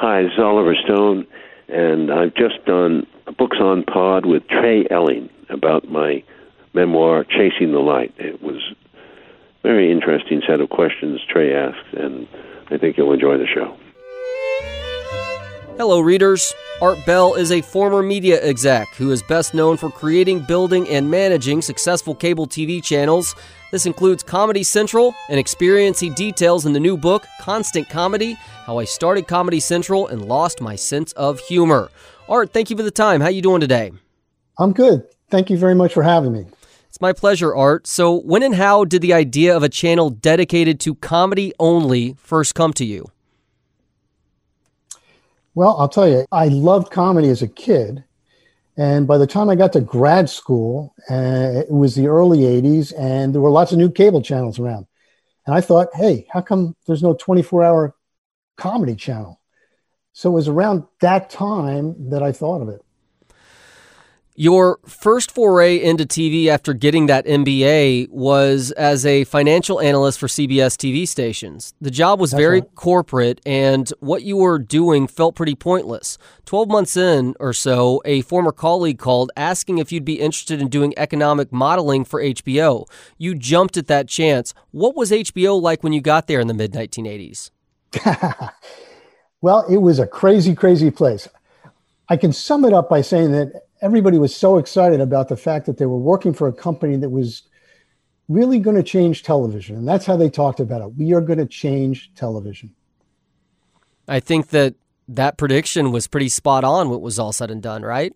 Hi, 0.00 0.22
this 0.22 0.32
is 0.32 0.38
Oliver 0.38 0.74
Stone, 0.82 1.26
and 1.68 2.10
I've 2.10 2.34
just 2.34 2.64
done 2.64 3.06
Books 3.36 3.58
on 3.60 3.82
Pod 3.82 4.24
with 4.24 4.48
Trey 4.48 4.86
Elling 4.90 5.28
about 5.50 5.90
my 5.90 6.24
memoir, 6.72 7.22
Chasing 7.24 7.72
the 7.72 7.80
Light. 7.80 8.14
It 8.16 8.42
was 8.42 8.62
a 9.02 9.62
very 9.62 9.92
interesting 9.92 10.40
set 10.48 10.62
of 10.62 10.70
questions 10.70 11.20
Trey 11.28 11.54
asked, 11.54 11.92
and 11.92 12.26
I 12.70 12.78
think 12.78 12.96
you'll 12.96 13.12
enjoy 13.12 13.36
the 13.36 13.46
show. 13.46 13.76
Hello, 15.76 16.00
readers. 16.00 16.54
Art 16.82 17.04
Bell 17.04 17.34
is 17.34 17.52
a 17.52 17.60
former 17.60 18.02
media 18.02 18.42
exec 18.42 18.88
who 18.94 19.10
is 19.10 19.22
best 19.22 19.52
known 19.52 19.76
for 19.76 19.90
creating, 19.90 20.40
building, 20.40 20.88
and 20.88 21.10
managing 21.10 21.60
successful 21.60 22.14
cable 22.14 22.46
TV 22.46 22.82
channels. 22.82 23.34
This 23.70 23.84
includes 23.84 24.22
Comedy 24.22 24.62
Central, 24.62 25.14
an 25.28 25.36
experience 25.36 26.00
he 26.00 26.08
details 26.08 26.64
in 26.64 26.72
the 26.72 26.80
new 26.80 26.96
book, 26.96 27.26
Constant 27.38 27.86
Comedy 27.90 28.32
How 28.64 28.78
I 28.78 28.84
Started 28.84 29.28
Comedy 29.28 29.60
Central 29.60 30.06
and 30.06 30.24
Lost 30.24 30.62
My 30.62 30.74
Sense 30.74 31.12
of 31.12 31.38
Humor. 31.40 31.90
Art, 32.30 32.54
thank 32.54 32.70
you 32.70 32.78
for 32.78 32.82
the 32.82 32.90
time. 32.90 33.20
How 33.20 33.26
are 33.26 33.30
you 33.30 33.42
doing 33.42 33.60
today? 33.60 33.92
I'm 34.58 34.72
good. 34.72 35.06
Thank 35.28 35.50
you 35.50 35.58
very 35.58 35.74
much 35.74 35.92
for 35.92 36.02
having 36.02 36.32
me. 36.32 36.46
It's 36.88 37.00
my 37.02 37.12
pleasure, 37.12 37.54
Art. 37.54 37.86
So, 37.86 38.22
when 38.22 38.42
and 38.42 38.54
how 38.54 38.86
did 38.86 39.02
the 39.02 39.12
idea 39.12 39.54
of 39.54 39.62
a 39.62 39.68
channel 39.68 40.08
dedicated 40.08 40.80
to 40.80 40.94
comedy 40.94 41.52
only 41.58 42.16
first 42.18 42.54
come 42.54 42.72
to 42.72 42.86
you? 42.86 43.10
Well, 45.54 45.76
I'll 45.78 45.88
tell 45.88 46.08
you, 46.08 46.24
I 46.30 46.48
loved 46.48 46.92
comedy 46.92 47.28
as 47.28 47.42
a 47.42 47.48
kid. 47.48 48.04
And 48.76 49.06
by 49.06 49.18
the 49.18 49.26
time 49.26 49.50
I 49.50 49.56
got 49.56 49.72
to 49.74 49.80
grad 49.80 50.30
school, 50.30 50.94
uh, 51.10 51.64
it 51.66 51.70
was 51.70 51.94
the 51.94 52.06
early 52.06 52.40
80s, 52.40 52.92
and 52.96 53.34
there 53.34 53.42
were 53.42 53.50
lots 53.50 53.72
of 53.72 53.78
new 53.78 53.90
cable 53.90 54.22
channels 54.22 54.58
around. 54.58 54.86
And 55.46 55.54
I 55.54 55.60
thought, 55.60 55.88
hey, 55.94 56.26
how 56.30 56.40
come 56.40 56.76
there's 56.86 57.02
no 57.02 57.14
24 57.14 57.64
hour 57.64 57.94
comedy 58.56 58.94
channel? 58.94 59.40
So 60.12 60.30
it 60.30 60.34
was 60.34 60.48
around 60.48 60.84
that 61.00 61.30
time 61.30 62.10
that 62.10 62.22
I 62.22 62.32
thought 62.32 62.62
of 62.62 62.68
it. 62.68 62.82
Your 64.40 64.78
first 64.86 65.30
foray 65.30 65.76
into 65.76 66.04
TV 66.04 66.46
after 66.46 66.72
getting 66.72 67.08
that 67.08 67.26
MBA 67.26 68.08
was 68.08 68.70
as 68.70 69.04
a 69.04 69.24
financial 69.24 69.82
analyst 69.82 70.18
for 70.18 70.28
CBS 70.28 70.78
TV 70.78 71.06
stations. 71.06 71.74
The 71.78 71.90
job 71.90 72.18
was 72.18 72.30
That's 72.30 72.40
very 72.40 72.60
right. 72.60 72.74
corporate, 72.74 73.42
and 73.44 73.92
what 74.00 74.22
you 74.22 74.38
were 74.38 74.58
doing 74.58 75.08
felt 75.08 75.34
pretty 75.34 75.54
pointless. 75.54 76.16
12 76.46 76.70
months 76.70 76.96
in 76.96 77.34
or 77.38 77.52
so, 77.52 78.00
a 78.06 78.22
former 78.22 78.50
colleague 78.50 78.98
called 78.98 79.30
asking 79.36 79.76
if 79.76 79.92
you'd 79.92 80.06
be 80.06 80.18
interested 80.18 80.58
in 80.58 80.68
doing 80.68 80.94
economic 80.96 81.52
modeling 81.52 82.06
for 82.06 82.22
HBO. 82.22 82.86
You 83.18 83.34
jumped 83.34 83.76
at 83.76 83.88
that 83.88 84.08
chance. 84.08 84.54
What 84.70 84.96
was 84.96 85.10
HBO 85.10 85.60
like 85.60 85.82
when 85.82 85.92
you 85.92 86.00
got 86.00 86.28
there 86.28 86.40
in 86.40 86.46
the 86.46 86.54
mid 86.54 86.72
1980s? 86.72 87.50
well, 89.42 89.66
it 89.70 89.82
was 89.82 89.98
a 89.98 90.06
crazy, 90.06 90.54
crazy 90.54 90.90
place. 90.90 91.28
I 92.08 92.16
can 92.16 92.32
sum 92.32 92.64
it 92.64 92.72
up 92.72 92.88
by 92.88 93.02
saying 93.02 93.32
that 93.32 93.64
everybody 93.82 94.18
was 94.18 94.34
so 94.34 94.58
excited 94.58 95.00
about 95.00 95.28
the 95.28 95.36
fact 95.36 95.66
that 95.66 95.78
they 95.78 95.86
were 95.86 95.98
working 95.98 96.32
for 96.32 96.48
a 96.48 96.52
company 96.52 96.96
that 96.96 97.10
was 97.10 97.42
really 98.28 98.58
going 98.58 98.76
to 98.76 98.82
change 98.82 99.22
television. 99.22 99.76
And 99.76 99.88
that's 99.88 100.06
how 100.06 100.16
they 100.16 100.30
talked 100.30 100.60
about 100.60 100.82
it. 100.82 100.94
We 100.96 101.12
are 101.14 101.20
going 101.20 101.38
to 101.38 101.46
change 101.46 102.12
television. 102.14 102.74
I 104.06 104.20
think 104.20 104.48
that 104.48 104.74
that 105.08 105.36
prediction 105.36 105.90
was 105.90 106.06
pretty 106.06 106.28
spot 106.28 106.62
on 106.62 106.90
what 106.90 107.00
was 107.00 107.18
all 107.18 107.32
said 107.32 107.50
and 107.50 107.62
done, 107.62 107.82
right? 107.82 108.14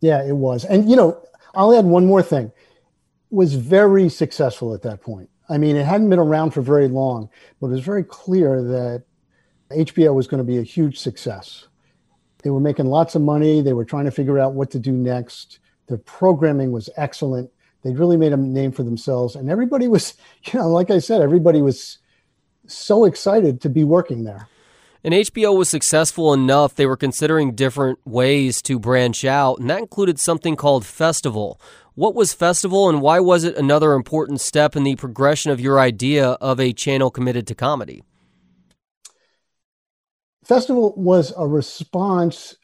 Yeah, 0.00 0.24
it 0.24 0.36
was. 0.36 0.64
And, 0.64 0.90
you 0.90 0.96
know, 0.96 1.22
I'll 1.54 1.76
add 1.76 1.84
one 1.84 2.06
more 2.06 2.22
thing. 2.22 2.46
It 2.46 2.54
was 3.34 3.54
very 3.54 4.08
successful 4.08 4.74
at 4.74 4.82
that 4.82 5.00
point. 5.00 5.30
I 5.48 5.58
mean, 5.58 5.76
it 5.76 5.86
hadn't 5.86 6.10
been 6.10 6.18
around 6.18 6.50
for 6.50 6.60
very 6.60 6.88
long, 6.88 7.28
but 7.60 7.68
it 7.68 7.70
was 7.70 7.84
very 7.84 8.02
clear 8.02 8.62
that 8.62 9.04
HBO 9.70 10.14
was 10.14 10.26
going 10.26 10.38
to 10.38 10.44
be 10.44 10.58
a 10.58 10.62
huge 10.62 10.98
success. 10.98 11.68
They 12.46 12.50
were 12.50 12.60
making 12.60 12.86
lots 12.86 13.16
of 13.16 13.22
money. 13.22 13.60
They 13.60 13.72
were 13.72 13.84
trying 13.84 14.04
to 14.04 14.12
figure 14.12 14.38
out 14.38 14.54
what 14.54 14.70
to 14.70 14.78
do 14.78 14.92
next. 14.92 15.58
Their 15.88 15.98
programming 15.98 16.70
was 16.70 16.88
excellent. 16.96 17.50
They 17.82 17.90
really 17.90 18.16
made 18.16 18.32
a 18.32 18.36
name 18.36 18.70
for 18.70 18.84
themselves. 18.84 19.34
And 19.34 19.50
everybody 19.50 19.88
was, 19.88 20.14
you 20.44 20.60
know, 20.60 20.68
like 20.68 20.88
I 20.92 21.00
said, 21.00 21.22
everybody 21.22 21.60
was 21.60 21.98
so 22.68 23.04
excited 23.04 23.60
to 23.62 23.68
be 23.68 23.82
working 23.82 24.22
there. 24.22 24.46
And 25.02 25.12
HBO 25.12 25.58
was 25.58 25.68
successful 25.68 26.32
enough, 26.32 26.76
they 26.76 26.86
were 26.86 26.96
considering 26.96 27.56
different 27.56 27.98
ways 28.04 28.62
to 28.62 28.78
branch 28.78 29.24
out, 29.24 29.58
and 29.58 29.68
that 29.68 29.80
included 29.80 30.20
something 30.20 30.54
called 30.54 30.86
Festival. 30.86 31.60
What 31.96 32.14
was 32.14 32.32
Festival, 32.32 32.88
and 32.88 33.02
why 33.02 33.18
was 33.18 33.42
it 33.42 33.56
another 33.56 33.94
important 33.94 34.40
step 34.40 34.76
in 34.76 34.84
the 34.84 34.94
progression 34.94 35.50
of 35.50 35.60
your 35.60 35.80
idea 35.80 36.30
of 36.40 36.60
a 36.60 36.72
channel 36.72 37.10
committed 37.10 37.48
to 37.48 37.56
comedy? 37.56 38.04
Festival 40.46 40.94
was 40.96 41.32
a 41.36 41.44
response 41.44 42.54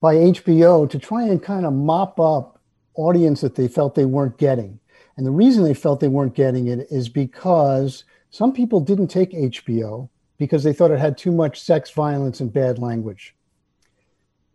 by 0.00 0.14
HBO 0.14 0.88
to 0.88 0.98
try 0.98 1.24
and 1.24 1.42
kind 1.42 1.66
of 1.66 1.74
mop 1.74 2.18
up 2.18 2.62
audience 2.94 3.42
that 3.42 3.56
they 3.56 3.68
felt 3.68 3.94
they 3.94 4.06
weren't 4.06 4.38
getting. 4.38 4.80
And 5.18 5.26
the 5.26 5.30
reason 5.30 5.64
they 5.64 5.74
felt 5.74 6.00
they 6.00 6.08
weren't 6.08 6.34
getting 6.34 6.68
it 6.68 6.86
is 6.90 7.10
because 7.10 8.04
some 8.30 8.54
people 8.54 8.80
didn't 8.80 9.08
take 9.08 9.32
HBO 9.32 10.08
because 10.38 10.64
they 10.64 10.72
thought 10.72 10.90
it 10.90 10.98
had 10.98 11.18
too 11.18 11.30
much 11.30 11.60
sex, 11.60 11.90
violence, 11.90 12.40
and 12.40 12.50
bad 12.50 12.78
language. 12.78 13.36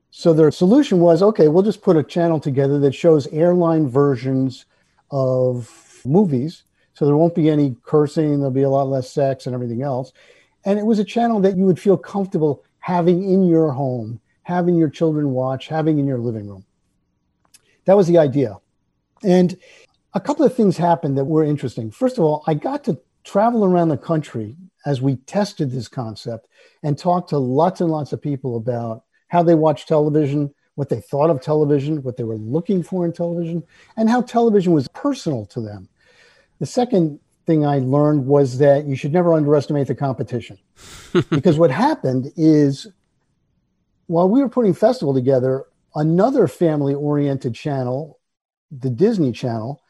So 0.10 0.34
their 0.34 0.50
solution 0.50 1.02
was 1.02 1.22
okay, 1.22 1.50
we'll 1.50 1.62
just 1.62 1.84
put 1.84 1.98
a 1.98 2.04
channel 2.04 2.40
together 2.40 2.80
that 2.80 2.96
shows 2.96 3.28
airline 3.28 3.88
versions 3.88 4.66
of 5.12 6.02
movies. 6.04 6.64
So 6.94 7.06
there 7.06 7.18
won't 7.18 7.36
be 7.36 7.52
any 7.52 7.76
cursing, 7.84 8.40
there'll 8.40 8.50
be 8.50 8.64
a 8.64 8.70
lot 8.70 8.88
less 8.88 9.12
sex 9.12 9.46
and 9.46 9.54
everything 9.54 9.84
else. 9.84 10.14
And 10.66 10.80
it 10.80 10.86
was 10.86 11.00
a 11.00 11.06
channel 11.06 11.40
that 11.42 11.58
you 11.58 11.66
would 11.66 11.80
feel 11.80 11.98
comfortable 11.98 12.64
having 12.80 13.24
in 13.24 13.44
your 13.44 13.72
home, 13.72 14.20
having 14.44 14.76
your 14.76 14.90
children 14.90 15.32
watch, 15.32 15.68
having 15.68 16.00
in 16.00 16.08
your 16.08 16.20
living 16.20 16.48
room. 16.48 16.66
That 17.86 17.98
was 17.98 18.08
the 18.08 18.18
idea. 18.18 18.58
And 19.24 19.58
a 20.14 20.20
couple 20.20 20.46
of 20.46 20.56
things 20.56 20.78
happened 20.78 21.18
that 21.18 21.26
were 21.26 21.44
interesting. 21.44 21.92
First 21.92 22.18
of 22.18 22.24
all, 22.24 22.44
I 22.48 22.54
got 22.54 22.84
to 22.86 23.00
travel 23.24 23.66
around 23.66 23.90
the 23.90 23.98
country 23.98 24.56
as 24.86 25.02
we 25.02 25.16
tested 25.16 25.72
this 25.72 25.88
concept 25.88 26.48
and 26.84 26.98
talked 26.98 27.30
to 27.30 27.38
lots 27.38 27.82
and 27.82 27.90
lots 27.90 28.14
of 28.14 28.22
people 28.22 28.58
about 28.58 29.04
how 29.30 29.42
they 29.42 29.56
watch 29.56 29.86
television, 29.86 30.54
what 30.76 30.90
they 30.90 31.00
thought 31.00 31.30
of 31.30 31.42
television, 31.42 32.04
what 32.04 32.18
they 32.18 32.24
were 32.24 32.38
looking 32.38 32.84
for 32.84 33.06
in 33.06 33.14
television, 33.14 33.64
and 33.98 34.10
how 34.10 34.22
television 34.22 34.74
was 34.74 34.88
personal 34.90 35.46
to 35.48 35.62
them. 35.62 35.88
The 36.60 36.66
second 36.66 37.20
thing 37.46 37.66
I 37.66 37.80
learned 37.80 38.26
was 38.26 38.58
that 38.60 38.86
you 38.86 38.96
should 38.96 39.14
never 39.14 39.34
underestimate 39.34 39.88
the 39.88 39.96
competition. 39.96 40.58
because 41.30 41.58
what 41.58 41.72
happened 41.72 42.32
is 42.36 42.88
while 44.08 44.30
we 44.30 44.42
were 44.42 44.50
putting 44.50 44.74
festival 44.74 45.14
together, 45.14 45.66
another 45.96 46.48
family 46.48 46.94
oriented 46.94 47.56
channel, 47.56 48.20
the 48.72 48.90
Disney 48.90 49.32
Channel, 49.32 49.82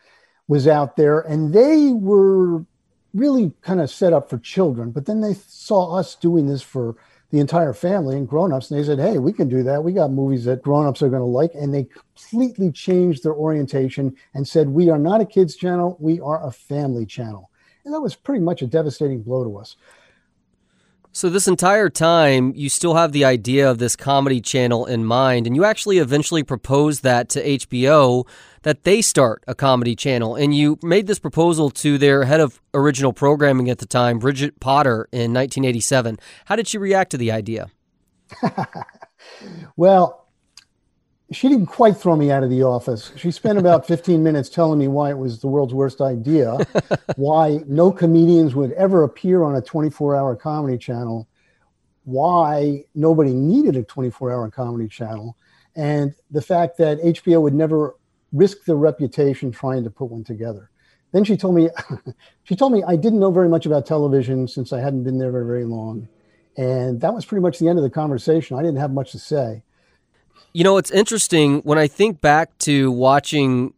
was 0.48 0.68
out 0.68 0.98
there 0.98 1.22
and 1.22 1.54
they 1.54 1.92
were 1.92 2.66
really 3.14 3.54
kind 3.62 3.80
of 3.80 3.90
set 3.90 4.14
up 4.14 4.30
for 4.30 4.38
children. 4.40 4.92
But 4.92 5.06
then 5.06 5.22
they 5.22 5.34
saw 5.34 5.98
us 5.98 6.16
doing 6.16 6.48
this 6.48 6.62
for 6.62 6.96
the 7.34 7.40
entire 7.40 7.74
family 7.74 8.16
and 8.16 8.28
grown-ups 8.28 8.70
and 8.70 8.80
they 8.80 8.86
said 8.86 9.00
hey 9.00 9.18
we 9.18 9.34
can 9.34 9.50
do 9.50 9.64
that. 9.64 9.84
We 9.84 9.92
got 9.92 10.12
movies 10.12 10.46
that 10.46 10.62
grown-ups 10.62 11.02
are 11.02 11.10
going 11.10 11.24
to 11.24 11.26
like 11.26 11.56
and 11.56 11.74
they 11.74 11.86
completely 11.86 12.72
changed 12.72 13.24
their 13.24 13.34
orientation 13.34 14.16
and 14.36 14.48
said 14.48 14.70
we 14.70 14.92
are 14.92 15.00
not 15.00 15.20
a 15.20 15.26
kids 15.26 15.56
channel. 15.56 15.98
We 16.00 16.20
are 16.20 16.46
a 16.46 16.52
family 16.52 17.08
channel. 17.08 17.50
And 17.86 17.94
that 17.94 18.02
was 18.02 18.14
pretty 18.14 18.42
much 18.42 18.62
a 18.62 18.68
devastating 18.68 19.24
blow 19.24 19.44
to 19.44 19.58
us. 19.58 19.76
So 21.12 21.28
this 21.28 21.48
entire 21.48 21.90
time 21.90 22.54
you 22.56 22.70
still 22.70 22.94
have 22.94 23.14
the 23.14 23.26
idea 23.26 23.68
of 23.68 23.80
this 23.80 23.96
comedy 23.96 24.40
channel 24.40 24.86
in 24.86 25.04
mind 25.04 25.48
and 25.48 25.56
you 25.56 25.66
actually 25.66 25.98
eventually 25.98 26.44
proposed 26.44 27.02
that 27.02 27.30
to 27.30 27.44
hbo 27.44 28.28
that 28.64 28.84
they 28.84 29.02
start 29.02 29.44
a 29.48 29.56
comedy 29.56 29.96
channel. 29.96 30.36
And 30.36 30.56
you 30.56 30.80
made 30.82 31.08
this 31.08 31.20
proposal 31.20 31.70
to 31.72 31.98
their 31.98 32.24
head 32.24 32.40
of 32.40 32.62
original 32.74 33.14
programming 33.14 33.70
at 33.70 33.78
the 33.78 33.86
time, 33.86 34.20
Bridget 34.20 34.60
Potter, 34.60 35.08
in 35.12 35.34
1987. 35.34 36.18
How 36.46 36.56
did 36.56 36.68
she 36.68 36.78
react 36.78 37.12
to 37.12 37.18
the 37.18 37.32
idea? 37.32 37.70
well, 39.78 40.28
she 41.32 41.50
didn't 41.50 41.68
quite 41.68 41.98
throw 41.98 42.16
me 42.16 42.32
out 42.32 42.44
of 42.44 42.50
the 42.50 42.64
office. 42.64 43.12
She 43.16 43.32
spent 43.32 43.58
about 43.58 43.86
15 43.88 44.24
minutes 44.24 44.50
telling 44.50 44.80
me 44.80 44.88
why 44.88 45.10
it 45.10 45.18
was 45.18 45.40
the 45.40 45.48
world's 45.48 45.74
worst 45.74 46.02
idea, 46.02 46.58
why 47.16 47.60
no 47.68 47.92
comedians 47.92 48.56
would 48.56 48.72
ever 48.74 49.04
appear 49.04 49.44
on 49.44 49.56
a 49.56 49.62
24 49.62 50.16
hour 50.16 50.36
comedy 50.36 50.78
channel, 50.78 51.28
why 52.06 52.86
nobody 52.96 53.34
needed 53.34 53.76
a 53.76 53.84
24 53.84 54.32
hour 54.32 54.50
comedy 54.50 54.88
channel, 54.88 55.38
and 55.76 56.14
the 56.30 56.42
fact 56.42 56.78
that 56.78 57.00
HBO 57.02 57.42
would 57.42 57.54
never 57.54 57.96
risk 58.34 58.66
their 58.66 58.76
reputation 58.76 59.52
trying 59.52 59.84
to 59.84 59.90
put 59.90 60.10
one 60.10 60.24
together. 60.24 60.70
Then 61.14 61.24
she 61.24 61.38
told 61.38 61.56
me, 61.56 61.70
she 62.44 62.56
told 62.56 62.74
me 62.74 62.84
I 62.84 62.96
didn't 62.96 63.20
know 63.20 63.32
very 63.32 63.48
much 63.48 63.66
about 63.66 63.86
television 63.86 64.48
since 64.48 64.74
I 64.74 64.80
hadn't 64.80 65.04
been 65.04 65.20
there 65.20 65.32
very, 65.32 65.46
very 65.46 65.66
long. 65.66 66.10
And 66.58 67.00
that 67.02 67.14
was 67.14 67.26
pretty 67.26 67.42
much 67.42 67.60
the 67.60 67.70
end 67.70 67.80
of 67.80 67.84
the 67.84 67.90
conversation. 67.90 68.58
I 68.58 68.62
didn't 68.62 68.80
have 68.80 68.92
much 68.92 69.12
to 69.12 69.20
say. 69.20 69.64
You 70.54 70.64
know, 70.64 70.78
it's 70.78 70.92
interesting 70.92 71.60
when 71.60 71.78
I 71.78 71.88
think 71.88 72.22
back 72.22 72.58
to 72.60 72.92
watching 72.92 73.74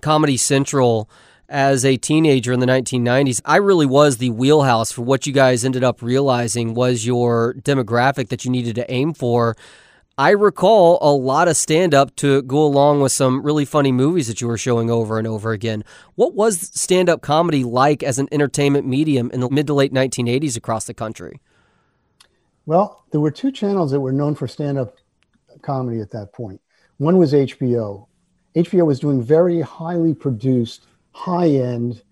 Comedy 0.00 0.36
Central 0.36 1.08
as 1.48 1.84
a 1.84 1.96
teenager 1.96 2.52
in 2.52 2.60
the 2.60 2.66
1990s, 2.66 3.40
I 3.44 3.56
really 3.56 3.86
was 3.86 4.18
the 4.18 4.30
wheelhouse 4.30 4.92
for 4.92 5.02
what 5.02 5.26
you 5.26 5.32
guys 5.32 5.64
ended 5.64 5.82
up 5.82 6.00
realizing 6.00 6.74
was 6.74 7.04
your 7.04 7.54
demographic 7.54 8.28
that 8.28 8.44
you 8.44 8.50
needed 8.50 8.76
to 8.76 8.90
aim 8.90 9.12
for. 9.12 9.56
I 10.20 10.32
recall 10.32 10.98
a 11.00 11.08
lot 11.10 11.48
of 11.48 11.56
stand 11.56 11.94
up 11.94 12.14
to 12.16 12.42
go 12.42 12.62
along 12.62 13.00
with 13.00 13.10
some 13.10 13.42
really 13.42 13.64
funny 13.64 13.90
movies 13.90 14.26
that 14.28 14.42
you 14.42 14.48
were 14.48 14.58
showing 14.58 14.90
over 14.90 15.16
and 15.16 15.26
over 15.26 15.52
again. 15.52 15.82
What 16.14 16.34
was 16.34 16.60
stand 16.78 17.08
up 17.08 17.22
comedy 17.22 17.64
like 17.64 18.02
as 18.02 18.18
an 18.18 18.28
entertainment 18.30 18.86
medium 18.86 19.30
in 19.30 19.40
the 19.40 19.48
mid 19.48 19.66
to 19.68 19.72
late 19.72 19.94
1980s 19.94 20.58
across 20.58 20.84
the 20.84 20.92
country? 20.92 21.40
Well, 22.66 23.02
there 23.12 23.20
were 23.22 23.30
two 23.30 23.50
channels 23.50 23.92
that 23.92 24.00
were 24.00 24.12
known 24.12 24.34
for 24.34 24.46
stand 24.46 24.76
up 24.76 24.98
comedy 25.62 26.02
at 26.02 26.10
that 26.10 26.34
point. 26.34 26.60
One 26.98 27.16
was 27.16 27.32
HBO. 27.32 28.06
HBO 28.54 28.84
was 28.84 29.00
doing 29.00 29.22
very 29.22 29.62
highly 29.62 30.12
produced, 30.12 30.84
high 31.12 31.48
end 31.48 32.02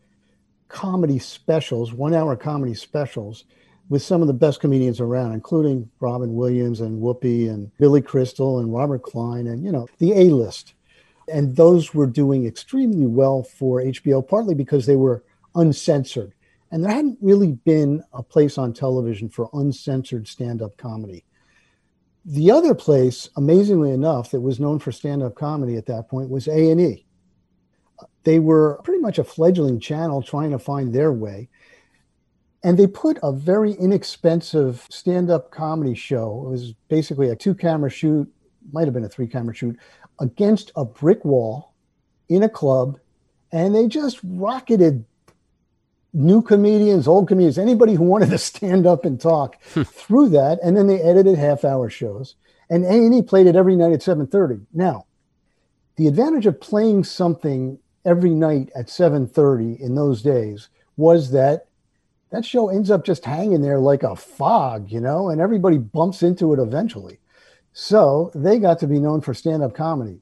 comedy 0.69 1.19
specials, 1.19 1.93
one 1.93 2.15
hour 2.15 2.37
comedy 2.37 2.73
specials 2.73 3.45
with 3.89 4.03
some 4.03 4.21
of 4.21 4.27
the 4.27 4.35
best 4.35 4.61
comedians 4.61 5.01
around, 5.01 5.33
including 5.33 5.91
Robin 6.01 6.35
Williams 6.35 6.81
and 6.81 7.01
Whoopi 7.03 7.49
and 7.49 7.75
Billy 7.79 8.03
Crystal 8.03 8.59
and 8.59 8.73
Robert 8.73 9.03
Klein 9.03 9.47
and, 9.47 9.65
you 9.65 9.73
know, 9.73 9.89
the 9.99 10.13
A 10.13 10.25
list. 10.25 10.75
And 11.33 11.57
those 11.57 11.95
were 11.95 12.07
doing 12.07 12.47
extremely 12.47 13.07
well 13.07 13.43
for 13.43 13.83
HBO, 13.83 14.27
partly 14.27 14.55
because 14.55 14.87
they 14.87 14.97
were 14.97 15.25
uncensored. 15.55 16.33
And 16.71 16.85
there 16.85 16.93
hadn't 16.93 17.19
really 17.21 17.53
been 17.53 18.03
a 18.13 18.23
place 18.23 18.59
on 18.59 18.73
television 18.73 19.31
for 19.31 19.49
uncensored 19.55 20.29
stand 20.29 20.61
up 20.61 20.77
comedy. 20.77 21.25
The 22.27 22.51
other 22.51 22.75
place, 22.75 23.31
amazingly 23.37 23.91
enough, 23.91 24.31
that 24.33 24.41
was 24.41 24.61
known 24.61 24.79
for 24.79 24.93
stand 24.93 25.23
up 25.23 25.35
comedy 25.35 25.77
at 25.77 25.87
that 25.87 26.09
point 26.09 26.29
was 26.29 26.47
A&E. 26.47 27.07
They 28.25 28.39
were 28.39 28.81
pretty 28.85 29.01
much 29.01 29.19
a 29.19 29.25
fledgling 29.25 29.81
channel 29.81 30.21
trying 30.21 30.51
to 30.51 30.59
find 30.59 30.93
their 30.93 31.13
way 31.13 31.49
and 32.65 32.79
they 32.79 32.87
put 32.87 33.19
a 33.23 33.33
very 33.33 33.73
inexpensive 33.73 34.87
stand 34.91 35.31
up 35.31 35.51
comedy 35.51 35.95
show. 35.95 36.45
It 36.47 36.51
was 36.51 36.73
basically 36.89 37.31
a 37.31 37.37
two 37.37 37.55
camera 37.55 37.91
shoot, 37.91 38.33
might 38.73 38.85
have 38.85 38.95
been 38.95 39.05
a 39.05 39.09
three 39.09 39.29
camera 39.29 39.55
shoot, 39.55 39.79
against 40.21 40.73
a 40.75 40.85
brick 40.85 41.25
wall 41.25 41.75
in 42.29 42.43
a 42.43 42.49
club. 42.49 42.99
And 43.53 43.75
they 43.75 43.87
just 43.87 44.19
rocketed 44.25 45.05
new 46.13 46.43
comedians, 46.43 47.07
old 47.07 47.29
comedians, 47.29 47.59
anybody 47.59 47.95
who 47.95 48.05
wanted 48.05 48.31
to 48.31 48.39
stand 48.39 48.87
up 48.87 49.05
and 49.05 49.21
talk 49.21 49.63
hmm. 49.75 49.83
through 49.83 50.31
that. 50.31 50.59
And 50.63 50.77
then 50.77 50.89
they 50.89 51.01
edited 51.01 51.39
half 51.39 51.65
hour 51.65 51.89
shows. 51.89 52.35
And 52.71 52.85
A&E 52.85 53.23
played 53.23 53.47
it 53.47 53.57
every 53.57 53.77
night 53.77 53.93
at 53.93 54.01
7.30. 54.01 54.67
Now, 54.75 55.07
the 55.97 56.07
advantage 56.07 56.45
of 56.45 56.61
playing 56.61 57.05
something 57.05 57.79
every 58.05 58.31
night 58.31 58.71
at 58.75 58.87
7.30 58.87 59.81
in 59.81 59.95
those 59.95 60.23
days 60.23 60.69
was 60.97 61.31
that 61.31 61.68
that 62.31 62.45
show 62.45 62.69
ends 62.69 62.91
up 62.91 63.05
just 63.05 63.25
hanging 63.25 63.63
there 63.63 63.79
like 63.79 64.03
a 64.03 64.15
fog, 64.17 64.91
you 64.91 65.01
know, 65.01 65.31
and 65.31 65.41
everybody 65.41 65.79
bumps 65.79 66.23
into 66.23 66.53
it 66.53 66.59
eventually. 66.59 67.19
So 67.73 68.31
they 68.35 68.59
got 68.59 68.79
to 68.81 68.87
be 68.87 68.99
known 68.99 69.21
for 69.21 69.33
stand 69.35 69.63
up 69.63 69.75
comedy, 69.75 70.21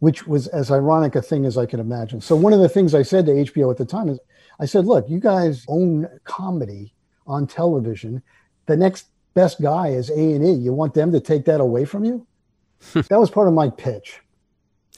which 0.00 0.26
was 0.26 0.46
as 0.48 0.70
ironic 0.70 1.14
a 1.14 1.22
thing 1.22 1.44
as 1.44 1.56
I 1.58 1.66
can 1.66 1.80
imagine. 1.80 2.20
So 2.20 2.34
one 2.34 2.52
of 2.52 2.60
the 2.60 2.68
things 2.68 2.94
I 2.94 3.02
said 3.02 3.26
to 3.26 3.32
HBO 3.32 3.70
at 3.70 3.76
the 3.76 3.84
time 3.84 4.08
is 4.08 4.18
I 4.58 4.66
said, 4.66 4.86
look, 4.86 5.08
you 5.08 5.20
guys 5.20 5.64
own 5.68 6.08
comedy 6.24 6.94
on 7.26 7.46
television. 7.46 8.22
The 8.66 8.76
next 8.76 9.06
best 9.34 9.60
guy 9.60 9.88
is 9.88 10.10
A&E. 10.10 10.52
You 10.52 10.72
want 10.72 10.94
them 10.94 11.12
to 11.12 11.20
take 11.20 11.44
that 11.44 11.60
away 11.60 11.84
from 11.84 12.04
you? 12.04 12.26
that 12.94 13.20
was 13.20 13.30
part 13.30 13.48
of 13.48 13.54
my 13.54 13.68
pitch. 13.70 14.20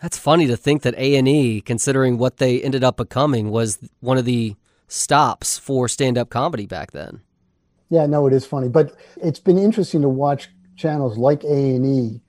That's 0.00 0.16
funny 0.16 0.46
to 0.46 0.56
think 0.56 0.82
that 0.82 0.94
A&E, 0.94 1.60
considering 1.62 2.18
what 2.18 2.36
they 2.36 2.62
ended 2.62 2.84
up 2.84 2.96
becoming, 2.96 3.50
was 3.50 3.78
one 4.00 4.16
of 4.16 4.24
the 4.24 4.54
stops 4.88 5.58
for 5.58 5.88
stand 5.88 6.18
up 6.18 6.30
comedy 6.30 6.66
back 6.66 6.90
then. 6.90 7.20
Yeah, 7.90 8.06
no, 8.06 8.26
it 8.26 8.32
is 8.32 8.44
funny, 8.44 8.68
but 8.68 8.94
it's 9.22 9.38
been 9.38 9.58
interesting 9.58 10.02
to 10.02 10.08
watch 10.08 10.48
channels 10.76 11.16
like 11.16 11.44
A 11.44 11.74
and 11.74 11.86
E 11.86 12.20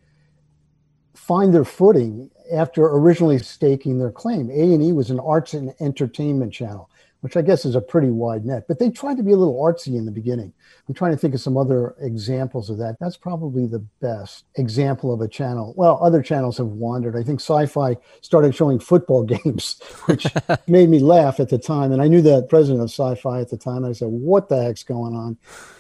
find 1.13 1.53
their 1.53 1.65
footing 1.65 2.31
after 2.51 2.85
originally 2.85 3.39
staking 3.39 3.99
their 3.99 4.11
claim. 4.11 4.49
A 4.49 4.73
and 4.73 4.83
E 4.83 4.91
was 4.91 5.09
an 5.09 5.19
arts 5.19 5.53
and 5.53 5.73
entertainment 5.79 6.53
channel 6.53 6.88
which 7.21 7.35
I 7.35 7.41
guess 7.41 7.65
is 7.65 7.75
a 7.75 7.81
pretty 7.81 8.09
wide 8.09 8.45
net. 8.45 8.65
But 8.67 8.79
they 8.79 8.89
tried 8.89 9.17
to 9.17 9.23
be 9.23 9.33
a 9.33 9.37
little 9.37 9.61
artsy 9.61 9.97
in 9.97 10.05
the 10.05 10.11
beginning. 10.11 10.53
I'm 10.87 10.93
trying 10.93 11.11
to 11.11 11.17
think 11.17 11.35
of 11.35 11.41
some 11.41 11.57
other 11.57 11.95
examples 11.99 12.69
of 12.69 12.77
that. 12.77 12.95
That's 12.99 13.17
probably 13.17 13.67
the 13.67 13.83
best 14.01 14.45
example 14.55 15.13
of 15.13 15.21
a 15.21 15.27
channel. 15.27 15.73
Well, 15.75 15.99
other 16.01 16.21
channels 16.21 16.57
have 16.57 16.67
wandered. 16.67 17.17
I 17.17 17.23
think 17.23 17.41
sci 17.41 17.65
fi 17.65 17.97
started 18.21 18.55
showing 18.55 18.79
football 18.79 19.23
games, 19.43 19.81
which 20.05 20.25
made 20.67 20.89
me 20.89 20.99
laugh 20.99 21.39
at 21.39 21.49
the 21.49 21.57
time. 21.57 21.91
And 21.91 22.01
I 22.01 22.07
knew 22.07 22.21
the 22.21 22.43
president 22.43 22.81
of 22.81 22.89
sci 22.89 23.15
fi 23.21 23.41
at 23.41 23.49
the 23.49 23.57
time. 23.57 23.83
I 23.83 23.91
said, 23.91 24.07
What 24.07 24.49
the 24.49 24.63
heck's 24.63 24.83
going 24.83 25.15
on? 25.15 25.37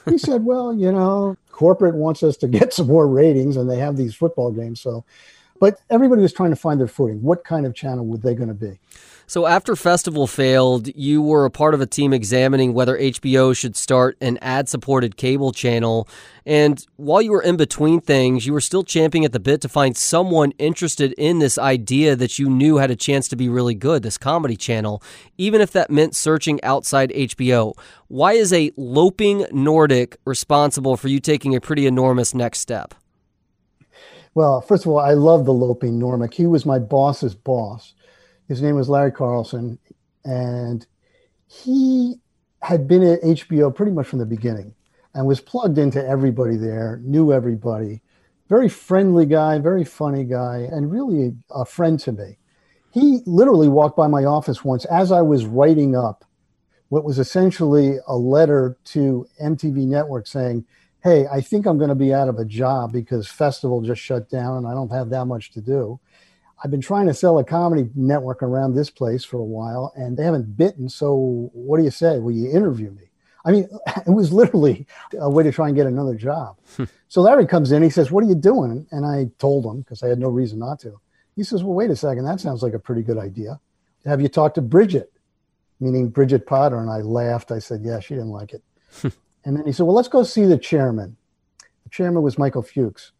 He 0.09 0.17
said, 0.17 0.43
Well, 0.43 0.73
you 0.73 0.91
know, 0.91 1.37
corporate 1.51 1.95
wants 1.95 2.21
us 2.21 2.35
to 2.37 2.47
get 2.47 2.73
some 2.73 2.87
more 2.87 3.07
ratings 3.07 3.55
and 3.55 3.69
they 3.69 3.77
have 3.77 3.95
these 3.95 4.13
football 4.13 4.51
games. 4.51 4.81
So, 4.81 5.05
but 5.59 5.79
everybody 5.89 6.21
was 6.21 6.33
trying 6.33 6.51
to 6.51 6.55
find 6.55 6.79
their 6.79 6.87
footing. 6.87 7.21
What 7.21 7.43
kind 7.43 7.65
of 7.65 7.75
channel 7.75 8.05
were 8.05 8.17
they 8.17 8.33
going 8.33 8.47
to 8.47 8.53
be? 8.53 8.79
So 9.29 9.45
after 9.45 9.75
Festival 9.75 10.25
failed, 10.25 10.87
you 10.95 11.21
were 11.21 11.45
a 11.45 11.51
part 11.51 11.75
of 11.75 11.81
a 11.81 11.85
team 11.85 12.13
examining 12.13 12.73
whether 12.73 12.97
HBO 12.97 13.55
should 13.55 13.75
start 13.75 14.17
an 14.21 14.39
ad-supported 14.41 15.17
cable 15.17 15.51
channel. 15.51 16.07
And 16.47 16.83
while 16.95 17.21
you 17.21 17.33
were 17.33 17.43
in 17.43 17.55
between 17.55 18.01
things, 18.01 18.47
you 18.47 18.53
were 18.53 18.59
still 18.59 18.83
champing 18.83 19.23
at 19.23 19.31
the 19.31 19.39
bit 19.39 19.61
to 19.61 19.69
find 19.69 19.95
someone 19.95 20.49
interested 20.57 21.13
in 21.13 21.37
this 21.37 21.59
idea 21.59 22.15
that 22.15 22.39
you 22.39 22.49
knew 22.49 22.77
had 22.77 22.89
a 22.89 22.95
chance 22.95 23.27
to 23.27 23.35
be 23.35 23.47
really 23.47 23.75
good, 23.75 24.01
this 24.01 24.17
comedy 24.17 24.55
channel, 24.55 24.99
even 25.37 25.61
if 25.61 25.71
that 25.73 25.91
meant 25.91 26.15
searching 26.15 26.59
outside 26.63 27.11
HBO. 27.11 27.75
Why 28.07 28.33
is 28.33 28.51
a 28.51 28.71
loping 28.77 29.45
Nordic 29.51 30.17
responsible 30.25 30.97
for 30.97 31.07
you 31.07 31.19
taking 31.19 31.53
a 31.53 31.61
pretty 31.61 31.85
enormous 31.85 32.33
next 32.33 32.61
step? 32.61 32.95
Well, 34.33 34.61
first 34.61 34.87
of 34.87 34.91
all, 34.91 34.97
I 34.97 35.13
love 35.13 35.45
the 35.45 35.53
loping 35.53 35.99
Nordic. 35.99 36.33
He 36.33 36.47
was 36.47 36.65
my 36.65 36.79
boss's 36.79 37.35
boss. 37.35 37.93
His 38.49 38.63
name 38.63 38.75
was 38.75 38.89
Larry 38.89 39.11
Carlson, 39.11 39.77
and 40.25 40.85
he 41.47 42.15
had 42.63 42.87
been 42.87 43.03
at 43.03 43.21
HBO 43.21 43.73
pretty 43.73 43.91
much 43.91 44.07
from 44.07 44.19
the 44.19 44.25
beginning 44.25 44.73
and 45.13 45.27
was 45.27 45.39
plugged 45.39 45.77
into 45.77 46.05
everybody 46.05 46.57
there, 46.57 46.99
knew 47.03 47.31
everybody. 47.31 48.01
Very 48.49 48.67
friendly 48.67 49.27
guy, 49.27 49.59
very 49.59 49.85
funny 49.85 50.23
guy, 50.23 50.67
and 50.71 50.91
really 50.91 51.35
a 51.51 51.63
friend 51.63 51.99
to 52.01 52.11
me. 52.11 52.37
He 52.91 53.19
literally 53.27 53.67
walked 53.67 53.95
by 53.95 54.07
my 54.07 54.25
office 54.25 54.65
once 54.65 54.83
as 54.85 55.11
I 55.11 55.21
was 55.21 55.45
writing 55.45 55.95
up 55.95 56.25
what 56.89 57.03
was 57.03 57.19
essentially 57.19 57.97
a 58.07 58.17
letter 58.17 58.77
to 58.83 59.27
MTV 59.39 59.85
Network 59.85 60.25
saying, 60.25 60.65
Hey, 61.03 61.27
I 61.27 61.39
think 61.39 61.67
I'm 61.67 61.77
going 61.77 61.89
to 61.89 61.95
be 61.95 62.13
out 62.13 62.27
of 62.27 62.39
a 62.39 62.45
job 62.45 62.91
because 62.91 63.27
Festival 63.27 63.81
just 63.81 64.01
shut 64.01 64.27
down 64.27 64.57
and 64.57 64.67
I 64.67 64.73
don't 64.73 64.91
have 64.91 65.11
that 65.11 65.25
much 65.25 65.51
to 65.51 65.61
do. 65.61 65.99
I've 66.63 66.71
been 66.71 66.81
trying 66.81 67.07
to 67.07 67.13
sell 67.13 67.39
a 67.39 67.43
comedy 67.43 67.89
network 67.95 68.43
around 68.43 68.73
this 68.73 68.89
place 68.89 69.23
for 69.23 69.37
a 69.37 69.43
while 69.43 69.93
and 69.95 70.17
they 70.17 70.23
haven't 70.23 70.57
bitten. 70.57 70.89
So 70.89 71.49
what 71.53 71.77
do 71.77 71.83
you 71.83 71.91
say? 71.91 72.19
Will 72.19 72.31
you 72.31 72.51
interview 72.51 72.91
me? 72.91 73.09
I 73.45 73.51
mean, 73.51 73.69
it 74.07 74.11
was 74.11 74.33
literally 74.33 74.85
a 75.19 75.29
way 75.29 75.43
to 75.43 75.51
try 75.51 75.67
and 75.67 75.75
get 75.75 75.87
another 75.87 76.15
job. 76.15 76.57
Hmm. 76.75 76.85
so 77.07 77.21
Larry 77.21 77.47
comes 77.47 77.71
in, 77.71 77.83
he 77.83 77.89
says, 77.89 78.11
What 78.11 78.23
are 78.23 78.27
you 78.27 78.35
doing? 78.35 78.87
And 78.91 79.05
I 79.05 79.29
told 79.39 79.65
him 79.65 79.81
because 79.81 80.03
I 80.03 80.07
had 80.07 80.19
no 80.19 80.29
reason 80.29 80.59
not 80.59 80.79
to. 80.81 80.99
He 81.35 81.43
says, 81.43 81.63
Well, 81.63 81.73
wait 81.73 81.89
a 81.89 81.95
second, 81.95 82.25
that 82.25 82.39
sounds 82.39 82.61
like 82.63 82.73
a 82.73 82.79
pretty 82.79 83.01
good 83.01 83.17
idea. 83.17 83.59
Have 84.05 84.21
you 84.21 84.27
talked 84.27 84.55
to 84.55 84.61
Bridget? 84.61 85.11
Meaning 85.79 86.09
Bridget 86.09 86.45
Potter. 86.45 86.79
And 86.79 86.89
I 86.89 86.97
laughed. 87.01 87.51
I 87.51 87.59
said, 87.59 87.81
Yeah, 87.83 87.99
she 87.99 88.15
didn't 88.15 88.31
like 88.31 88.53
it. 88.53 88.63
Hmm. 89.01 89.07
and 89.45 89.57
then 89.57 89.65
he 89.65 89.71
said, 89.71 89.85
Well, 89.85 89.95
let's 89.95 90.09
go 90.09 90.23
see 90.23 90.45
the 90.45 90.57
chairman. 90.57 91.15
The 91.85 91.89
chairman 91.89 92.21
was 92.21 92.37
Michael 92.37 92.63
Fuchs. 92.63 93.13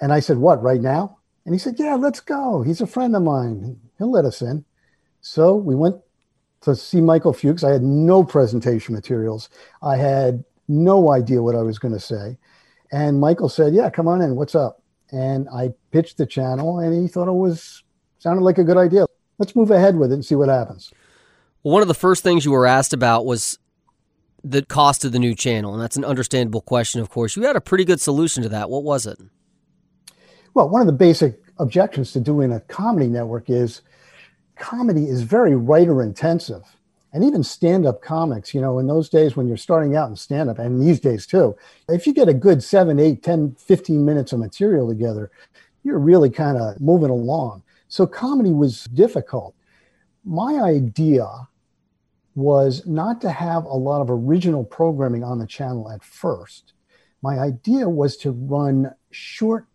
And 0.00 0.12
I 0.12 0.20
said, 0.20 0.38
What, 0.38 0.62
right 0.62 0.80
now? 0.80 1.15
And 1.46 1.54
he 1.54 1.58
said, 1.58 1.76
Yeah, 1.78 1.94
let's 1.94 2.20
go. 2.20 2.62
He's 2.62 2.80
a 2.80 2.86
friend 2.86 3.16
of 3.16 3.22
mine. 3.22 3.80
He'll 3.98 4.10
let 4.10 4.26
us 4.26 4.42
in. 4.42 4.64
So 5.20 5.54
we 5.54 5.74
went 5.74 5.96
to 6.62 6.76
see 6.76 7.00
Michael 7.00 7.32
Fuchs. 7.32 7.64
I 7.64 7.70
had 7.70 7.82
no 7.82 8.24
presentation 8.24 8.94
materials. 8.94 9.48
I 9.80 9.96
had 9.96 10.44
no 10.68 11.12
idea 11.12 11.42
what 11.42 11.54
I 11.54 11.62
was 11.62 11.78
going 11.78 11.94
to 11.94 12.00
say. 12.00 12.36
And 12.92 13.20
Michael 13.20 13.48
said, 13.48 13.74
Yeah, 13.74 13.88
come 13.90 14.08
on 14.08 14.20
in. 14.20 14.34
What's 14.34 14.56
up? 14.56 14.82
And 15.12 15.48
I 15.48 15.70
pitched 15.92 16.18
the 16.18 16.26
channel 16.26 16.80
and 16.80 16.92
he 17.00 17.08
thought 17.08 17.28
it 17.28 17.32
was 17.32 17.84
sounded 18.18 18.42
like 18.42 18.58
a 18.58 18.64
good 18.64 18.76
idea. 18.76 19.06
Let's 19.38 19.54
move 19.54 19.70
ahead 19.70 19.96
with 19.96 20.10
it 20.10 20.14
and 20.14 20.24
see 20.24 20.34
what 20.34 20.48
happens. 20.48 20.92
One 21.62 21.82
of 21.82 21.88
the 21.88 21.94
first 21.94 22.24
things 22.24 22.44
you 22.44 22.50
were 22.50 22.66
asked 22.66 22.92
about 22.92 23.24
was 23.24 23.58
the 24.42 24.64
cost 24.64 25.04
of 25.04 25.12
the 25.12 25.18
new 25.18 25.34
channel. 25.34 25.74
And 25.74 25.82
that's 25.82 25.96
an 25.96 26.04
understandable 26.04 26.60
question, 26.60 27.00
of 27.00 27.10
course. 27.10 27.36
You 27.36 27.42
had 27.42 27.56
a 27.56 27.60
pretty 27.60 27.84
good 27.84 28.00
solution 28.00 28.42
to 28.42 28.48
that. 28.48 28.70
What 28.70 28.82
was 28.82 29.06
it? 29.06 29.18
Well, 30.56 30.70
one 30.70 30.80
of 30.80 30.86
the 30.86 30.94
basic 30.94 31.38
objections 31.58 32.12
to 32.12 32.20
doing 32.20 32.50
a 32.50 32.60
comedy 32.60 33.08
network 33.08 33.50
is 33.50 33.82
comedy 34.56 35.04
is 35.04 35.20
very 35.20 35.54
writer 35.54 36.02
intensive. 36.02 36.62
And 37.12 37.22
even 37.22 37.42
stand 37.42 37.84
up 37.84 38.00
comics, 38.00 38.54
you 38.54 38.62
know, 38.62 38.78
in 38.78 38.86
those 38.86 39.10
days 39.10 39.36
when 39.36 39.46
you're 39.46 39.58
starting 39.58 39.96
out 39.96 40.08
in 40.08 40.16
stand 40.16 40.48
up, 40.48 40.58
and 40.58 40.80
these 40.80 40.98
days 40.98 41.26
too, 41.26 41.54
if 41.90 42.06
you 42.06 42.14
get 42.14 42.30
a 42.30 42.32
good 42.32 42.62
seven, 42.62 42.98
eight, 42.98 43.22
10, 43.22 43.56
15 43.56 44.02
minutes 44.02 44.32
of 44.32 44.38
material 44.38 44.88
together, 44.88 45.30
you're 45.82 45.98
really 45.98 46.30
kind 46.30 46.56
of 46.56 46.80
moving 46.80 47.10
along. 47.10 47.62
So 47.88 48.06
comedy 48.06 48.54
was 48.54 48.84
difficult. 48.84 49.54
my 50.24 50.54
idea 50.54 51.28
was 52.34 52.86
not 52.86 53.20
to 53.20 53.30
have 53.30 53.66
a 53.66 53.76
lot 53.76 54.00
of 54.00 54.10
original 54.10 54.64
programming 54.64 55.22
on 55.22 55.38
the 55.38 55.46
channel 55.46 55.90
at 55.90 56.02
first. 56.02 56.72
My 57.20 57.38
idea 57.40 57.90
was 57.90 58.16
to 58.18 58.30
run 58.30 58.94
short 59.10 59.66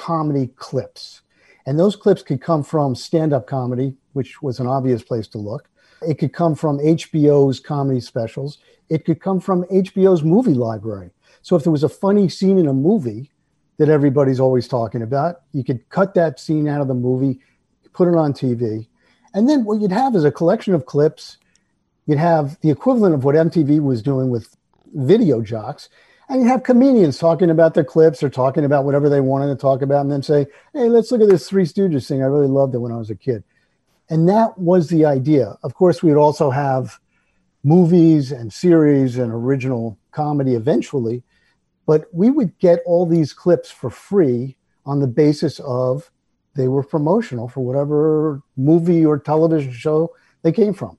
comedy 0.00 0.46
clips. 0.56 1.20
And 1.66 1.78
those 1.78 1.94
clips 1.94 2.22
could 2.22 2.40
come 2.40 2.62
from 2.62 2.94
stand 2.94 3.34
up 3.34 3.46
comedy, 3.46 3.94
which 4.14 4.40
was 4.40 4.58
an 4.58 4.66
obvious 4.66 5.02
place 5.02 5.28
to 5.28 5.38
look. 5.38 5.68
It 6.00 6.18
could 6.18 6.32
come 6.32 6.54
from 6.54 6.78
HBO's 6.78 7.60
comedy 7.60 8.00
specials. 8.00 8.58
It 8.88 9.04
could 9.04 9.20
come 9.20 9.40
from 9.40 9.64
HBO's 9.64 10.22
movie 10.22 10.54
library. 10.54 11.10
So 11.42 11.54
if 11.54 11.64
there 11.64 11.70
was 11.70 11.84
a 11.84 11.88
funny 11.88 12.30
scene 12.30 12.56
in 12.56 12.66
a 12.66 12.72
movie 12.72 13.30
that 13.76 13.90
everybody's 13.90 14.40
always 14.40 14.66
talking 14.66 15.02
about, 15.02 15.42
you 15.52 15.62
could 15.62 15.86
cut 15.90 16.14
that 16.14 16.40
scene 16.40 16.66
out 16.66 16.80
of 16.80 16.88
the 16.88 16.94
movie, 16.94 17.38
put 17.92 18.08
it 18.08 18.14
on 18.14 18.32
TV. 18.32 18.88
And 19.34 19.50
then 19.50 19.64
what 19.64 19.82
you'd 19.82 19.92
have 19.92 20.14
is 20.16 20.24
a 20.24 20.32
collection 20.32 20.72
of 20.72 20.86
clips. 20.86 21.36
You'd 22.06 22.18
have 22.18 22.58
the 22.62 22.70
equivalent 22.70 23.14
of 23.14 23.24
what 23.24 23.34
MTV 23.34 23.82
was 23.82 24.00
doing 24.00 24.30
with 24.30 24.56
video 24.94 25.42
jocks. 25.42 25.90
And 26.30 26.42
you 26.42 26.46
have 26.46 26.62
comedians 26.62 27.18
talking 27.18 27.50
about 27.50 27.74
their 27.74 27.82
clips 27.82 28.22
or 28.22 28.30
talking 28.30 28.64
about 28.64 28.84
whatever 28.84 29.08
they 29.08 29.20
wanted 29.20 29.48
to 29.48 29.56
talk 29.56 29.82
about 29.82 30.02
and 30.02 30.12
then 30.12 30.22
say, 30.22 30.46
hey, 30.72 30.88
let's 30.88 31.10
look 31.10 31.20
at 31.20 31.28
this 31.28 31.48
Three 31.48 31.64
Stooges 31.64 32.06
thing. 32.06 32.22
I 32.22 32.26
really 32.26 32.46
loved 32.46 32.72
it 32.72 32.78
when 32.78 32.92
I 32.92 32.96
was 32.96 33.10
a 33.10 33.16
kid. 33.16 33.42
And 34.08 34.28
that 34.28 34.56
was 34.56 34.88
the 34.88 35.04
idea. 35.04 35.58
Of 35.64 35.74
course, 35.74 36.04
we 36.04 36.10
would 36.10 36.20
also 36.20 36.50
have 36.50 37.00
movies 37.64 38.30
and 38.30 38.52
series 38.52 39.18
and 39.18 39.32
original 39.32 39.98
comedy 40.12 40.54
eventually, 40.54 41.24
but 41.84 42.06
we 42.12 42.30
would 42.30 42.56
get 42.60 42.78
all 42.86 43.06
these 43.06 43.32
clips 43.32 43.68
for 43.68 43.90
free 43.90 44.56
on 44.86 45.00
the 45.00 45.08
basis 45.08 45.58
of 45.58 46.12
they 46.54 46.68
were 46.68 46.84
promotional 46.84 47.48
for 47.48 47.64
whatever 47.64 48.40
movie 48.56 49.04
or 49.04 49.18
television 49.18 49.72
show 49.72 50.14
they 50.42 50.52
came 50.52 50.74
from. 50.74 50.96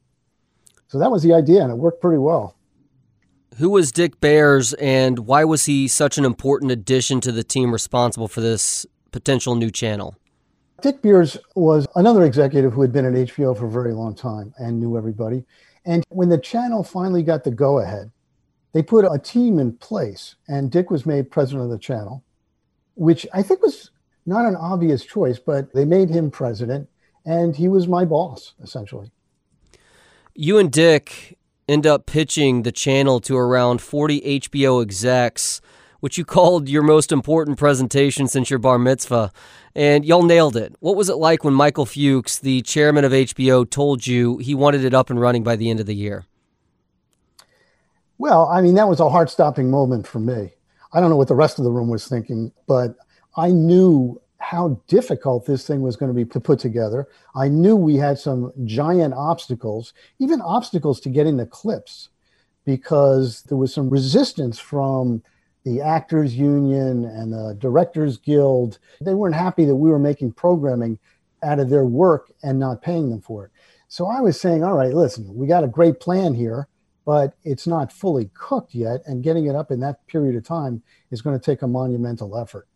So 0.90 1.00
that 1.00 1.10
was 1.10 1.24
the 1.24 1.34
idea, 1.34 1.64
and 1.64 1.72
it 1.72 1.78
worked 1.78 2.02
pretty 2.02 2.18
well. 2.18 2.58
Who 3.58 3.70
was 3.70 3.92
Dick 3.92 4.20
Bears, 4.22 4.74
and 4.74 5.20
why 5.20 5.44
was 5.44 5.66
he 5.66 5.88
such 5.88 6.18
an 6.18 6.26
important 6.26 6.72
addition 6.72 7.20
to 7.22 7.32
the 7.32 7.44
team 7.44 7.72
responsible 7.72 8.28
for 8.28 8.42
this 8.42 8.86
potential 9.12 9.56
new 9.56 9.70
channel? 9.70 10.16
Dick 10.82 11.02
Beers 11.02 11.38
was 11.54 11.88
another 11.96 12.24
executive 12.24 12.74
who 12.74 12.82
had 12.82 12.92
been 12.92 13.06
at 13.06 13.14
HBO 13.14 13.56
for 13.56 13.68
a 13.68 13.72
very 13.72 13.94
long 13.94 14.16
time 14.16 14.54
and 14.58 14.80
knew 14.80 14.98
everybody. 14.98 15.44
And 15.86 16.04
when 16.10 16.30
the 16.30 16.38
channel 16.38 16.84
finally 16.84 17.24
got 17.24 17.44
the 17.44 17.52
go 17.52 17.80
ahead, 17.80 18.10
they 18.74 18.82
put 18.82 19.06
a 19.06 19.20
team 19.20 19.60
in 19.60 19.74
place, 19.74 20.36
and 20.48 20.72
Dick 20.72 20.90
was 20.90 21.06
made 21.06 21.30
president 21.30 21.66
of 21.66 21.72
the 21.72 21.78
channel, 21.78 22.24
which 22.96 23.28
I 23.34 23.44
think 23.44 23.62
was 23.62 23.92
not 24.26 24.46
an 24.46 24.56
obvious 24.56 25.04
choice, 25.04 25.40
but 25.40 25.74
they 25.74 25.84
made 25.84 26.10
him 26.10 26.32
president, 26.32 26.90
and 27.26 27.56
he 27.56 27.68
was 27.68 27.88
my 27.88 28.06
boss, 28.06 28.54
essentially. 28.64 29.12
You 30.34 30.58
and 30.58 30.72
Dick 30.72 31.38
end 31.68 31.86
up 31.86 32.06
pitching 32.06 32.64
the 32.64 32.72
channel 32.72 33.20
to 33.22 33.38
around 33.38 33.82
40 33.82 34.40
HBO 34.40 34.82
execs 34.82 35.62
which 36.02 36.18
you 36.18 36.26
called 36.26 36.68
your 36.68 36.84
most 36.84 37.12
important 37.12 37.58
presentation 37.58 38.28
since 38.28 38.50
your 38.50 38.60
bar 38.60 38.78
mitzvah, 38.78 39.32
and 39.74 40.04
y'all 40.04 40.24
nailed 40.24 40.58
it. 40.58 40.76
What 40.80 40.98
was 40.98 41.10
it 41.10 41.16
like 41.16 41.44
when 41.44 41.54
Michael 41.54 41.86
Fuchs, 41.86 42.40
the 42.40 42.62
chairman 42.64 43.06
of 43.06 43.14
HBO, 43.14 43.70
told 43.70 44.06
you 44.06 44.38
he 44.40 44.54
wanted 44.54 44.84
it 44.84 44.94
up 44.94 45.10
and 45.10 45.22
running 45.22 45.44
by 45.44 45.56
the 45.56 45.70
end 45.70 45.80
of 45.80 45.86
the 45.86 45.96
year? 45.96 46.26
Well, 48.18 48.48
I 48.48 48.62
mean, 48.62 48.76
that 48.76 48.88
was 48.88 49.00
a 49.00 49.10
heart 49.10 49.30
stopping 49.30 49.72
moment 49.72 50.06
for 50.06 50.20
me. 50.20 50.52
I 50.92 51.00
don't 51.00 51.10
know 51.10 51.16
what 51.16 51.28
the 51.30 51.36
rest 51.36 51.58
of 51.60 51.66
the 51.66 51.72
room 51.72 51.88
was 51.88 52.08
thinking, 52.08 52.52
but 52.68 52.96
I 53.38 53.52
knew 53.52 54.20
how 54.42 54.82
difficult 54.88 55.46
this 55.46 55.66
thing 55.66 55.82
was 55.82 55.96
going 55.96 56.10
to 56.10 56.16
be 56.16 56.26
to 56.26 56.40
put 56.40 56.60
together. 56.60 57.08
I 57.36 57.48
knew 57.48 57.76
we 57.76 57.96
had 57.96 58.18
some 58.18 58.52
giant 58.66 59.14
obstacles, 59.14 59.94
even 60.20 60.42
obstacles 60.42 61.00
to 61.02 61.10
getting 61.10 61.38
the 61.38 61.46
clips, 61.46 62.10
because 62.66 63.44
there 63.44 63.58
was 63.58 63.74
some 63.74 63.90
resistance 63.90 64.60
from 64.60 65.24
the 65.64 65.80
Actors 65.82 66.36
Union 66.36 67.06
and 67.06 67.32
the 67.32 67.56
Directors 67.60 68.18
Guild, 68.18 68.80
they 69.00 69.14
weren't 69.14 69.36
happy 69.36 69.66
that 69.66 69.76
we 69.76 69.90
were 69.90 70.00
making 70.00 70.34
programming 70.34 70.98
out 71.44 71.60
of 71.60 71.70
their 71.70 71.86
work 71.86 72.32
and 72.44 72.60
not 72.60 72.82
paying 72.82 73.10
them 73.10 73.22
for 73.22 73.46
it. 73.46 73.52
So 73.88 74.08
I 74.08 74.22
was 74.22 74.40
saying, 74.40 74.64
all 74.64 74.76
right, 74.76 74.94
listen, 74.94 75.34
we 75.36 75.48
got 75.48 75.64
a 75.64 75.68
great 75.68 76.00
plan 76.00 76.34
here, 76.34 76.68
but 77.06 77.36
it's 77.44 77.68
not 77.68 77.92
fully 77.92 78.30
cooked 78.34 78.74
yet. 78.74 79.02
And 79.06 79.24
getting 79.24 79.48
it 79.48 79.56
up 79.56 79.70
in 79.70 79.80
that 79.82 80.06
period 80.08 80.36
of 80.36 80.44
time 80.44 80.82
is 81.12 81.22
going 81.22 81.38
to 81.38 81.46
take 81.46 81.62
a 81.62 81.68
monumental 81.68 82.38
effort. 82.38 82.68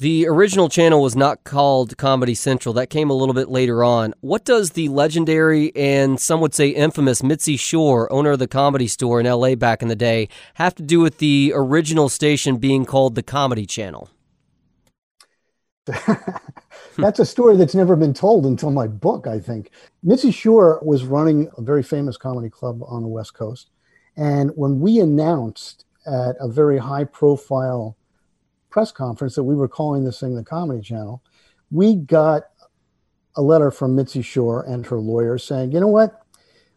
The 0.00 0.26
original 0.26 0.68
channel 0.68 1.00
was 1.00 1.14
not 1.14 1.44
called 1.44 1.96
Comedy 1.96 2.34
Central. 2.34 2.72
That 2.72 2.90
came 2.90 3.10
a 3.10 3.14
little 3.14 3.32
bit 3.32 3.48
later 3.48 3.84
on. 3.84 4.12
What 4.22 4.44
does 4.44 4.70
the 4.70 4.88
legendary 4.88 5.74
and 5.76 6.18
some 6.18 6.40
would 6.40 6.52
say 6.52 6.70
infamous 6.70 7.22
Mitzi 7.22 7.56
Shore, 7.56 8.12
owner 8.12 8.32
of 8.32 8.40
the 8.40 8.48
comedy 8.48 8.88
store 8.88 9.20
in 9.20 9.26
LA 9.26 9.54
back 9.54 9.82
in 9.82 9.88
the 9.88 9.94
day, 9.94 10.28
have 10.54 10.74
to 10.76 10.82
do 10.82 10.98
with 10.98 11.18
the 11.18 11.52
original 11.54 12.08
station 12.08 12.56
being 12.56 12.84
called 12.84 13.14
the 13.14 13.22
Comedy 13.22 13.66
Channel? 13.66 14.10
that's 16.96 17.20
a 17.20 17.26
story 17.26 17.56
that's 17.56 17.76
never 17.76 17.94
been 17.94 18.14
told 18.14 18.46
until 18.46 18.72
my 18.72 18.88
book, 18.88 19.28
I 19.28 19.38
think. 19.38 19.70
Mitzi 20.02 20.32
Shore 20.32 20.80
was 20.82 21.04
running 21.04 21.48
a 21.56 21.62
very 21.62 21.84
famous 21.84 22.16
comedy 22.16 22.50
club 22.50 22.82
on 22.88 23.02
the 23.02 23.08
West 23.08 23.34
Coast. 23.34 23.70
And 24.16 24.50
when 24.56 24.80
we 24.80 24.98
announced 24.98 25.84
at 26.04 26.34
a 26.40 26.48
very 26.48 26.78
high 26.78 27.04
profile 27.04 27.96
press 28.74 28.90
conference 28.90 29.36
that 29.36 29.44
we 29.44 29.54
were 29.54 29.68
calling 29.68 30.02
this 30.02 30.18
thing 30.18 30.34
the 30.34 30.42
Comedy 30.42 30.82
Channel, 30.82 31.22
we 31.70 31.94
got 31.94 32.42
a 33.36 33.40
letter 33.40 33.70
from 33.70 33.94
Mitzi 33.94 34.20
Shore 34.20 34.64
and 34.66 34.84
her 34.86 34.98
lawyer 34.98 35.38
saying, 35.38 35.70
you 35.70 35.78
know 35.78 35.86
what? 35.86 36.22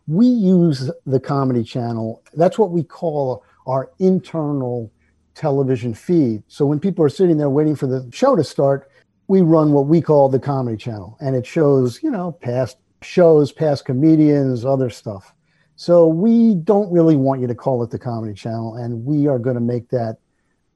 We 0.05 0.27
use 0.27 0.91
the 1.07 1.19
Comedy 1.19 1.63
Channel. 1.63 2.21
That's 2.35 2.59
what 2.59 2.69
we 2.69 2.83
call 2.83 3.43
our 3.65 3.89
internal 3.97 4.91
television 5.33 5.95
feed. 5.95 6.43
So 6.47 6.67
when 6.67 6.79
people 6.79 7.03
are 7.03 7.09
sitting 7.09 7.35
there 7.35 7.49
waiting 7.49 7.75
for 7.75 7.87
the 7.87 8.07
show 8.13 8.35
to 8.35 8.43
start, 8.43 8.91
we 9.27 9.41
run 9.41 9.71
what 9.71 9.87
we 9.87 9.99
call 9.99 10.29
the 10.29 10.39
Comedy 10.39 10.77
Channel. 10.77 11.17
And 11.19 11.35
it 11.35 11.47
shows, 11.47 12.03
you 12.03 12.11
know, 12.11 12.31
past 12.31 12.77
shows, 13.01 13.51
past 13.51 13.85
comedians, 13.85 14.65
other 14.65 14.91
stuff. 14.91 15.33
So 15.77 16.07
we 16.07 16.53
don't 16.53 16.91
really 16.91 17.15
want 17.15 17.41
you 17.41 17.47
to 17.47 17.55
call 17.55 17.81
it 17.81 17.89
the 17.89 17.97
Comedy 17.97 18.35
Channel. 18.35 18.75
And 18.75 19.03
we 19.03 19.25
are 19.25 19.39
going 19.39 19.55
to 19.55 19.61
make 19.61 19.89
that 19.89 20.17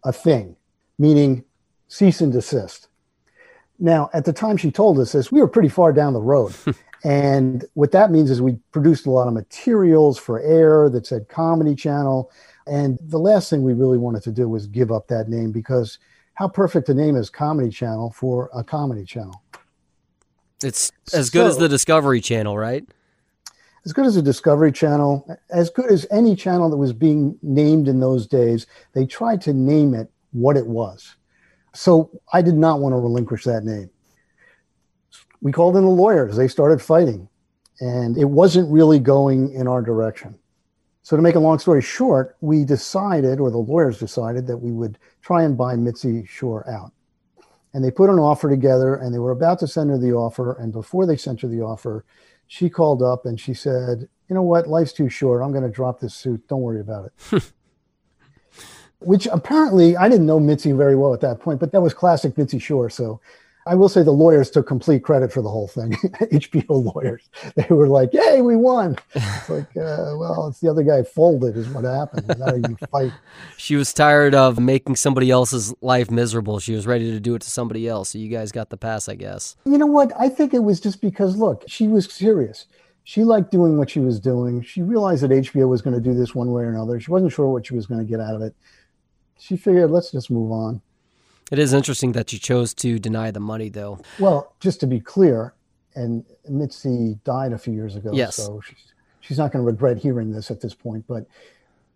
a 0.04 0.12
thing 0.12 0.56
meaning 1.01 1.43
cease 1.88 2.22
and 2.22 2.31
desist. 2.31 2.88
Now, 3.79 4.12
at 4.13 4.24
the 4.24 4.31
time 4.31 4.55
she 4.55 4.70
told 4.70 5.00
us 5.00 5.13
this, 5.13 5.31
we 5.31 5.41
were 5.41 5.48
pretty 5.48 5.67
far 5.67 5.91
down 5.91 6.13
the 6.13 6.22
road. 6.22 6.53
and 7.03 7.65
what 7.74 7.91
that 7.91 8.12
means 8.12 8.29
is 8.29 8.39
we 8.41 8.60
produced 8.72 9.08
a 9.08 9.10
lot 9.10 9.27
of 9.27 9.34
materials 9.34 10.20
for 10.20 10.39
air 10.39 10.88
that 10.89 11.08
said 11.08 11.27
Comedy 11.27 11.74
Channel. 11.74 12.31
And 12.67 13.00
the 13.01 13.17
last 13.17 13.50
thing 13.50 13.63
we 13.63 13.74
really 13.74 13.98
wanted 13.98 14.22
to 14.24 14.31
do 14.31 14.48
was 14.48 14.67
give 14.67 14.91
up 14.91 15.08
that 15.08 15.27
name 15.27 15.51
because 15.51 15.98
how 16.36 16.48
perfect 16.48 16.88
a 16.89 16.93
name 16.93 17.15
is 17.15 17.31
Comedy 17.31 17.72
Channel 17.72 18.12
for 18.12 18.51
a 18.53 18.63
comedy 18.63 19.03
channel? 19.03 19.41
It's 20.63 20.91
as 21.12 21.31
good 21.31 21.46
so, 21.46 21.48
as 21.48 21.58
the 21.58 21.67
Discovery 21.67 22.22
Channel, 22.22 22.55
right? 22.55 22.86
As 23.84 23.93
good 23.93 24.05
as 24.05 24.13
the 24.13 24.22
Discovery 24.22 24.72
Channel, 24.72 25.27
as 25.50 25.72
good 25.72 25.91
as 25.91 26.05
any 26.12 26.36
channel 26.36 26.70
that 26.70 26.77
was 26.77 26.93
being 26.93 27.39
named 27.41 27.88
in 27.88 28.00
those 28.00 28.27
days. 28.27 28.67
They 28.93 29.08
tried 29.08 29.41
to 29.41 29.53
name 29.53 29.96
it 29.96 30.12
what 30.32 30.58
it 30.58 30.66
was. 30.66 31.16
So 31.74 32.10
I 32.34 32.42
did 32.42 32.56
not 32.56 32.80
want 32.80 32.94
to 32.94 32.98
relinquish 32.98 33.44
that 33.46 33.64
name. 33.64 33.90
We 35.42 35.52
called 35.52 35.76
in 35.78 35.84
the 35.84 35.90
lawyers. 35.90 36.36
They 36.36 36.48
started 36.48 36.82
fighting, 36.82 37.28
and 37.80 38.18
it 38.18 38.26
wasn't 38.26 38.72
really 38.72 39.00
going 39.00 39.52
in 39.54 39.68
our 39.68 39.82
direction. 39.82 40.38
So, 41.04 41.16
to 41.16 41.24
make 41.24 41.34
a 41.34 41.40
long 41.40 41.58
story 41.58 41.82
short, 41.82 42.38
we 42.42 42.64
decided, 42.64 43.40
or 43.40 43.50
the 43.50 43.58
lawyers 43.58 43.98
decided, 43.98 44.46
that 44.46 44.58
we 44.58 44.72
would 44.72 45.00
try 45.24 45.44
and 45.44 45.58
buy 45.58 45.76
Mitzi 45.76 46.26
Shore 46.28 46.70
out. 46.70 46.92
And 47.74 47.84
they 47.84 47.90
put 47.90 48.12
an 48.12 48.20
offer 48.20 48.50
together, 48.50 48.96
and 48.96 49.12
they 49.12 49.18
were 49.18 49.32
about 49.32 49.58
to 49.60 49.68
send 49.68 49.90
her 49.90 49.98
the 49.98 50.14
offer. 50.14 50.54
And 50.60 50.72
before 50.72 51.08
they 51.08 51.18
sent 51.18 51.42
her 51.42 51.48
the 51.48 51.62
offer, 51.62 52.06
she 52.46 52.70
called 52.70 53.02
up 53.02 53.26
and 53.26 53.40
she 53.40 53.54
said, 53.54 54.10
You 54.28 54.36
know 54.36 54.44
what? 54.44 54.68
Life's 54.68 54.94
too 54.94 55.10
short. 55.10 55.42
I'm 55.42 55.52
going 55.52 55.64
to 55.64 55.70
drop 55.70 56.02
this 56.02 56.14
suit. 56.14 56.48
Don't 56.50 56.62
worry 56.62 56.82
about 56.82 57.06
it. 57.06 57.44
which 59.01 59.27
apparently 59.27 59.98
I 59.98 60.08
didn't 60.08 60.25
know 60.25 60.39
Mitzi 60.39 60.72
very 60.72 60.96
well 60.96 61.13
at 61.13 61.22
that 61.22 61.39
point, 61.39 61.60
but 61.60 61.72
that 61.72 61.81
was 61.81 61.93
classic 61.93 62.38
Mitzi 62.38 62.60
Shore. 62.60 62.89
So 62.89 63.20
I 63.67 63.75
will 63.75 63.89
say 63.89 64.01
the 64.01 64.12
lawyers 64.12 64.50
took 64.50 64.67
complete 64.67 65.03
credit 65.03 65.31
for 65.31 65.41
the 65.41 65.50
whole 65.50 65.67
thing. 65.67 65.91
HBO 65.93 66.93
lawyers, 66.93 67.29
they 67.55 67.67
were 67.70 67.88
like, 67.88 68.13
"Yay, 68.13 68.41
we 68.41 68.55
won!" 68.55 68.98
It's 69.13 69.50
like, 69.50 69.70
uh, 69.77 70.17
well, 70.17 70.48
it's 70.50 70.60
the 70.60 70.70
other 70.70 70.84
guy 70.84 71.03
folded, 71.03 71.55
is 71.55 71.67
what 71.70 71.84
happened. 71.84 72.27
Now 72.39 72.55
you 72.55 72.75
fight. 72.91 73.12
she 73.58 73.75
was 73.75 73.93
tired 73.93 74.34
of 74.34 74.60
making 74.60 74.96
somebody 74.96 75.29
else's 75.29 75.74
life 75.81 76.10
miserable. 76.10 76.60
She 76.60 76.74
was 76.74 76.88
ready 76.88 77.12
to 77.12 77.20
do 77.20 77.36
it 77.36 77.41
to 77.43 77.50
somebody 77.50 77.88
else. 77.88 78.10
So 78.10 78.17
you 78.17 78.29
guys 78.29 78.51
got 78.51 78.70
the 78.70 78.77
pass, 78.77 79.08
I 79.08 79.15
guess. 79.15 79.55
You 79.65 79.77
know 79.77 79.86
what? 79.86 80.12
I 80.20 80.29
think 80.29 80.53
it 80.53 80.63
was 80.63 80.79
just 80.79 81.01
because 81.01 81.38
look, 81.38 81.63
she 81.67 81.88
was 81.88 82.12
serious. 82.12 82.65
She 83.03 83.24
liked 83.24 83.51
doing 83.51 83.77
what 83.77 83.89
she 83.89 84.00
was 84.00 84.20
doing. 84.20 84.62
She 84.62 84.81
realized 84.81 85.24
that 85.24 85.31
HBO 85.31 85.67
was 85.67 85.81
going 85.81 85.96
to 85.96 86.01
do 86.01 86.13
this 86.13 86.36
one 86.36 86.51
way 86.51 86.63
or 86.63 86.70
another. 86.70 87.00
She 87.00 87.12
wasn't 87.12 87.31
sure 87.31 87.50
what 87.50 87.65
she 87.65 87.74
was 87.74 87.88
going 87.88 88.00
to 88.00 88.05
get 88.05 88.20
out 88.20 88.36
of 88.36 88.41
it 88.41 88.55
she 89.41 89.57
figured 89.57 89.89
let's 89.89 90.12
just 90.12 90.29
move 90.29 90.51
on. 90.51 90.81
It 91.51 91.60
is 91.60 91.74
interesting 91.74 92.12
that 92.13 92.31
you 92.31 92.39
chose 92.39 92.74
to 92.75 93.00
deny 93.00 93.31
the 93.31 93.39
money, 93.39 93.69
though. 93.69 94.00
Well, 94.19 94.53
just 94.60 94.79
to 94.81 94.88
be 94.88 95.00
clear, 95.00 95.53
and 95.95 96.24
Mitzi 96.48 97.17
died 97.25 97.51
a 97.51 97.57
few 97.57 97.74
years 97.74 97.95
ago. 97.95 98.12
Yes. 98.13 98.36
So 98.36 98.62
she's, 98.65 98.93
she's 99.19 99.38
not 99.38 99.51
going 99.51 99.65
to 99.65 99.67
regret 99.69 99.98
hearing 99.98 100.31
this 100.31 100.51
at 100.51 100.62
this 100.62 100.74
point. 100.74 101.05
But 101.07 101.25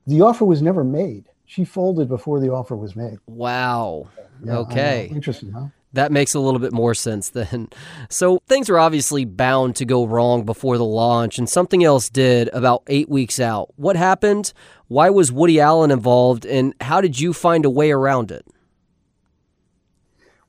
the 0.08 0.22
offer 0.22 0.44
was 0.44 0.62
never 0.62 0.84
made. 0.84 1.26
She 1.46 1.64
folded 1.64 2.10
before 2.10 2.40
the 2.40 2.52
offer 2.52 2.76
was 2.76 2.96
made. 2.96 3.20
Wow. 3.28 4.10
Yeah, 4.44 4.58
okay. 4.58 5.10
Interesting, 5.14 5.52
huh? 5.52 5.68
That 5.96 6.12
makes 6.12 6.34
a 6.34 6.40
little 6.40 6.60
bit 6.60 6.74
more 6.74 6.94
sense 6.94 7.30
then. 7.30 7.70
So 8.10 8.40
things 8.48 8.70
are 8.70 8.78
obviously 8.78 9.26
bound 9.26 9.76
to 9.78 9.86
go 9.86 10.06
wrong 10.06 10.46
before 10.46 10.78
the 10.78 10.86
launch, 10.86 11.38
and 11.38 11.50
something 11.50 11.84
else 11.84 12.08
did 12.10 12.50
about 12.54 12.84
eight 12.88 13.10
weeks 13.10 13.40
out. 13.40 13.74
What 13.78 13.96
happened? 13.96 14.54
Why 14.88 15.10
was 15.10 15.32
Woody 15.32 15.60
Allen 15.60 15.92
involved, 15.92 16.46
and 16.46 16.74
how 16.82 17.02
did 17.02 17.20
you 17.20 17.34
find 17.34 17.66
a 17.66 17.70
way 17.70 17.92
around 17.92 18.32
it? 18.32 18.46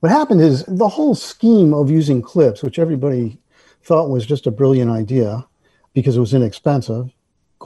What 0.00 0.12
happened 0.12 0.42
is 0.42 0.64
the 0.64 0.88
whole 0.88 1.14
scheme 1.14 1.72
of 1.72 1.90
using 1.90 2.20
clips, 2.20 2.62
which 2.62 2.78
everybody 2.78 3.38
thought 3.82 4.10
was 4.10 4.26
just 4.26 4.46
a 4.46 4.50
brilliant 4.50 4.90
idea 4.90 5.46
because 5.94 6.16
it 6.16 6.20
was 6.20 6.34
inexpensive, 6.34 7.10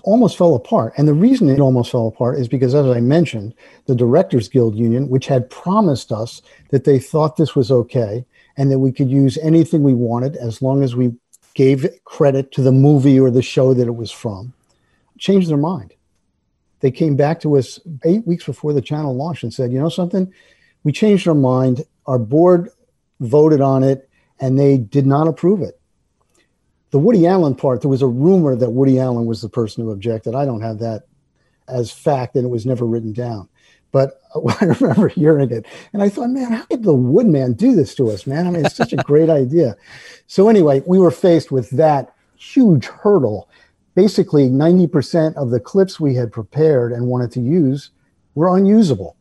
almost 0.02 0.36
fell 0.36 0.54
apart. 0.54 0.92
And 0.96 1.06
the 1.06 1.14
reason 1.14 1.48
it 1.48 1.60
almost 1.60 1.90
fell 1.90 2.08
apart 2.08 2.38
is 2.38 2.48
because, 2.48 2.74
as 2.74 2.86
I 2.86 3.00
mentioned, 3.00 3.54
the 3.86 3.94
Directors 3.94 4.48
Guild 4.48 4.76
Union, 4.76 5.08
which 5.08 5.26
had 5.26 5.50
promised 5.50 6.12
us 6.12 6.42
that 6.70 6.84
they 6.84 6.98
thought 6.98 7.36
this 7.36 7.54
was 7.54 7.70
okay 7.70 8.24
and 8.56 8.70
that 8.70 8.78
we 8.78 8.92
could 8.92 9.10
use 9.10 9.38
anything 9.38 9.82
we 9.82 9.94
wanted 9.94 10.36
as 10.36 10.62
long 10.62 10.82
as 10.82 10.94
we 10.94 11.14
gave 11.54 11.88
credit 12.04 12.52
to 12.52 12.62
the 12.62 12.72
movie 12.72 13.18
or 13.18 13.30
the 13.30 13.42
show 13.42 13.74
that 13.74 13.86
it 13.86 13.96
was 13.96 14.10
from, 14.10 14.52
changed 15.18 15.48
their 15.48 15.56
mind. 15.56 15.94
They 16.80 16.90
came 16.90 17.16
back 17.16 17.40
to 17.40 17.56
us 17.56 17.80
eight 18.04 18.26
weeks 18.26 18.44
before 18.44 18.72
the 18.72 18.80
channel 18.80 19.14
launched 19.14 19.42
and 19.42 19.52
said, 19.52 19.72
you 19.72 19.78
know 19.78 19.88
something? 19.88 20.32
We 20.84 20.92
changed 20.92 21.26
our 21.26 21.34
mind. 21.34 21.84
Our 22.06 22.18
board 22.18 22.70
voted 23.18 23.60
on 23.60 23.82
it 23.82 24.08
and 24.38 24.58
they 24.58 24.78
did 24.78 25.06
not 25.06 25.28
approve 25.28 25.60
it 25.62 25.79
the 26.90 26.98
Woody 26.98 27.26
Allen 27.26 27.54
part, 27.54 27.82
there 27.82 27.90
was 27.90 28.02
a 28.02 28.06
rumor 28.06 28.56
that 28.56 28.70
Woody 28.70 28.98
Allen 28.98 29.26
was 29.26 29.42
the 29.42 29.48
person 29.48 29.84
who 29.84 29.90
objected. 29.90 30.34
I 30.34 30.44
don't 30.44 30.62
have 30.62 30.78
that 30.80 31.04
as 31.68 31.92
fact, 31.92 32.36
and 32.36 32.44
it 32.44 32.50
was 32.50 32.66
never 32.66 32.84
written 32.84 33.12
down. 33.12 33.48
But 33.92 34.20
I 34.60 34.64
remember 34.64 35.08
hearing 35.08 35.50
it, 35.50 35.66
and 35.92 36.02
I 36.02 36.08
thought, 36.08 36.30
man, 36.30 36.52
how 36.52 36.64
could 36.64 36.82
the 36.82 36.94
Woodman 36.94 37.54
do 37.54 37.74
this 37.74 37.94
to 37.96 38.10
us, 38.10 38.26
man? 38.26 38.46
I 38.46 38.50
mean, 38.50 38.66
it's 38.66 38.76
such 38.76 38.92
a 38.92 38.96
great 39.04 39.30
idea. 39.30 39.76
So 40.26 40.48
anyway, 40.48 40.82
we 40.86 40.98
were 40.98 41.10
faced 41.10 41.52
with 41.52 41.70
that 41.70 42.14
huge 42.36 42.86
hurdle. 42.86 43.48
Basically, 43.94 44.48
90% 44.48 45.34
of 45.34 45.50
the 45.50 45.60
clips 45.60 46.00
we 46.00 46.14
had 46.14 46.32
prepared 46.32 46.92
and 46.92 47.06
wanted 47.06 47.32
to 47.32 47.40
use 47.40 47.90
were 48.34 48.56
unusable. 48.56 49.16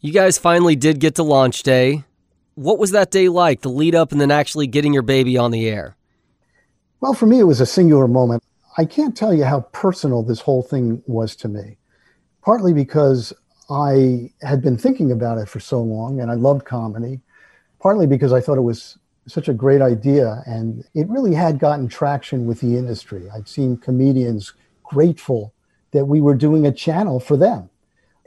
You 0.00 0.12
guys 0.12 0.36
finally 0.36 0.76
did 0.76 1.00
get 1.00 1.14
to 1.14 1.22
launch 1.22 1.62
day. 1.62 2.04
What 2.56 2.78
was 2.78 2.90
that 2.90 3.10
day 3.10 3.28
like, 3.28 3.62
the 3.62 3.70
lead 3.70 3.94
up 3.94 4.12
and 4.12 4.20
then 4.20 4.30
actually 4.30 4.66
getting 4.66 4.92
your 4.92 5.02
baby 5.02 5.38
on 5.38 5.50
the 5.50 5.66
air? 5.66 5.96
Well, 7.04 7.12
for 7.12 7.26
me, 7.26 7.38
it 7.38 7.44
was 7.44 7.60
a 7.60 7.66
singular 7.66 8.08
moment. 8.08 8.42
I 8.78 8.86
can't 8.86 9.14
tell 9.14 9.34
you 9.34 9.44
how 9.44 9.60
personal 9.72 10.22
this 10.22 10.40
whole 10.40 10.62
thing 10.62 11.02
was 11.06 11.36
to 11.36 11.48
me, 11.48 11.76
partly 12.40 12.72
because 12.72 13.30
I 13.68 14.32
had 14.40 14.62
been 14.62 14.78
thinking 14.78 15.12
about 15.12 15.36
it 15.36 15.46
for 15.46 15.60
so 15.60 15.82
long 15.82 16.18
and 16.18 16.30
I 16.30 16.34
loved 16.34 16.64
comedy, 16.64 17.20
partly 17.78 18.06
because 18.06 18.32
I 18.32 18.40
thought 18.40 18.56
it 18.56 18.62
was 18.62 18.96
such 19.26 19.48
a 19.48 19.52
great 19.52 19.82
idea 19.82 20.42
and 20.46 20.82
it 20.94 21.06
really 21.10 21.34
had 21.34 21.58
gotten 21.58 21.88
traction 21.88 22.46
with 22.46 22.60
the 22.60 22.74
industry. 22.74 23.28
I'd 23.34 23.48
seen 23.48 23.76
comedians 23.76 24.54
grateful 24.82 25.52
that 25.90 26.06
we 26.06 26.22
were 26.22 26.34
doing 26.34 26.66
a 26.66 26.72
channel 26.72 27.20
for 27.20 27.36
them. 27.36 27.68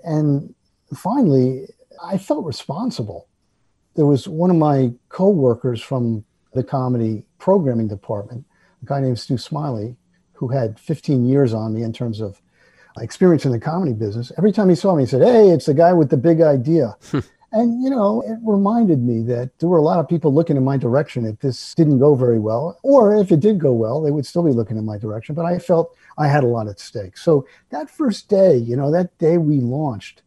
And 0.03 0.53
finally, 0.95 1.65
I 2.03 2.19
felt 2.19 2.45
responsible. 2.45 3.27
There 3.95 4.05
was 4.05 4.27
one 4.27 4.51
of 4.51 4.57
my 4.57 4.93
coworkers 5.09 5.81
from 5.81 6.23
the 6.53 6.63
comedy 6.63 7.25
programming 7.39 7.87
department 7.87 8.45
guy 8.87 9.01
named 9.01 9.19
Stu 9.19 9.37
Smiley, 9.37 9.95
who 10.33 10.47
had 10.49 10.79
15 10.79 11.25
years 11.25 11.53
on 11.53 11.73
me 11.73 11.83
in 11.83 11.93
terms 11.93 12.21
of 12.21 12.41
uh, 12.97 13.01
experience 13.01 13.45
in 13.45 13.51
the 13.51 13.59
comedy 13.59 13.93
business. 13.93 14.31
Every 14.37 14.51
time 14.51 14.69
he 14.69 14.75
saw 14.75 14.95
me, 14.95 15.03
he 15.03 15.07
said, 15.07 15.21
Hey, 15.21 15.49
it's 15.49 15.65
the 15.65 15.73
guy 15.73 15.93
with 15.93 16.09
the 16.09 16.17
big 16.17 16.41
idea. 16.41 16.95
Hmm. 17.11 17.19
and, 17.51 17.83
you 17.83 17.89
know, 17.89 18.21
it 18.21 18.37
reminded 18.43 19.01
me 19.01 19.21
that 19.23 19.57
there 19.59 19.69
were 19.69 19.77
a 19.77 19.81
lot 19.81 19.99
of 19.99 20.07
people 20.07 20.33
looking 20.33 20.57
in 20.57 20.63
my 20.63 20.77
direction 20.77 21.25
if 21.25 21.39
this 21.39 21.73
didn't 21.75 21.99
go 21.99 22.15
very 22.15 22.39
well. 22.39 22.79
Or 22.83 23.15
if 23.15 23.31
it 23.31 23.39
did 23.39 23.59
go 23.59 23.73
well, 23.73 24.01
they 24.01 24.11
would 24.11 24.25
still 24.25 24.43
be 24.43 24.51
looking 24.51 24.77
in 24.77 24.85
my 24.85 24.97
direction. 24.97 25.35
But 25.35 25.45
I 25.45 25.59
felt 25.59 25.95
I 26.17 26.27
had 26.27 26.43
a 26.43 26.47
lot 26.47 26.67
at 26.67 26.79
stake. 26.79 27.17
So 27.17 27.47
that 27.69 27.89
first 27.89 28.29
day, 28.29 28.57
you 28.57 28.75
know, 28.75 28.91
that 28.91 29.17
day 29.17 29.37
we 29.37 29.59
launched 29.59 30.23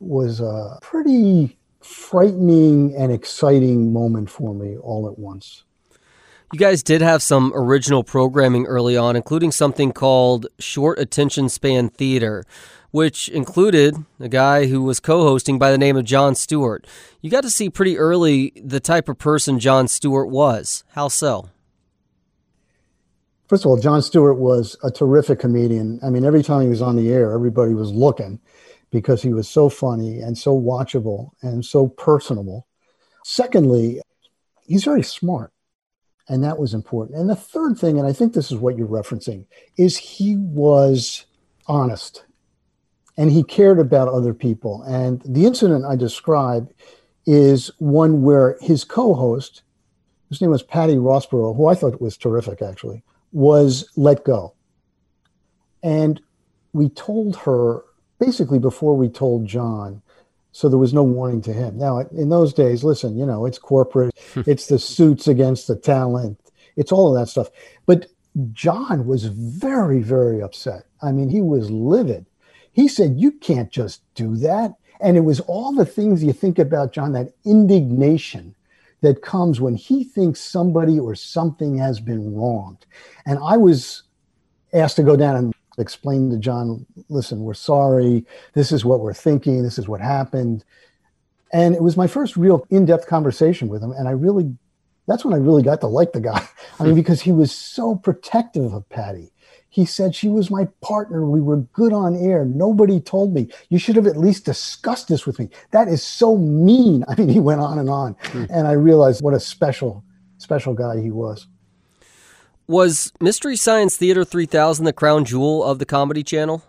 was 0.00 0.40
a 0.40 0.78
pretty 0.82 1.56
frightening 1.80 2.94
and 2.96 3.12
exciting 3.12 3.92
moment 3.92 4.30
for 4.30 4.54
me 4.54 4.76
all 4.78 5.08
at 5.08 5.18
once. 5.18 5.64
You 6.52 6.58
guys 6.58 6.82
did 6.82 7.00
have 7.00 7.22
some 7.22 7.50
original 7.54 8.04
programming 8.04 8.66
early 8.66 8.94
on, 8.94 9.16
including 9.16 9.52
something 9.52 9.90
called 9.90 10.46
Short 10.58 10.98
Attention 10.98 11.48
Span 11.48 11.88
Theater, 11.88 12.44
which 12.90 13.30
included 13.30 13.96
a 14.20 14.28
guy 14.28 14.66
who 14.66 14.82
was 14.82 15.00
co 15.00 15.22
hosting 15.22 15.58
by 15.58 15.70
the 15.70 15.78
name 15.78 15.96
of 15.96 16.04
Jon 16.04 16.34
Stewart. 16.34 16.86
You 17.22 17.30
got 17.30 17.40
to 17.44 17.48
see 17.48 17.70
pretty 17.70 17.96
early 17.96 18.52
the 18.62 18.80
type 18.80 19.08
of 19.08 19.16
person 19.16 19.58
Jon 19.60 19.88
Stewart 19.88 20.28
was. 20.28 20.84
How 20.90 21.08
so? 21.08 21.48
First 23.48 23.64
of 23.64 23.70
all, 23.70 23.78
Jon 23.78 24.02
Stewart 24.02 24.36
was 24.36 24.76
a 24.84 24.90
terrific 24.90 25.38
comedian. 25.38 26.00
I 26.02 26.10
mean, 26.10 26.26
every 26.26 26.42
time 26.42 26.60
he 26.60 26.68
was 26.68 26.82
on 26.82 26.96
the 26.96 27.10
air, 27.10 27.32
everybody 27.32 27.72
was 27.72 27.92
looking 27.92 28.38
because 28.90 29.22
he 29.22 29.32
was 29.32 29.48
so 29.48 29.70
funny 29.70 30.20
and 30.20 30.36
so 30.36 30.54
watchable 30.54 31.30
and 31.40 31.64
so 31.64 31.88
personable. 31.88 32.66
Secondly, 33.24 34.02
he's 34.66 34.84
very 34.84 35.02
smart. 35.02 35.50
And 36.28 36.42
that 36.44 36.58
was 36.58 36.72
important. 36.74 37.18
And 37.18 37.28
the 37.28 37.36
third 37.36 37.78
thing, 37.78 37.98
and 37.98 38.06
I 38.06 38.12
think 38.12 38.32
this 38.32 38.50
is 38.50 38.58
what 38.58 38.76
you're 38.76 38.86
referencing, 38.86 39.46
is 39.76 39.96
he 39.96 40.36
was 40.36 41.26
honest 41.66 42.24
and 43.16 43.30
he 43.30 43.42
cared 43.42 43.78
about 43.78 44.08
other 44.08 44.32
people. 44.32 44.82
And 44.82 45.20
the 45.24 45.44
incident 45.44 45.84
I 45.84 45.96
describe 45.96 46.72
is 47.26 47.70
one 47.78 48.22
where 48.22 48.56
his 48.60 48.84
co 48.84 49.14
host, 49.14 49.62
whose 50.28 50.40
name 50.40 50.50
was 50.50 50.62
Patty 50.62 50.96
Rosborough, 50.96 51.56
who 51.56 51.66
I 51.66 51.74
thought 51.74 52.00
was 52.00 52.16
terrific 52.16 52.62
actually, 52.62 53.02
was 53.32 53.88
let 53.96 54.24
go. 54.24 54.54
And 55.82 56.20
we 56.72 56.88
told 56.88 57.36
her 57.36 57.82
basically 58.18 58.58
before 58.58 58.96
we 58.96 59.08
told 59.08 59.46
John. 59.46 60.00
so 60.52 60.68
there 60.68 60.78
was 60.78 60.92
no 60.92 61.02
warning 61.02 61.40
to 61.42 61.52
him. 61.52 61.78
Now, 61.78 61.98
in 61.98 62.28
those 62.28 62.52
days, 62.52 62.84
listen, 62.84 63.16
you 63.16 63.24
know, 63.24 63.46
it's 63.46 63.58
corporate, 63.58 64.11
it's 64.46 64.66
the 64.66 64.78
suits 64.78 65.28
against 65.28 65.66
the 65.68 65.76
talent, 65.76 66.38
it's 66.76 66.92
all 66.92 67.14
of 67.14 67.20
that 67.20 67.30
stuff. 67.30 67.48
But 67.86 68.06
John 68.52 69.06
was 69.06 69.26
very, 69.26 70.00
very 70.00 70.40
upset. 70.40 70.86
I 71.02 71.12
mean, 71.12 71.28
he 71.28 71.42
was 71.42 71.70
livid. 71.70 72.26
He 72.72 72.88
said, 72.88 73.18
You 73.18 73.32
can't 73.32 73.70
just 73.70 74.02
do 74.14 74.36
that. 74.36 74.74
And 75.00 75.16
it 75.16 75.20
was 75.20 75.40
all 75.40 75.72
the 75.72 75.84
things 75.84 76.22
you 76.22 76.32
think 76.32 76.58
about, 76.58 76.92
John, 76.92 77.12
that 77.12 77.34
indignation 77.44 78.54
that 79.00 79.20
comes 79.20 79.60
when 79.60 79.74
he 79.74 80.04
thinks 80.04 80.40
somebody 80.40 80.98
or 80.98 81.14
something 81.14 81.76
has 81.76 81.98
been 81.98 82.34
wronged. 82.34 82.86
And 83.26 83.38
I 83.42 83.56
was 83.56 84.04
asked 84.72 84.96
to 84.96 85.02
go 85.02 85.16
down 85.16 85.36
and 85.36 85.54
explain 85.76 86.30
to 86.30 86.38
John, 86.38 86.86
listen, 87.08 87.42
we're 87.42 87.54
sorry. 87.54 88.24
This 88.54 88.70
is 88.70 88.84
what 88.84 89.00
we're 89.00 89.12
thinking. 89.12 89.62
This 89.62 89.78
is 89.78 89.88
what 89.88 90.00
happened. 90.00 90.64
And 91.52 91.74
it 91.74 91.82
was 91.82 91.96
my 91.96 92.06
first 92.06 92.36
real 92.36 92.66
in 92.70 92.86
depth 92.86 93.06
conversation 93.06 93.68
with 93.68 93.82
him. 93.82 93.92
And 93.92 94.08
I 94.08 94.12
really, 94.12 94.56
that's 95.06 95.24
when 95.24 95.34
I 95.34 95.38
really 95.38 95.62
got 95.62 95.80
to 95.82 95.86
like 95.86 96.12
the 96.12 96.20
guy. 96.20 96.46
I 96.80 96.84
mean, 96.84 96.94
because 96.94 97.20
he 97.20 97.32
was 97.32 97.52
so 97.52 97.96
protective 97.96 98.72
of 98.72 98.88
Patty. 98.88 99.32
He 99.68 99.86
said 99.86 100.14
she 100.14 100.28
was 100.28 100.50
my 100.50 100.66
partner. 100.82 101.24
We 101.24 101.40
were 101.40 101.58
good 101.72 101.94
on 101.94 102.14
air. 102.14 102.44
Nobody 102.44 103.00
told 103.00 103.32
me. 103.32 103.48
You 103.70 103.78
should 103.78 103.96
have 103.96 104.06
at 104.06 104.18
least 104.18 104.44
discussed 104.44 105.08
this 105.08 105.26
with 105.26 105.38
me. 105.38 105.48
That 105.70 105.88
is 105.88 106.02
so 106.02 106.36
mean. 106.36 107.04
I 107.08 107.14
mean, 107.14 107.28
he 107.28 107.40
went 107.40 107.60
on 107.60 107.78
and 107.78 107.88
on. 107.88 108.16
Hmm. 108.24 108.44
And 108.50 108.66
I 108.66 108.72
realized 108.72 109.22
what 109.22 109.34
a 109.34 109.40
special, 109.40 110.04
special 110.36 110.74
guy 110.74 111.00
he 111.00 111.10
was. 111.10 111.46
Was 112.66 113.12
Mystery 113.20 113.56
Science 113.56 113.96
Theater 113.96 114.24
3000 114.24 114.84
the 114.84 114.92
crown 114.92 115.24
jewel 115.24 115.64
of 115.64 115.78
the 115.78 115.86
Comedy 115.86 116.22
Channel? 116.22 116.62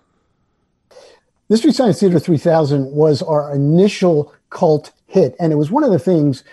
Mystery 1.49 1.71
Science 1.71 1.99
Theater 1.99 2.19
3000 2.19 2.91
was 2.91 3.21
our 3.21 3.53
initial 3.53 4.34
cult 4.49 4.91
hit. 5.08 5.36
And 5.39 5.51
it 5.51 5.56
was 5.56 5.71
one 5.71 5.84
of 5.84 5.91
the 5.91 5.99
things 5.99 6.43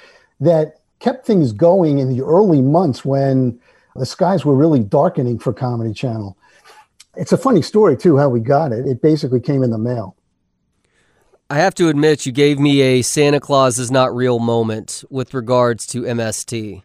that 0.40 0.80
kept 0.98 1.26
things 1.26 1.52
going 1.52 1.98
in 1.98 2.08
the 2.08 2.22
early 2.22 2.60
months 2.60 3.04
when 3.04 3.58
the 3.96 4.06
skies 4.06 4.44
were 4.44 4.54
really 4.54 4.80
darkening 4.80 5.38
for 5.38 5.52
Comedy 5.52 5.94
Channel. 5.94 6.36
It's 7.16 7.32
a 7.32 7.38
funny 7.38 7.62
story, 7.62 7.96
too, 7.96 8.18
how 8.18 8.28
we 8.28 8.40
got 8.40 8.72
it. 8.72 8.86
It 8.86 9.02
basically 9.02 9.40
came 9.40 9.62
in 9.62 9.70
the 9.70 9.78
mail. 9.78 10.16
I 11.48 11.56
have 11.56 11.74
to 11.76 11.88
admit, 11.88 12.26
you 12.26 12.32
gave 12.32 12.60
me 12.60 12.80
a 12.80 13.02
Santa 13.02 13.40
Claus 13.40 13.78
is 13.78 13.90
not 13.90 14.14
real 14.14 14.38
moment 14.38 15.02
with 15.10 15.34
regards 15.34 15.84
to 15.88 16.02
MST. 16.02 16.82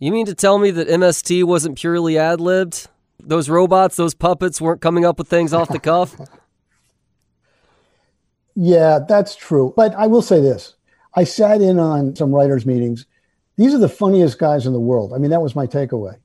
You 0.00 0.12
mean 0.12 0.26
to 0.26 0.34
tell 0.34 0.58
me 0.58 0.72
that 0.72 0.88
MST 0.88 1.44
wasn't 1.44 1.78
purely 1.78 2.18
ad 2.18 2.40
libbed? 2.40 2.88
Those 3.20 3.48
robots, 3.48 3.94
those 3.94 4.14
puppets 4.14 4.60
weren't 4.60 4.80
coming 4.80 5.04
up 5.04 5.18
with 5.18 5.28
things 5.28 5.52
off 5.52 5.68
the 5.68 5.78
cuff? 5.78 6.16
yeah, 8.54 9.00
that's 9.08 9.36
true. 9.36 9.72
But 9.76 9.94
I 9.94 10.06
will 10.06 10.22
say 10.22 10.40
this 10.40 10.74
I 11.14 11.24
sat 11.24 11.60
in 11.60 11.78
on 11.78 12.16
some 12.16 12.34
writers' 12.34 12.66
meetings 12.66 13.06
these 13.56 13.74
are 13.74 13.78
the 13.78 13.88
funniest 13.88 14.38
guys 14.38 14.66
in 14.66 14.72
the 14.72 14.80
world. 14.80 15.12
I 15.12 15.18
mean, 15.18 15.30
that 15.30 15.42
was 15.42 15.54
my 15.54 15.66
takeaway. 15.66 16.16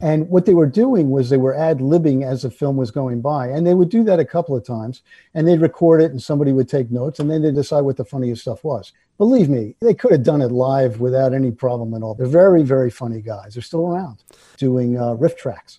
And 0.00 0.28
what 0.28 0.46
they 0.46 0.54
were 0.54 0.66
doing 0.66 1.10
was 1.10 1.28
they 1.28 1.38
were 1.38 1.56
ad 1.56 1.78
libbing 1.78 2.24
as 2.24 2.42
the 2.42 2.52
film 2.52 2.76
was 2.76 2.92
going 2.92 3.20
by. 3.20 3.48
And 3.48 3.66
they 3.66 3.74
would 3.74 3.88
do 3.88 4.04
that 4.04 4.20
a 4.20 4.24
couple 4.24 4.54
of 4.54 4.64
times 4.64 5.02
and 5.34 5.48
they'd 5.48 5.60
record 5.60 6.00
it 6.00 6.12
and 6.12 6.22
somebody 6.22 6.52
would 6.52 6.68
take 6.68 6.90
notes 6.92 7.18
and 7.18 7.28
then 7.28 7.42
they'd 7.42 7.54
decide 7.54 7.80
what 7.80 7.96
the 7.96 8.04
funniest 8.04 8.42
stuff 8.42 8.62
was. 8.62 8.92
Believe 9.16 9.48
me, 9.48 9.74
they 9.80 9.94
could 9.94 10.12
have 10.12 10.22
done 10.22 10.40
it 10.40 10.52
live 10.52 11.00
without 11.00 11.34
any 11.34 11.50
problem 11.50 11.94
at 11.94 12.02
all. 12.02 12.14
They're 12.14 12.28
very, 12.28 12.62
very 12.62 12.90
funny 12.90 13.20
guys. 13.20 13.54
They're 13.54 13.62
still 13.62 13.88
around 13.88 14.22
doing 14.56 14.96
uh, 14.96 15.16
RiffTrax 15.16 15.78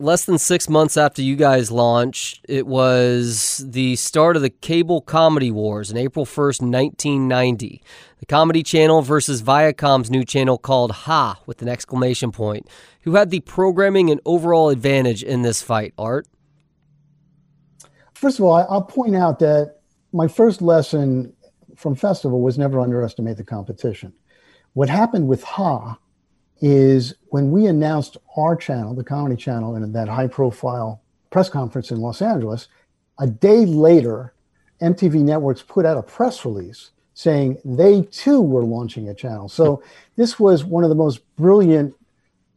less 0.00 0.24
than 0.24 0.38
six 0.38 0.68
months 0.68 0.96
after 0.96 1.20
you 1.20 1.36
guys 1.36 1.70
launched, 1.70 2.44
it 2.48 2.66
was 2.66 3.64
the 3.68 3.96
start 3.96 4.34
of 4.34 4.42
the 4.42 4.50
cable 4.50 5.00
comedy 5.02 5.50
wars 5.50 5.90
in 5.90 5.96
April 5.96 6.24
1st, 6.24 6.62
1990. 6.62 7.82
The 8.18 8.26
Comedy 8.26 8.62
Channel 8.62 9.02
versus 9.02 9.42
Viacom's 9.42 10.10
new 10.10 10.24
channel 10.24 10.58
called 10.58 10.92
Ha 10.92 11.40
with 11.46 11.60
an 11.62 11.68
exclamation 11.68 12.32
point. 12.32 12.66
Who 13.02 13.14
had 13.14 13.30
the 13.30 13.40
programming 13.40 14.10
and 14.10 14.20
overall 14.24 14.70
advantage 14.70 15.22
in 15.22 15.42
this 15.42 15.62
fight, 15.62 15.92
Art? 15.98 16.26
First 18.14 18.38
of 18.38 18.46
all, 18.46 18.54
I'll 18.54 18.82
point 18.82 19.16
out 19.16 19.38
that 19.40 19.76
my 20.12 20.28
first 20.28 20.60
lesson 20.62 21.34
from 21.76 21.94
Festival 21.94 22.40
was 22.40 22.58
never 22.58 22.80
underestimate 22.80 23.36
the 23.36 23.44
competition. 23.44 24.12
What 24.72 24.88
happened 24.88 25.28
with 25.28 25.42
Ha 25.44 25.98
is 26.60 27.14
when 27.28 27.50
we 27.50 27.66
announced 27.66 28.16
our 28.36 28.54
channel, 28.54 28.94
the 28.94 29.04
Comedy 29.04 29.36
Channel, 29.36 29.76
in 29.76 29.92
that 29.92 30.08
high 30.08 30.26
profile 30.26 31.00
press 31.30 31.48
conference 31.48 31.90
in 31.90 32.00
Los 32.00 32.20
Angeles, 32.20 32.68
a 33.18 33.26
day 33.26 33.64
later, 33.64 34.34
MTV 34.80 35.22
Networks 35.22 35.62
put 35.62 35.86
out 35.86 35.96
a 35.96 36.02
press 36.02 36.44
release 36.44 36.90
saying 37.14 37.58
they 37.64 38.02
too 38.02 38.40
were 38.40 38.64
launching 38.64 39.08
a 39.08 39.14
channel. 39.14 39.48
So 39.48 39.82
this 40.16 40.40
was 40.40 40.64
one 40.64 40.84
of 40.84 40.90
the 40.90 40.96
most 40.96 41.20
brilliant 41.36 41.94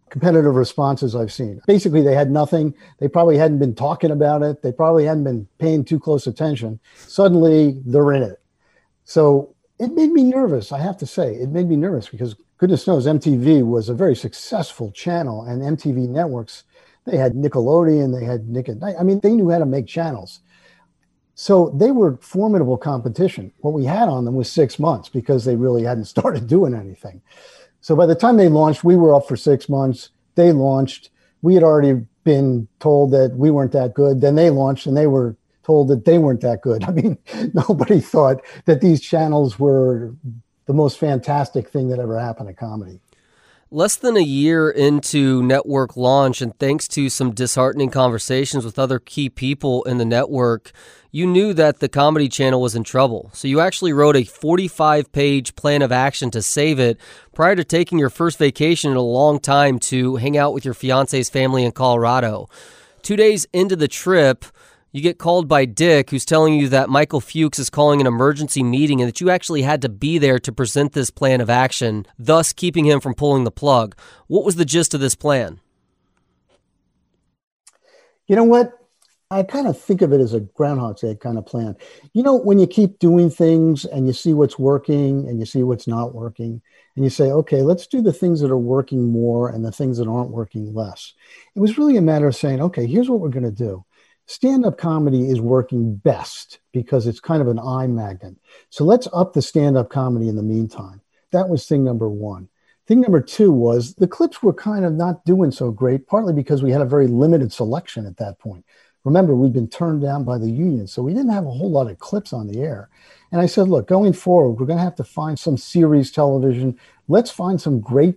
competitive 0.10 0.56
responses 0.56 1.16
I've 1.16 1.34
seen. 1.34 1.60
Basically, 1.68 2.02
they 2.02 2.14
had 2.14 2.32
nothing. 2.32 2.74
They 3.00 3.08
probably 3.08 3.38
hadn't 3.38 3.60
been 3.60 3.76
talking 3.76 4.12
about 4.12 4.44
it. 4.44 4.62
They 4.62 4.72
probably 4.72 5.06
hadn't 5.06 5.24
been 5.24 5.48
paying 5.58 5.84
too 5.84 6.00
close 6.00 6.28
attention. 6.28 6.80
Suddenly, 6.96 7.82
they're 7.86 8.14
in 8.14 8.24
it. 8.24 8.40
So 9.06 9.56
it 9.80 9.92
made 9.94 10.12
me 10.12 10.24
nervous, 10.24 10.72
I 10.72 10.80
have 10.80 10.98
to 11.00 11.06
say. 11.06 11.34
It 11.34 11.50
made 11.50 11.68
me 11.68 11.76
nervous 11.76 12.08
because 12.08 12.36
goodness 12.64 12.88
knows 12.88 13.06
MTV 13.06 13.68
was 13.68 13.90
a 13.90 13.94
very 13.94 14.16
successful 14.16 14.90
channel, 14.92 15.44
and 15.44 15.62
MTV 15.62 16.08
Networks, 16.08 16.64
they 17.04 17.18
had 17.18 17.34
Nickelodeon, 17.34 18.18
they 18.18 18.24
had 18.24 18.48
Nick 18.48 18.70
at 18.70 18.78
Night. 18.78 18.96
I 18.98 19.04
mean, 19.04 19.20
they 19.20 19.34
knew 19.34 19.50
how 19.50 19.58
to 19.58 19.66
make 19.66 19.86
channels. 19.86 20.40
So 21.36 21.76
they 21.76 21.92
were 21.92 22.16
formidable 22.22 22.78
competition. 22.78 23.52
What 23.60 23.74
we 23.74 23.84
had 23.84 24.08
on 24.08 24.24
them 24.24 24.36
was 24.36 24.50
six 24.50 24.80
months 24.80 25.10
because 25.10 25.44
they 25.44 25.58
really 25.58 25.84
hadn't 25.84 26.06
started 26.16 26.48
doing 26.48 26.74
anything. 26.74 27.22
So 27.82 27.98
by 27.98 28.06
the 28.06 28.16
time 28.16 28.38
they 28.38 28.48
launched, 28.48 28.86
we 28.86 28.96
were 28.96 29.14
up 29.14 29.28
for 29.28 29.36
six 29.36 29.68
months. 29.68 30.12
They 30.36 30.54
launched. 30.54 31.10
We 31.42 31.56
had 31.56 31.64
already 31.64 32.06
been 32.24 32.70
told 32.80 33.12
that 33.12 33.36
we 33.36 33.52
weren't 33.52 33.74
that 33.74 33.94
good. 33.94 34.22
Then 34.22 34.36
they 34.36 34.50
launched 34.50 34.86
and 34.86 34.96
they 34.96 35.08
were 35.08 35.36
told 35.66 35.90
that 35.90 36.06
they 36.06 36.18
weren't 36.18 36.40
that 36.40 36.62
good. 36.62 36.82
I 36.88 36.92
mean, 36.92 37.18
nobody 37.54 38.00
thought 38.00 38.40
that 38.64 38.80
these 38.80 39.02
channels 39.02 39.60
were 39.60 40.16
the 40.66 40.74
most 40.74 40.98
fantastic 40.98 41.70
thing 41.70 41.90
that 41.90 42.00
ever 42.00 42.20
happened 42.20 42.48
to 42.48 42.54
comedy. 42.54 43.00
Less 43.72 43.96
than 43.96 44.16
a 44.16 44.22
year 44.22 44.70
into 44.70 45.42
network 45.42 45.98
launch, 45.98 46.44
and 46.44 46.58
thanks 46.60 46.88
to 46.90 47.10
some 47.10 47.32
disheartening 47.32 47.90
conversations 47.90 48.66
with 48.66 48.78
other 48.78 49.00
key 49.00 49.30
people 49.30 49.84
in 49.86 49.98
the 49.98 50.06
network, 50.06 50.72
you 51.10 51.26
knew 51.26 51.54
that 51.54 51.80
the 51.80 51.90
Comedy 51.90 52.30
Channel 52.30 52.62
was 52.62 52.76
in 52.76 52.84
trouble. 52.84 53.32
So 53.34 53.48
you 53.48 53.60
actually 53.60 53.92
wrote 53.92 54.16
a 54.16 54.26
45 54.26 55.12
page 55.12 55.56
plan 55.56 55.82
of 55.82 55.92
action 55.92 56.30
to 56.32 56.42
save 56.44 56.80
it 56.80 57.00
prior 57.34 57.56
to 57.56 57.64
taking 57.64 57.98
your 57.98 58.12
first 58.12 58.38
vacation 58.38 58.92
in 58.92 58.98
a 58.98 59.02
long 59.02 59.40
time 59.40 59.80
to 59.80 60.18
hang 60.18 60.38
out 60.38 60.54
with 60.54 60.66
your 60.66 60.76
fiance's 60.76 61.32
family 61.32 61.64
in 61.64 61.72
Colorado. 61.72 62.50
Two 63.02 63.16
days 63.16 63.48
into 63.54 63.76
the 63.76 63.88
trip, 63.88 64.46
you 64.94 65.02
get 65.02 65.18
called 65.18 65.48
by 65.48 65.66
Dick, 65.66 66.12
who's 66.12 66.24
telling 66.24 66.54
you 66.54 66.70
that 66.70 66.88
Michael 66.88 67.20
Fuchs 67.20 67.58
is 67.58 67.72
calling 67.72 68.00
an 68.00 68.06
emergency 68.06 68.62
meeting 68.62 69.02
and 69.02 69.08
that 69.08 69.20
you 69.20 69.32
actually 69.32 69.64
had 69.64 69.82
to 69.82 69.90
be 69.90 70.20
there 70.20 70.38
to 70.38 70.52
present 70.52 70.94
this 70.94 71.10
plan 71.10 71.42
of 71.42 71.50
action, 71.50 72.06
thus 72.20 72.54
keeping 72.54 72.86
him 72.86 73.00
from 73.02 73.16
pulling 73.16 73.44
the 73.44 73.52
plug. 73.52 73.96
What 74.28 74.46
was 74.46 74.56
the 74.56 74.66
gist 74.66 74.94
of 74.94 75.02
this 75.02 75.16
plan? 75.16 75.60
You 78.28 78.36
know 78.36 78.44
what? 78.44 78.72
I 79.32 79.42
kind 79.42 79.66
of 79.66 79.82
think 79.82 80.04
of 80.04 80.14
it 80.14 80.22
as 80.22 80.36
a 80.36 80.42
Groundhog's 80.42 81.02
Day 81.02 81.16
kind 81.16 81.40
of 81.40 81.46
plan. 81.48 81.76
You 82.14 82.22
know, 82.22 82.36
when 82.36 82.60
you 82.60 82.68
keep 82.68 83.00
doing 83.00 83.32
things 83.32 83.86
and 83.86 84.06
you 84.06 84.14
see 84.14 84.36
what's 84.36 84.60
working 84.60 85.28
and 85.28 85.40
you 85.40 85.48
see 85.48 85.64
what's 85.64 85.88
not 85.88 86.14
working, 86.14 86.62
and 86.96 87.04
you 87.04 87.10
say, 87.10 87.32
okay, 87.32 87.64
let's 87.64 87.88
do 87.88 88.04
the 88.04 88.14
things 88.14 88.42
that 88.42 88.52
are 88.52 88.58
working 88.58 89.12
more 89.12 89.50
and 89.50 89.66
the 89.66 89.72
things 89.72 89.98
that 89.98 90.08
aren't 90.08 90.30
working 90.30 90.72
less. 90.76 91.14
It 91.56 91.60
was 91.60 91.80
really 91.80 91.98
a 91.98 92.02
matter 92.02 92.28
of 92.28 92.36
saying, 92.36 92.62
okay, 92.62 92.86
here's 92.86 93.10
what 93.10 93.20
we're 93.20 93.30
going 93.30 93.44
to 93.44 93.52
do 93.52 93.84
stand 94.26 94.66
up 94.66 94.78
comedy 94.78 95.30
is 95.30 95.42
working 95.42 95.96
best 95.96 96.60
because 96.72 97.08
it's 97.08 97.20
kind 97.20 97.42
of 97.42 97.48
an 97.48 97.60
eye 97.60 97.88
magnet. 97.88 98.36
So 98.70 98.84
let's 98.84 99.08
up 99.14 99.34
the 99.34 99.42
stand 99.42 99.78
up 99.78 99.90
comedy 99.90 100.30
in 100.30 100.36
the 100.36 100.44
meantime. 100.44 101.02
That 101.32 101.50
was 101.50 101.66
thing 101.66 101.84
number 101.84 102.10
one. 102.10 102.50
Thing 102.86 103.02
number 103.02 103.22
two 103.22 103.52
was 103.52 103.96
the 103.96 104.08
clips 104.08 104.44
were 104.44 104.54
kind 104.54 104.84
of 104.86 104.94
not 104.94 105.24
doing 105.26 105.52
so 105.52 105.72
great, 105.72 106.06
partly 106.08 106.34
because 106.34 106.62
we 106.62 106.72
had 106.72 106.82
a 106.82 106.86
very 106.86 107.08
limited 107.08 107.54
selection 107.54 108.06
at 108.06 108.18
that 108.18 108.40
point. 108.40 108.66
Remember, 109.06 109.36
we'd 109.36 109.54
been 109.54 109.70
turned 109.70 110.02
down 110.02 110.24
by 110.24 110.38
the 110.38 110.50
union, 110.50 110.88
so 110.88 111.02
we 111.02 111.14
didn't 111.14 111.32
have 111.32 111.46
a 111.46 111.52
whole 111.52 111.72
lot 111.72 111.90
of 111.90 112.00
clips 112.00 112.32
on 112.32 112.48
the 112.48 112.62
air. 112.62 112.90
And 113.32 113.42
I 113.42 113.48
said, 113.48 113.68
look, 113.68 113.88
going 113.88 114.14
forward, 114.14 114.54
we're 114.54 114.66
going 114.66 114.78
to 114.78 114.84
have 114.84 114.96
to 114.96 115.04
find 115.04 115.38
some 115.38 115.58
series 115.58 116.12
television. 116.12 116.78
Let's 117.08 117.32
find 117.32 117.60
some 117.60 117.82
great 117.82 118.16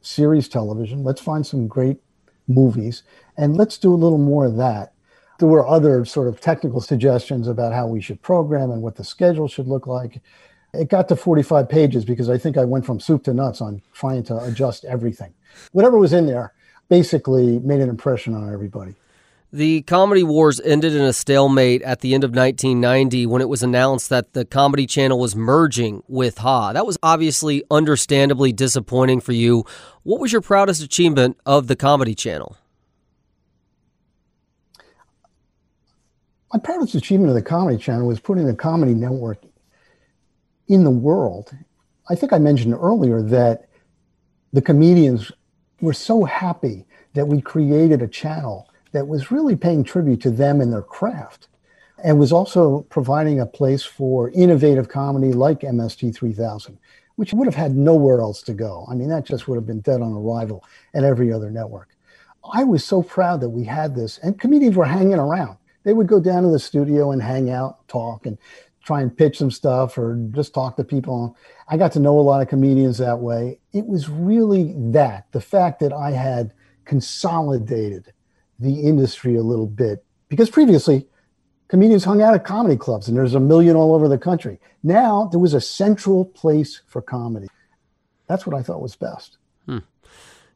series 0.00 0.48
television. 0.48 1.04
Let's 1.04 1.20
find 1.20 1.46
some 1.46 1.66
great 1.66 1.98
movies, 2.48 3.02
and 3.36 3.56
let's 3.56 3.78
do 3.78 3.92
a 3.92 3.96
little 3.96 4.18
more 4.18 4.46
of 4.46 4.56
that 4.56 4.94
there 5.40 5.48
were 5.48 5.66
other 5.66 6.04
sort 6.04 6.28
of 6.28 6.40
technical 6.40 6.80
suggestions 6.80 7.48
about 7.48 7.72
how 7.72 7.86
we 7.86 8.00
should 8.00 8.22
program 8.22 8.70
and 8.70 8.82
what 8.82 8.96
the 8.96 9.04
schedule 9.04 9.48
should 9.48 9.66
look 9.66 9.86
like. 9.86 10.20
It 10.72 10.88
got 10.88 11.08
to 11.08 11.16
45 11.16 11.68
pages 11.68 12.04
because 12.04 12.30
I 12.30 12.38
think 12.38 12.56
I 12.56 12.64
went 12.64 12.86
from 12.86 13.00
soup 13.00 13.24
to 13.24 13.34
nuts 13.34 13.60
on 13.60 13.82
trying 13.92 14.22
to 14.24 14.38
adjust 14.44 14.84
everything. 14.84 15.34
Whatever 15.72 15.98
was 15.98 16.12
in 16.12 16.26
there 16.26 16.52
basically 16.88 17.58
made 17.58 17.80
an 17.80 17.88
impression 17.88 18.34
on 18.34 18.52
everybody. 18.52 18.94
The 19.52 19.82
Comedy 19.82 20.22
Wars 20.22 20.60
ended 20.60 20.94
in 20.94 21.02
a 21.02 21.12
stalemate 21.12 21.82
at 21.82 22.02
the 22.02 22.14
end 22.14 22.22
of 22.22 22.30
1990 22.30 23.26
when 23.26 23.42
it 23.42 23.48
was 23.48 23.64
announced 23.64 24.08
that 24.10 24.32
the 24.32 24.44
Comedy 24.44 24.86
Channel 24.86 25.18
was 25.18 25.34
merging 25.34 26.04
with 26.06 26.38
Ha. 26.38 26.72
That 26.72 26.86
was 26.86 26.96
obviously 27.02 27.64
understandably 27.68 28.52
disappointing 28.52 29.20
for 29.20 29.32
you. 29.32 29.64
What 30.04 30.20
was 30.20 30.30
your 30.30 30.40
proudest 30.40 30.82
achievement 30.82 31.36
of 31.44 31.66
the 31.66 31.74
Comedy 31.74 32.14
Channel? 32.14 32.56
My 36.52 36.58
proudest 36.58 36.94
achievement 36.94 37.28
of 37.28 37.36
the 37.36 37.42
Comedy 37.42 37.78
Channel 37.78 38.08
was 38.08 38.18
putting 38.18 38.46
the 38.46 38.54
Comedy 38.54 38.94
Network 38.94 39.42
in 40.66 40.82
the 40.82 40.90
world. 40.90 41.52
I 42.08 42.16
think 42.16 42.32
I 42.32 42.38
mentioned 42.38 42.74
earlier 42.74 43.22
that 43.22 43.68
the 44.52 44.62
comedians 44.62 45.30
were 45.80 45.92
so 45.92 46.24
happy 46.24 46.86
that 47.14 47.26
we 47.26 47.40
created 47.40 48.02
a 48.02 48.08
channel 48.08 48.68
that 48.92 49.06
was 49.06 49.30
really 49.30 49.54
paying 49.54 49.84
tribute 49.84 50.20
to 50.22 50.30
them 50.30 50.60
and 50.60 50.72
their 50.72 50.82
craft 50.82 51.46
and 52.02 52.18
was 52.18 52.32
also 52.32 52.80
providing 52.90 53.38
a 53.38 53.46
place 53.46 53.84
for 53.84 54.30
innovative 54.30 54.88
comedy 54.88 55.32
like 55.32 55.60
MST 55.60 56.14
3000, 56.14 56.78
which 57.14 57.32
would 57.32 57.46
have 57.46 57.54
had 57.54 57.76
nowhere 57.76 58.20
else 58.20 58.42
to 58.42 58.54
go. 58.54 58.86
I 58.90 58.94
mean, 58.94 59.08
that 59.10 59.24
just 59.24 59.46
would 59.46 59.56
have 59.56 59.66
been 59.66 59.80
dead 59.80 60.00
on 60.00 60.12
arrival 60.12 60.64
at 60.94 61.04
every 61.04 61.32
other 61.32 61.50
network. 61.50 61.90
I 62.52 62.64
was 62.64 62.84
so 62.84 63.02
proud 63.02 63.40
that 63.42 63.50
we 63.50 63.64
had 63.64 63.94
this, 63.94 64.18
and 64.18 64.40
comedians 64.40 64.74
were 64.74 64.86
hanging 64.86 65.18
around 65.18 65.58
they 65.82 65.92
would 65.92 66.06
go 66.06 66.20
down 66.20 66.42
to 66.42 66.50
the 66.50 66.58
studio 66.58 67.10
and 67.10 67.22
hang 67.22 67.50
out, 67.50 67.86
talk, 67.88 68.26
and 68.26 68.38
try 68.84 69.02
and 69.02 69.16
pitch 69.16 69.38
some 69.38 69.50
stuff 69.50 69.96
or 69.98 70.16
just 70.32 70.54
talk 70.54 70.76
to 70.76 70.84
people. 70.84 71.36
I 71.68 71.76
got 71.76 71.92
to 71.92 72.00
know 72.00 72.18
a 72.18 72.22
lot 72.22 72.42
of 72.42 72.48
comedians 72.48 72.98
that 72.98 73.18
way. 73.18 73.60
It 73.72 73.86
was 73.86 74.08
really 74.08 74.74
that 74.92 75.26
the 75.32 75.40
fact 75.40 75.80
that 75.80 75.92
I 75.92 76.10
had 76.10 76.52
consolidated 76.84 78.12
the 78.58 78.80
industry 78.80 79.36
a 79.36 79.42
little 79.42 79.66
bit 79.66 80.04
because 80.28 80.50
previously 80.50 81.06
comedians 81.68 82.04
hung 82.04 82.20
out 82.20 82.34
at 82.34 82.44
comedy 82.44 82.76
clubs 82.76 83.08
and 83.08 83.16
there's 83.16 83.34
a 83.34 83.40
million 83.40 83.76
all 83.76 83.94
over 83.94 84.08
the 84.08 84.18
country. 84.18 84.58
Now 84.82 85.28
there 85.30 85.40
was 85.40 85.54
a 85.54 85.60
central 85.60 86.24
place 86.24 86.80
for 86.86 87.00
comedy. 87.00 87.48
That's 88.26 88.46
what 88.46 88.56
I 88.56 88.62
thought 88.62 88.82
was 88.82 88.96
best. 88.96 89.38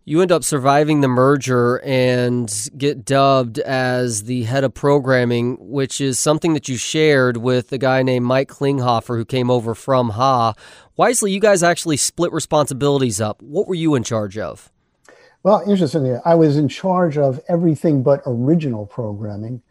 You 0.07 0.21
end 0.21 0.31
up 0.31 0.45
surviving 0.45 1.01
the 1.01 1.09
merger 1.09 1.81
and 1.83 2.53
get 2.77 3.07
dubbed 3.07 3.59
as 3.59 4.25
the 4.25 4.43
head 4.43 4.62
of 4.62 4.75
programming, 4.75 5.57
which 5.59 5.99
is 5.99 6.19
something 6.19 6.53
that 6.53 6.69
you 6.69 6.77
shared 6.77 7.38
with 7.38 7.73
a 7.73 7.79
guy 7.79 8.03
named 8.03 8.27
Mike 8.27 8.51
Klinghoffer 8.51 9.17
who 9.17 9.25
came 9.25 9.51
over 9.51 9.75
from 9.75 10.11
Ha. 10.11 10.53
Wisely, 10.99 11.33
you 11.33 11.40
guys 11.40 11.62
actually 11.62 11.97
split 11.97 12.33
responsibilities 12.33 13.19
up. 13.19 13.40
What 13.40 13.67
were 13.67 13.75
you 13.75 13.95
in 13.95 14.03
charge 14.03 14.37
of? 14.37 14.71
Well, 15.43 15.62
interestingly, 15.67 16.19
I 16.23 16.35
was 16.35 16.59
in 16.59 16.69
charge 16.69 17.17
of 17.17 17.40
everything 17.49 18.03
but 18.03 18.21
original 18.27 18.85
programming. 18.85 19.62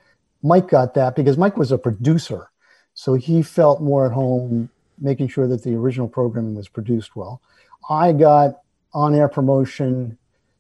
Mike 0.42 0.68
got 0.68 0.96
that 0.96 1.16
because 1.16 1.38
Mike 1.38 1.58
was 1.58 1.72
a 1.72 1.78
producer. 1.78 2.50
So 2.96 3.14
he 3.14 3.44
felt 3.44 3.84
more 3.84 4.08
at 4.08 4.14
home 4.14 4.72
making 5.00 5.28
sure 5.28 5.48
that 5.48 5.62
the 5.62 5.76
original 5.76 6.08
programming 6.08 6.56
was 6.56 6.70
produced 6.70 7.16
well. 7.16 7.40
I 7.88 8.14
got 8.14 8.62
on 8.96 9.14
air 9.14 9.28
promotion, 9.28 10.18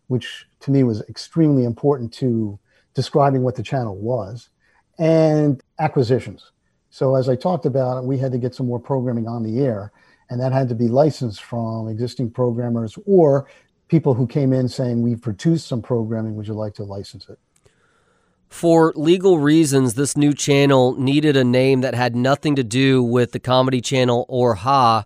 which 0.07 0.45
to 0.61 0.71
me 0.71 0.83
was 0.83 1.01
extremely 1.09 1.63
important 1.65 2.13
to 2.13 2.59
describing 2.93 3.41
what 3.41 3.55
the 3.55 3.63
channel 3.63 3.95
was, 3.95 4.49
and 4.99 5.61
acquisitions. 5.79 6.51
So, 6.89 7.15
as 7.15 7.27
I 7.27 7.35
talked 7.35 7.65
about, 7.65 8.05
we 8.05 8.17
had 8.17 8.31
to 8.33 8.37
get 8.37 8.53
some 8.53 8.67
more 8.67 8.79
programming 8.79 9.27
on 9.27 9.43
the 9.43 9.59
air, 9.59 9.91
and 10.29 10.39
that 10.39 10.51
had 10.51 10.69
to 10.69 10.75
be 10.75 10.87
licensed 10.87 11.41
from 11.41 11.87
existing 11.87 12.31
programmers 12.31 12.97
or 13.05 13.47
people 13.87 14.13
who 14.13 14.27
came 14.27 14.53
in 14.53 14.67
saying, 14.67 15.01
We've 15.01 15.21
produced 15.21 15.67
some 15.67 15.81
programming, 15.81 16.35
would 16.35 16.47
you 16.47 16.53
like 16.53 16.75
to 16.75 16.83
license 16.83 17.27
it? 17.29 17.39
For 18.49 18.93
legal 18.95 19.39
reasons, 19.39 19.95
this 19.95 20.15
new 20.15 20.33
channel 20.33 20.95
needed 20.95 21.35
a 21.35 21.43
name 21.43 21.81
that 21.81 21.95
had 21.95 22.15
nothing 22.15 22.55
to 22.55 22.63
do 22.63 23.01
with 23.01 23.31
the 23.31 23.39
Comedy 23.39 23.81
Channel 23.81 24.25
or 24.29 24.53
Ha. 24.53 25.05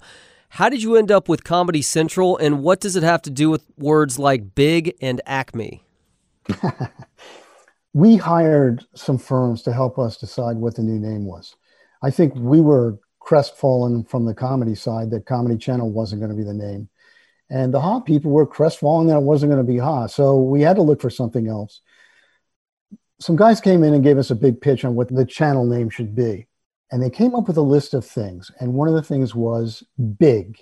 How 0.58 0.70
did 0.70 0.82
you 0.82 0.96
end 0.96 1.12
up 1.12 1.30
with 1.30 1.43
Comedy 1.43 1.84
Central, 1.84 2.36
and 2.36 2.63
what 2.63 2.80
does 2.80 2.96
it 2.96 3.04
have 3.04 3.22
to 3.22 3.30
do 3.30 3.52
with 3.52 3.63
words 3.78 4.17
like 4.17 4.56
Big 4.56 4.96
and 5.00 5.22
Acme? 5.28 5.84
we 7.93 8.15
hired 8.15 8.84
some 8.96 9.20
firms 9.20 9.62
to 9.62 9.72
help 9.72 10.00
us 10.00 10.17
decide 10.17 10.58
what 10.58 10.76
the 10.76 10.82
new 10.82 10.98
name 10.98 11.26
was. 11.26 11.56
I 12.02 12.10
think 12.10 12.34
we 12.34 12.60
were 12.60 12.98
crestfallen 13.20 14.06
from 14.06 14.26
the 14.26 14.34
comedy 14.34 14.74
side 14.74 15.12
that 15.12 15.28
Comedy 15.28 15.60
Channel 15.60 15.91
wasn't 15.91 16.22
going 16.22 16.32
to 16.32 16.36
be 16.36 16.43
the 16.43 16.56
name. 16.56 16.89
And 17.52 17.72
the 17.72 17.80
Ha 17.80 18.00
people 18.00 18.32
were 18.32 18.48
crestfallen 18.48 19.06
that 19.10 19.17
it 19.17 19.22
wasn't 19.22 19.52
going 19.52 19.63
to 19.63 19.72
be 19.72 19.78
Ha. 19.78 20.08
So 20.08 20.41
we 20.41 20.63
had 20.63 20.78
to 20.78 20.82
look 20.82 21.02
for 21.02 21.12
something 21.12 21.48
else. 21.48 21.82
Some 23.20 23.36
guys 23.36 23.62
came 23.62 23.84
in 23.84 23.93
and 23.93 24.04
gave 24.04 24.17
us 24.17 24.32
a 24.32 24.36
big 24.36 24.60
pitch 24.60 24.84
on 24.84 24.96
what 24.96 25.15
the 25.15 25.24
channel 25.24 25.67
name 25.67 25.91
should 25.91 26.15
be. 26.15 26.48
And 26.91 27.04
they 27.04 27.10
came 27.10 27.36
up 27.36 27.47
with 27.47 27.58
a 27.58 27.62
list 27.62 27.93
of 27.93 28.06
things. 28.06 28.52
And 28.60 28.73
one 28.73 28.88
of 28.88 28.93
the 28.93 29.02
things 29.02 29.36
was 29.36 29.84
big. 30.17 30.60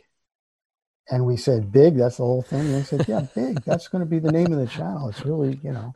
And 1.10 1.26
we 1.26 1.38
said, 1.38 1.72
big, 1.72 1.98
that's 1.98 2.18
the 2.18 2.24
whole 2.24 2.42
thing. 2.42 2.62
And 2.62 2.76
they 2.76 2.84
said, 2.84 3.08
yeah, 3.08 3.28
big. 3.36 3.64
That's 3.64 3.88
going 3.88 4.04
to 4.04 4.10
be 4.10 4.20
the 4.20 4.32
name 4.32 4.52
of 4.52 4.60
the 4.60 4.68
channel. 4.68 5.10
It's 5.10 5.26
really, 5.26 5.60
you 5.64 5.72
know. 5.72 5.94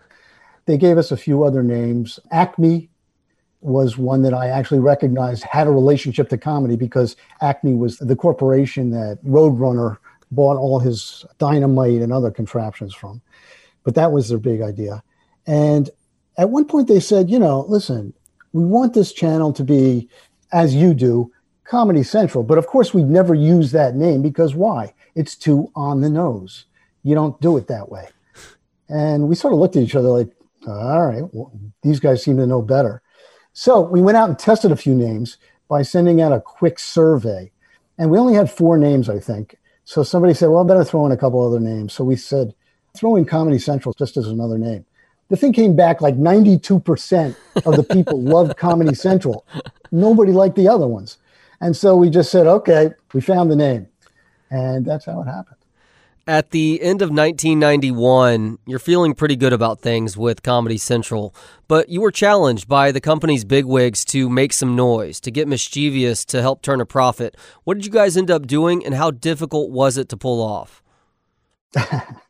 They 0.66 0.78
gave 0.78 1.00
us 1.00 1.12
a 1.12 1.18
few 1.18 1.44
other 1.44 1.64
names. 1.64 2.20
Acme 2.32 2.90
was 3.62 3.98
one 3.98 4.22
that 4.22 4.34
I 4.34 4.50
actually 4.50 4.80
recognized 4.80 5.44
had 5.44 5.68
a 5.68 5.72
relationship 5.72 6.30
to 6.30 6.38
comedy 6.38 6.76
because 6.76 7.16
Acme 7.42 7.74
was 7.74 7.98
the 7.98 8.16
corporation 8.16 8.92
that 8.92 9.20
Roadrunner 9.26 9.98
bought 10.32 10.58
all 10.58 10.80
his 10.80 11.26
dynamite 11.40 12.02
and 12.02 12.14
other 12.14 12.32
contraptions 12.32 12.94
from. 12.94 13.22
But 13.84 13.96
that 13.96 14.12
was 14.12 14.30
their 14.30 14.38
big 14.38 14.62
idea. 14.62 15.04
And 15.48 15.90
at 16.38 16.52
one 16.52 16.66
point 16.66 16.88
they 16.88 17.00
said, 17.00 17.30
you 17.30 17.40
know, 17.40 17.66
listen, 17.68 18.14
we 18.54 18.64
want 18.64 18.94
this 18.94 19.14
channel 19.14 19.54
to 19.54 19.64
be, 19.64 20.10
as 20.52 20.74
you 20.76 20.94
do, 20.94 21.32
Comedy 21.64 22.04
Central. 22.04 22.44
But 22.44 22.58
of 22.58 22.68
course, 22.68 22.94
we'd 22.94 23.10
never 23.10 23.36
use 23.36 23.72
that 23.72 23.96
name 23.96 24.22
because 24.22 24.56
why? 24.56 24.94
It's 25.16 25.36
too 25.36 25.72
on 25.76 26.02
the 26.02 26.10
nose. 26.10 26.66
You 27.04 27.16
don't 27.16 27.40
do 27.42 27.58
it 27.58 27.68
that 27.68 27.90
way. 27.90 28.08
And 28.88 29.28
we 29.28 29.36
sort 29.36 29.54
of 29.54 29.60
looked 29.60 29.76
at 29.76 29.84
each 29.84 29.96
other 29.96 30.10
like, 30.10 30.32
all 30.68 31.08
right, 31.08 31.24
well, 31.32 31.52
these 31.84 32.00
guys 32.00 32.24
seem 32.24 32.38
to 32.38 32.48
know 32.48 32.62
better. 32.62 33.02
So 33.54 33.82
we 33.82 34.02
went 34.02 34.18
out 34.18 34.30
and 34.30 34.40
tested 34.40 34.72
a 34.72 34.76
few 34.76 34.96
names 34.96 35.38
by 35.68 35.84
sending 35.84 36.22
out 36.22 36.34
a 36.34 36.42
quick 36.42 36.80
survey. 36.80 37.52
And 37.98 38.10
we 38.10 38.18
only 38.18 38.34
had 38.34 38.50
four 38.50 38.78
names, 38.78 39.10
I 39.10 39.20
think. 39.20 39.56
So 39.86 40.04
somebody 40.04 40.34
said, 40.34 40.48
well, 40.48 40.64
I 40.64 40.68
better 40.68 40.84
throw 40.84 41.06
in 41.06 41.12
a 41.12 41.18
couple 41.18 41.46
other 41.46 41.60
names. 41.60 41.94
So 41.94 42.04
we 42.04 42.16
said, 42.16 42.56
throw 42.96 43.16
in 43.16 43.26
Comedy 43.26 43.60
Central 43.60 43.94
just 43.94 44.18
as 44.18 44.28
another 44.28 44.58
name 44.58 44.86
the 45.30 45.38
thing 45.38 45.54
came 45.54 45.76
back 45.76 46.02
like 46.02 46.16
92% 46.16 47.36
of 47.66 47.76
the 47.76 47.84
people 47.84 48.22
loved 48.22 48.58
Comedy 48.58 48.96
Central. 48.96 49.46
Nobody 49.92 50.32
liked 50.32 50.56
the 50.56 50.68
other 50.68 50.88
ones. 50.88 51.18
And 51.62 51.76
so 51.76 51.96
we 51.96 52.10
just 52.10 52.32
said, 52.32 52.48
okay, 52.48 52.92
we 53.14 53.22
found 53.22 53.52
the 53.52 53.56
name. 53.56 53.88
And 54.50 54.86
that's 54.86 55.06
how 55.06 55.22
it 55.22 55.26
happened. 55.26 55.56
At 56.26 56.52
the 56.52 56.80
end 56.82 57.02
of 57.02 57.10
1991, 57.10 58.60
you're 58.68 58.78
feeling 58.78 59.16
pretty 59.16 59.36
good 59.36 59.52
about 59.52 59.82
things 59.82 60.16
with 60.16 60.44
Comedy 60.44 60.78
Central, 60.78 61.34
but 61.68 61.90
you 61.90 62.02
were 62.02 62.12
challenged 62.12 62.68
by 62.68 62.92
the 62.92 63.02
company's 63.02 63.44
bigwigs 63.44 64.06
to 64.06 64.30
make 64.30 64.54
some 64.54 64.76
noise, 64.76 65.20
to 65.22 65.32
get 65.32 65.48
mischievous, 65.48 66.24
to 66.26 66.42
help 66.42 66.62
turn 66.62 66.82
a 66.82 66.86
profit. 66.86 67.36
What 67.64 67.76
did 67.76 67.86
you 67.88 67.92
guys 67.92 68.16
end 68.16 68.30
up 68.30 68.46
doing, 68.46 68.86
and 68.86 68.94
how 68.94 69.10
difficult 69.10 69.72
was 69.72 69.98
it 69.98 70.08
to 70.10 70.18
pull 70.18 70.40
off? 70.40 70.84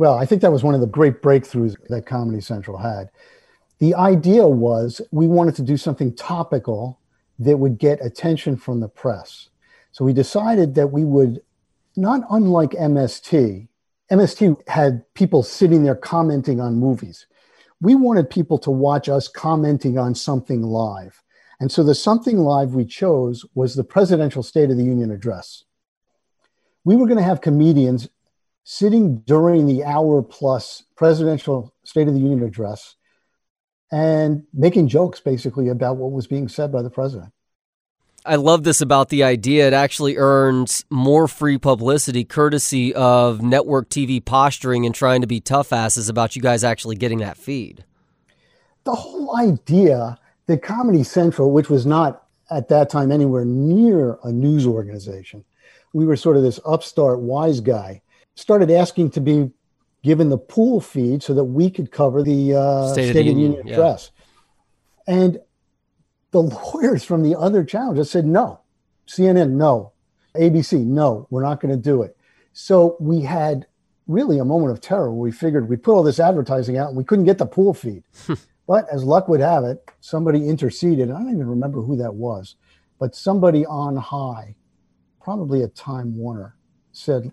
Well, 0.00 0.14
I 0.14 0.24
think 0.24 0.40
that 0.40 0.50
was 0.50 0.64
one 0.64 0.74
of 0.74 0.80
the 0.80 0.86
great 0.86 1.20
breakthroughs 1.20 1.76
that 1.90 2.06
Comedy 2.06 2.40
Central 2.40 2.78
had. 2.78 3.10
The 3.80 3.94
idea 3.94 4.48
was 4.48 5.02
we 5.10 5.26
wanted 5.26 5.56
to 5.56 5.62
do 5.62 5.76
something 5.76 6.14
topical 6.14 6.98
that 7.38 7.58
would 7.58 7.76
get 7.76 8.02
attention 8.02 8.56
from 8.56 8.80
the 8.80 8.88
press. 8.88 9.50
So 9.92 10.06
we 10.06 10.14
decided 10.14 10.74
that 10.76 10.86
we 10.86 11.04
would, 11.04 11.42
not 11.98 12.22
unlike 12.30 12.70
MST, 12.70 13.68
MST 14.10 14.68
had 14.68 15.04
people 15.12 15.42
sitting 15.42 15.82
there 15.82 15.96
commenting 15.96 16.62
on 16.62 16.76
movies. 16.76 17.26
We 17.82 17.94
wanted 17.94 18.30
people 18.30 18.56
to 18.60 18.70
watch 18.70 19.10
us 19.10 19.28
commenting 19.28 19.98
on 19.98 20.14
something 20.14 20.62
live. 20.62 21.22
And 21.60 21.70
so 21.70 21.84
the 21.84 21.94
something 21.94 22.38
live 22.38 22.72
we 22.74 22.86
chose 22.86 23.44
was 23.54 23.74
the 23.74 23.84
presidential 23.84 24.42
State 24.42 24.70
of 24.70 24.78
the 24.78 24.82
Union 24.84 25.10
address. 25.10 25.64
We 26.86 26.96
were 26.96 27.04
going 27.04 27.18
to 27.18 27.22
have 27.22 27.42
comedians 27.42 28.08
sitting 28.72 29.16
during 29.26 29.66
the 29.66 29.82
hour 29.82 30.22
plus 30.22 30.84
presidential 30.94 31.74
State 31.82 32.06
of 32.06 32.14
the 32.14 32.20
Union 32.20 32.44
address 32.44 32.94
and 33.90 34.44
making 34.54 34.86
jokes 34.86 35.18
basically 35.18 35.66
about 35.66 35.96
what 35.96 36.12
was 36.12 36.28
being 36.28 36.46
said 36.46 36.70
by 36.70 36.80
the 36.80 36.88
president. 36.88 37.32
I 38.24 38.36
love 38.36 38.62
this 38.62 38.80
about 38.80 39.08
the 39.08 39.24
idea. 39.24 39.66
It 39.66 39.72
actually 39.72 40.18
earns 40.18 40.84
more 40.88 41.26
free 41.26 41.58
publicity 41.58 42.22
courtesy 42.22 42.94
of 42.94 43.42
network 43.42 43.88
TV 43.88 44.24
posturing 44.24 44.86
and 44.86 44.94
trying 44.94 45.22
to 45.22 45.26
be 45.26 45.40
tough 45.40 45.72
asses 45.72 46.08
about 46.08 46.36
you 46.36 46.42
guys 46.42 46.62
actually 46.62 46.94
getting 46.94 47.18
that 47.18 47.36
feed. 47.36 47.84
The 48.84 48.94
whole 48.94 49.36
idea 49.36 50.16
that 50.46 50.62
Comedy 50.62 51.02
Central, 51.02 51.50
which 51.50 51.68
was 51.70 51.86
not 51.86 52.22
at 52.52 52.68
that 52.68 52.88
time 52.88 53.10
anywhere 53.10 53.44
near 53.44 54.20
a 54.22 54.30
news 54.30 54.64
organization, 54.64 55.44
we 55.92 56.06
were 56.06 56.14
sort 56.14 56.36
of 56.36 56.44
this 56.44 56.60
upstart 56.64 57.18
wise 57.18 57.58
guy 57.58 58.02
started 58.40 58.70
asking 58.70 59.10
to 59.10 59.20
be 59.20 59.50
given 60.02 60.30
the 60.30 60.38
pool 60.38 60.80
feed 60.80 61.22
so 61.22 61.34
that 61.34 61.44
we 61.44 61.70
could 61.70 61.90
cover 61.90 62.22
the 62.22 62.54
uh, 62.54 62.92
State, 62.92 63.10
State, 63.10 63.28
of 63.28 63.34
the 63.34 63.40
Union, 63.40 63.68
address. 63.68 64.10
Yeah. 65.06 65.14
And 65.14 65.40
the 66.30 66.42
lawyers 66.74 67.04
from 67.04 67.22
the 67.22 67.38
other 67.38 67.64
channel 67.64 67.94
just 67.94 68.10
said 68.10 68.24
no. 68.24 68.60
CNN, 69.06 69.50
no. 69.50 69.92
ABC, 70.36 70.84
no, 70.84 71.26
we're 71.30 71.42
not 71.42 71.60
going 71.60 71.74
to 71.74 71.80
do 71.80 72.02
it. 72.02 72.16
So 72.52 72.96
we 73.00 73.20
had 73.22 73.66
really 74.06 74.38
a 74.38 74.44
moment 74.44 74.72
of 74.72 74.80
terror 74.80 75.12
we 75.12 75.30
figured 75.30 75.68
we 75.68 75.76
put 75.76 75.94
all 75.94 76.02
this 76.02 76.18
advertising 76.18 76.76
out 76.78 76.88
and 76.88 76.96
we 76.96 77.04
couldn't 77.04 77.24
get 77.24 77.38
the 77.38 77.46
pool 77.46 77.74
feed. 77.74 78.04
but 78.66 78.86
as 78.92 79.04
luck 79.04 79.28
would 79.28 79.40
have 79.40 79.64
it, 79.64 79.84
somebody 80.00 80.48
interceded. 80.48 81.10
I 81.10 81.14
don't 81.14 81.32
even 81.32 81.48
remember 81.48 81.82
who 81.82 81.96
that 81.96 82.14
was, 82.14 82.56
but 82.98 83.14
somebody 83.14 83.66
on 83.66 83.96
high, 83.96 84.56
probably 85.20 85.62
a 85.62 85.68
Time 85.68 86.16
Warner, 86.16 86.56
said, 86.92 87.32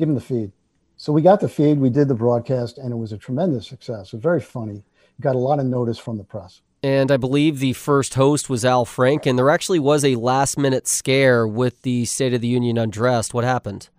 give 0.00 0.08
him 0.08 0.14
the 0.16 0.20
feed. 0.20 0.50
So 0.96 1.12
we 1.12 1.22
got 1.22 1.40
the 1.40 1.48
feed, 1.48 1.78
we 1.78 1.90
did 1.90 2.08
the 2.08 2.14
broadcast, 2.14 2.78
and 2.78 2.92
it 2.92 2.96
was 2.96 3.12
a 3.12 3.18
tremendous 3.18 3.68
success. 3.68 4.08
It 4.08 4.14
was 4.14 4.22
very 4.22 4.40
funny. 4.40 4.82
Got 5.20 5.34
a 5.34 5.38
lot 5.38 5.60
of 5.60 5.66
notice 5.66 5.98
from 5.98 6.16
the 6.16 6.24
press. 6.24 6.62
And 6.82 7.12
I 7.12 7.18
believe 7.18 7.58
the 7.58 7.74
first 7.74 8.14
host 8.14 8.48
was 8.48 8.64
Al 8.64 8.86
Franken. 8.86 9.36
There 9.36 9.50
actually 9.50 9.78
was 9.78 10.02
a 10.02 10.16
last 10.16 10.56
minute 10.58 10.86
scare 10.86 11.46
with 11.46 11.82
the 11.82 12.06
State 12.06 12.32
of 12.32 12.40
the 12.40 12.48
Union 12.48 12.78
undressed. 12.78 13.34
What 13.34 13.44
happened? 13.44 13.90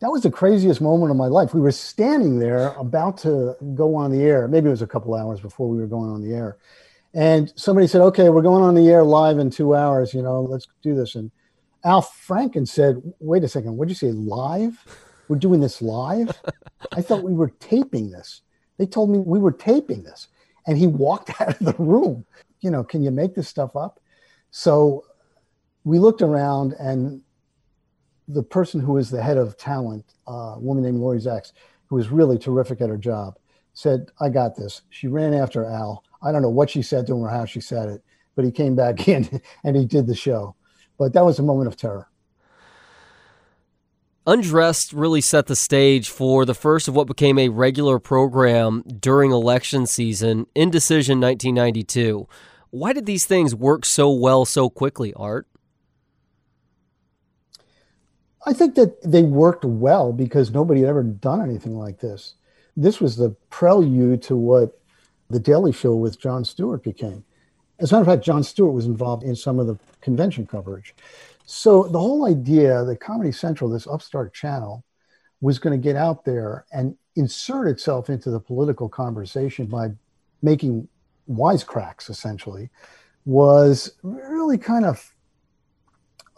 That 0.00 0.10
was 0.10 0.22
the 0.22 0.30
craziest 0.30 0.82
moment 0.82 1.10
of 1.10 1.16
my 1.16 1.26
life. 1.26 1.54
We 1.54 1.60
were 1.60 1.72
standing 1.72 2.38
there 2.38 2.68
about 2.74 3.16
to 3.18 3.56
go 3.74 3.94
on 3.94 4.10
the 4.10 4.22
air. 4.22 4.48
Maybe 4.48 4.68
it 4.68 4.70
was 4.70 4.82
a 4.82 4.86
couple 4.86 5.14
hours 5.14 5.40
before 5.40 5.68
we 5.68 5.78
were 5.78 5.86
going 5.86 6.10
on 6.10 6.22
the 6.22 6.34
air. 6.34 6.58
And 7.14 7.52
somebody 7.56 7.86
said, 7.86 8.02
okay, 8.02 8.28
we're 8.28 8.42
going 8.42 8.62
on 8.62 8.74
the 8.74 8.88
air 8.88 9.02
live 9.02 9.38
in 9.38 9.50
two 9.50 9.74
hours. 9.74 10.12
You 10.12 10.22
know, 10.22 10.42
let's 10.42 10.68
do 10.82 10.94
this. 10.94 11.14
And 11.14 11.30
Al 11.84 12.02
Franken 12.02 12.68
said, 12.68 13.00
wait 13.20 13.44
a 13.44 13.48
second, 13.48 13.76
what 13.76 13.88
did 13.88 13.92
you 13.92 14.08
say, 14.08 14.12
live? 14.12 14.84
We're 15.28 15.38
doing 15.38 15.60
this 15.60 15.80
live? 15.80 16.30
I 16.92 17.02
thought 17.02 17.22
we 17.22 17.32
were 17.32 17.50
taping 17.60 18.10
this. 18.10 18.42
They 18.78 18.86
told 18.86 19.10
me 19.10 19.18
we 19.18 19.38
were 19.38 19.52
taping 19.52 20.02
this. 20.02 20.28
And 20.66 20.76
he 20.76 20.86
walked 20.86 21.30
out 21.40 21.60
of 21.60 21.66
the 21.66 21.82
room. 21.82 22.24
You 22.60 22.70
know, 22.70 22.84
can 22.84 23.02
you 23.02 23.10
make 23.10 23.34
this 23.34 23.48
stuff 23.48 23.76
up? 23.76 24.00
So 24.50 25.04
we 25.84 25.98
looked 25.98 26.22
around, 26.22 26.74
and 26.78 27.22
the 28.28 28.42
person 28.42 28.80
who 28.80 28.94
was 28.94 29.10
the 29.10 29.22
head 29.22 29.38
of 29.38 29.56
talent, 29.56 30.04
uh, 30.28 30.54
a 30.56 30.58
woman 30.58 30.84
named 30.84 30.98
Lori 30.98 31.18
Zacks, 31.18 31.52
who 31.86 31.96
was 31.96 32.10
really 32.10 32.38
terrific 32.38 32.80
at 32.80 32.88
her 32.88 32.98
job, 32.98 33.38
said, 33.72 34.10
I 34.20 34.28
got 34.28 34.56
this. 34.56 34.82
She 34.90 35.08
ran 35.08 35.32
after 35.32 35.64
Al. 35.64 36.04
I 36.22 36.32
don't 36.32 36.42
know 36.42 36.50
what 36.50 36.70
she 36.70 36.82
said 36.82 37.06
to 37.06 37.14
him 37.14 37.22
or 37.22 37.30
how 37.30 37.46
she 37.46 37.60
said 37.60 37.88
it, 37.88 38.02
but 38.34 38.44
he 38.44 38.50
came 38.50 38.76
back 38.76 39.08
in 39.08 39.40
and 39.64 39.76
he 39.76 39.86
did 39.86 40.06
the 40.06 40.14
show. 40.14 40.54
But 41.00 41.14
that 41.14 41.24
was 41.24 41.38
a 41.38 41.42
moment 41.42 41.66
of 41.66 41.78
terror. 41.78 42.08
Undressed 44.26 44.92
really 44.92 45.22
set 45.22 45.46
the 45.46 45.56
stage 45.56 46.10
for 46.10 46.44
the 46.44 46.52
first 46.52 46.88
of 46.88 46.94
what 46.94 47.06
became 47.06 47.38
a 47.38 47.48
regular 47.48 47.98
program 47.98 48.82
during 48.82 49.32
election 49.32 49.86
season, 49.86 50.44
Indecision 50.54 51.18
1992. 51.18 52.28
Why 52.68 52.92
did 52.92 53.06
these 53.06 53.24
things 53.24 53.54
work 53.54 53.86
so 53.86 54.12
well 54.12 54.44
so 54.44 54.68
quickly, 54.68 55.14
Art? 55.14 55.46
I 58.44 58.52
think 58.52 58.74
that 58.74 59.00
they 59.02 59.22
worked 59.22 59.64
well 59.64 60.12
because 60.12 60.50
nobody 60.50 60.80
had 60.80 60.90
ever 60.90 61.02
done 61.02 61.40
anything 61.40 61.78
like 61.78 62.00
this. 62.00 62.34
This 62.76 63.00
was 63.00 63.16
the 63.16 63.30
prelude 63.48 64.20
to 64.24 64.36
what 64.36 64.78
the 65.30 65.40
Daily 65.40 65.72
Show 65.72 65.94
with 65.94 66.20
Jon 66.20 66.44
Stewart 66.44 66.82
became. 66.82 67.24
As 67.80 67.90
a 67.90 67.94
matter 67.94 68.10
of 68.10 68.14
fact, 68.14 68.24
Jon 68.24 68.42
Stewart 68.42 68.74
was 68.74 68.86
involved 68.86 69.22
in 69.22 69.34
some 69.34 69.58
of 69.58 69.66
the 69.66 69.78
convention 70.00 70.46
coverage. 70.46 70.94
So 71.46 71.84
the 71.84 71.98
whole 71.98 72.26
idea 72.26 72.84
that 72.84 73.00
Comedy 73.00 73.32
Central, 73.32 73.70
this 73.70 73.86
upstart 73.86 74.34
channel, 74.34 74.84
was 75.40 75.58
going 75.58 75.78
to 75.78 75.82
get 75.82 75.96
out 75.96 76.24
there 76.24 76.66
and 76.72 76.96
insert 77.16 77.66
itself 77.68 78.10
into 78.10 78.30
the 78.30 78.38
political 78.38 78.88
conversation 78.88 79.66
by 79.66 79.88
making 80.42 80.86
wisecracks, 81.28 82.10
essentially, 82.10 82.68
was 83.24 83.92
really 84.02 84.58
kind 84.58 84.84
of 84.84 85.14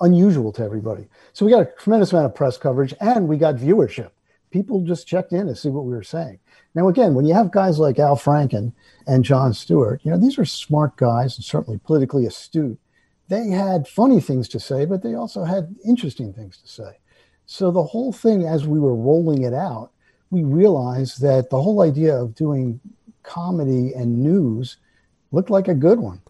unusual 0.01 0.53
to 0.53 0.63
everybody. 0.63 1.09
So 1.33 1.45
we 1.45 1.51
got 1.51 1.63
a 1.63 1.73
tremendous 1.79 2.13
amount 2.13 2.27
of 2.27 2.35
press 2.35 2.57
coverage 2.57 2.95
and 3.01 3.29
we 3.29 3.37
got 3.37 3.57
viewership. 3.57 4.11
People 4.53 4.85
just 4.85 5.07
checked 5.07 5.33
in 5.33 5.47
to 5.47 5.57
see 5.57 5.71
what 5.71 5.85
we 5.85 5.93
were 5.93 6.03
saying. 6.03 6.39
Now, 6.75 6.89
again, 6.89 7.15
when 7.15 7.25
you 7.25 7.35
have 7.35 7.51
guys 7.51 7.79
like 7.79 7.99
Al 7.99 8.17
Franken 8.17 8.73
and 9.07 9.25
Jon 9.25 9.55
Stewart, 9.55 10.01
you 10.05 10.11
know, 10.11 10.19
these 10.19 10.39
are 10.39 10.45
smart 10.45 10.97
guys 10.97 11.37
and 11.37 11.45
certainly 11.45 11.81
politically 11.85 12.27
astute. 12.27 12.79
They 13.29 13.49
had 13.49 13.89
funny 13.89 14.21
things 14.21 14.49
to 14.51 14.61
say, 14.61 14.85
but 14.85 15.03
they 15.03 15.15
also 15.15 15.45
had 15.45 15.75
interesting 15.85 16.33
things 16.33 16.59
to 16.59 16.69
say. 16.69 16.99
So 17.47 17.71
the 17.71 17.83
whole 17.83 18.13
thing, 18.13 18.45
as 18.45 18.67
we 18.67 18.79
were 18.79 18.95
rolling 18.95 19.43
it 19.43 19.55
out, 19.55 19.91
we 20.31 20.45
realized 20.45 21.21
that 21.23 21.51
the 21.51 21.61
whole 21.61 21.83
idea 21.83 22.15
of 22.15 22.35
doing 22.35 22.81
comedy 23.23 23.93
and 23.95 24.23
news 24.23 24.77
looked 25.31 25.51
like 25.51 25.69
a 25.69 25.75
good 25.75 25.99
one. 25.99 26.21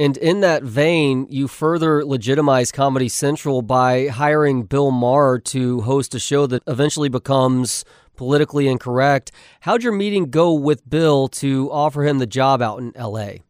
And 0.00 0.16
in 0.16 0.40
that 0.40 0.62
vein, 0.62 1.26
you 1.28 1.46
further 1.46 2.02
legitimize 2.06 2.72
Comedy 2.72 3.10
Central 3.10 3.60
by 3.60 4.06
hiring 4.06 4.62
Bill 4.62 4.90
Maher 4.90 5.38
to 5.40 5.82
host 5.82 6.14
a 6.14 6.18
show 6.18 6.46
that 6.46 6.62
eventually 6.66 7.10
becomes 7.10 7.84
politically 8.16 8.66
incorrect. 8.66 9.30
How'd 9.60 9.82
your 9.82 9.92
meeting 9.92 10.30
go 10.30 10.54
with 10.54 10.88
Bill 10.88 11.28
to 11.28 11.70
offer 11.70 12.02
him 12.02 12.18
the 12.18 12.26
job 12.26 12.62
out 12.62 12.78
in 12.78 12.94
LA? 12.98 13.42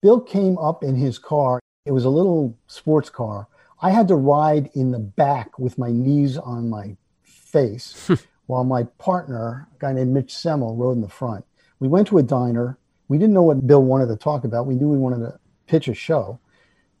Bill 0.00 0.22
came 0.22 0.56
up 0.56 0.82
in 0.82 0.94
his 0.94 1.18
car. 1.18 1.60
It 1.84 1.92
was 1.92 2.06
a 2.06 2.08
little 2.08 2.56
sports 2.66 3.10
car. 3.10 3.46
I 3.82 3.90
had 3.90 4.08
to 4.08 4.14
ride 4.14 4.70
in 4.74 4.90
the 4.90 4.98
back 4.98 5.58
with 5.58 5.76
my 5.76 5.90
knees 5.90 6.38
on 6.38 6.70
my 6.70 6.96
face 7.24 8.10
while 8.46 8.64
my 8.64 8.84
partner, 8.84 9.68
a 9.76 9.78
guy 9.78 9.92
named 9.92 10.14
Mitch 10.14 10.34
Semel, 10.34 10.76
rode 10.76 10.92
in 10.92 11.02
the 11.02 11.10
front. 11.10 11.44
We 11.78 11.88
went 11.88 12.08
to 12.08 12.16
a 12.16 12.22
diner. 12.22 12.78
We 13.08 13.18
didn't 13.18 13.34
know 13.34 13.42
what 13.42 13.66
Bill 13.66 13.82
wanted 13.82 14.06
to 14.06 14.16
talk 14.16 14.44
about. 14.44 14.66
We 14.66 14.74
knew 14.74 14.88
we 14.88 14.96
wanted 14.96 15.26
to 15.26 15.38
pitch 15.68 15.88
a 15.88 15.94
show. 15.94 16.40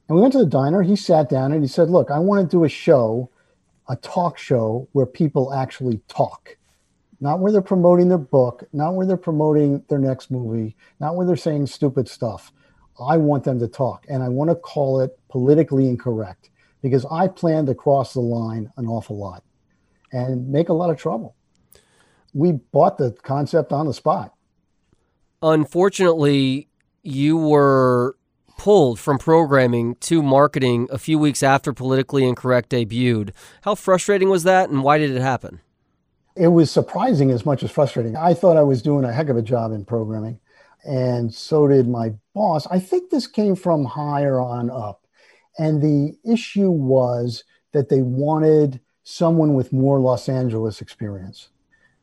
And 0.08 0.16
we 0.16 0.22
went 0.22 0.32
to 0.32 0.38
the 0.38 0.46
diner. 0.46 0.82
He 0.82 0.96
sat 0.96 1.28
down 1.28 1.52
and 1.52 1.62
he 1.62 1.68
said, 1.68 1.90
Look, 1.90 2.10
I 2.10 2.18
want 2.18 2.48
to 2.48 2.56
do 2.56 2.64
a 2.64 2.68
show, 2.68 3.30
a 3.88 3.96
talk 3.96 4.38
show 4.38 4.88
where 4.92 5.06
people 5.06 5.52
actually 5.52 6.00
talk. 6.08 6.56
Not 7.20 7.40
where 7.40 7.50
they're 7.50 7.62
promoting 7.62 8.08
their 8.08 8.16
book, 8.16 8.62
not 8.72 8.94
where 8.94 9.04
they're 9.04 9.16
promoting 9.16 9.82
their 9.88 9.98
next 9.98 10.30
movie, 10.30 10.76
not 11.00 11.16
where 11.16 11.26
they're 11.26 11.36
saying 11.36 11.66
stupid 11.66 12.08
stuff. 12.08 12.52
I 13.00 13.16
want 13.16 13.44
them 13.44 13.58
to 13.58 13.68
talk. 13.68 14.06
And 14.08 14.22
I 14.22 14.28
want 14.28 14.50
to 14.50 14.54
call 14.54 15.00
it 15.00 15.18
politically 15.28 15.88
incorrect 15.88 16.50
because 16.80 17.04
I 17.10 17.28
plan 17.28 17.66
to 17.66 17.74
cross 17.74 18.14
the 18.14 18.20
line 18.20 18.70
an 18.76 18.86
awful 18.86 19.18
lot 19.18 19.42
and 20.12 20.48
make 20.48 20.68
a 20.68 20.72
lot 20.72 20.90
of 20.90 20.96
trouble. 20.96 21.34
We 22.34 22.52
bought 22.52 22.98
the 22.98 23.12
concept 23.22 23.72
on 23.72 23.86
the 23.86 23.94
spot. 23.94 24.34
Unfortunately, 25.42 26.68
you 27.02 27.36
were 27.36 28.16
pulled 28.58 28.98
from 28.98 29.16
programming 29.16 29.94
to 30.00 30.22
marketing 30.22 30.88
a 30.90 30.98
few 30.98 31.18
weeks 31.18 31.42
after 31.42 31.72
Politically 31.72 32.28
Incorrect 32.28 32.68
debuted. 32.68 33.30
How 33.62 33.74
frustrating 33.74 34.28
was 34.28 34.42
that, 34.42 34.68
and 34.68 34.82
why 34.82 34.98
did 34.98 35.12
it 35.12 35.22
happen? 35.22 35.60
It 36.36 36.48
was 36.48 36.70
surprising 36.70 37.30
as 37.30 37.46
much 37.46 37.62
as 37.62 37.70
frustrating. 37.70 38.16
I 38.16 38.34
thought 38.34 38.58
I 38.58 38.62
was 38.62 38.82
doing 38.82 39.04
a 39.04 39.12
heck 39.12 39.30
of 39.30 39.36
a 39.36 39.42
job 39.42 39.72
in 39.72 39.86
programming, 39.86 40.38
and 40.84 41.32
so 41.32 41.66
did 41.66 41.88
my 41.88 42.12
boss. 42.34 42.66
I 42.66 42.78
think 42.78 43.08
this 43.08 43.26
came 43.26 43.56
from 43.56 43.86
higher 43.86 44.38
on 44.38 44.70
up. 44.70 45.06
And 45.58 45.82
the 45.82 46.16
issue 46.30 46.70
was 46.70 47.42
that 47.72 47.88
they 47.88 48.02
wanted 48.02 48.80
someone 49.02 49.54
with 49.54 49.72
more 49.72 49.98
Los 49.98 50.28
Angeles 50.28 50.80
experience. 50.80 51.48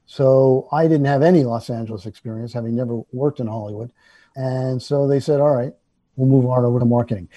So 0.05 0.67
I 0.71 0.87
didn't 0.87 1.05
have 1.05 1.21
any 1.21 1.43
Los 1.43 1.69
Angeles 1.69 2.05
experience, 2.05 2.53
having 2.53 2.75
never 2.75 3.01
worked 3.11 3.39
in 3.39 3.47
Hollywood. 3.47 3.91
And 4.35 4.81
so 4.81 5.07
they 5.07 5.19
said, 5.19 5.39
all 5.39 5.55
right, 5.55 5.73
we'll 6.15 6.30
move 6.30 6.49
on 6.49 6.65
over 6.65 6.80
to 6.80 6.86
marketing. 6.86 7.30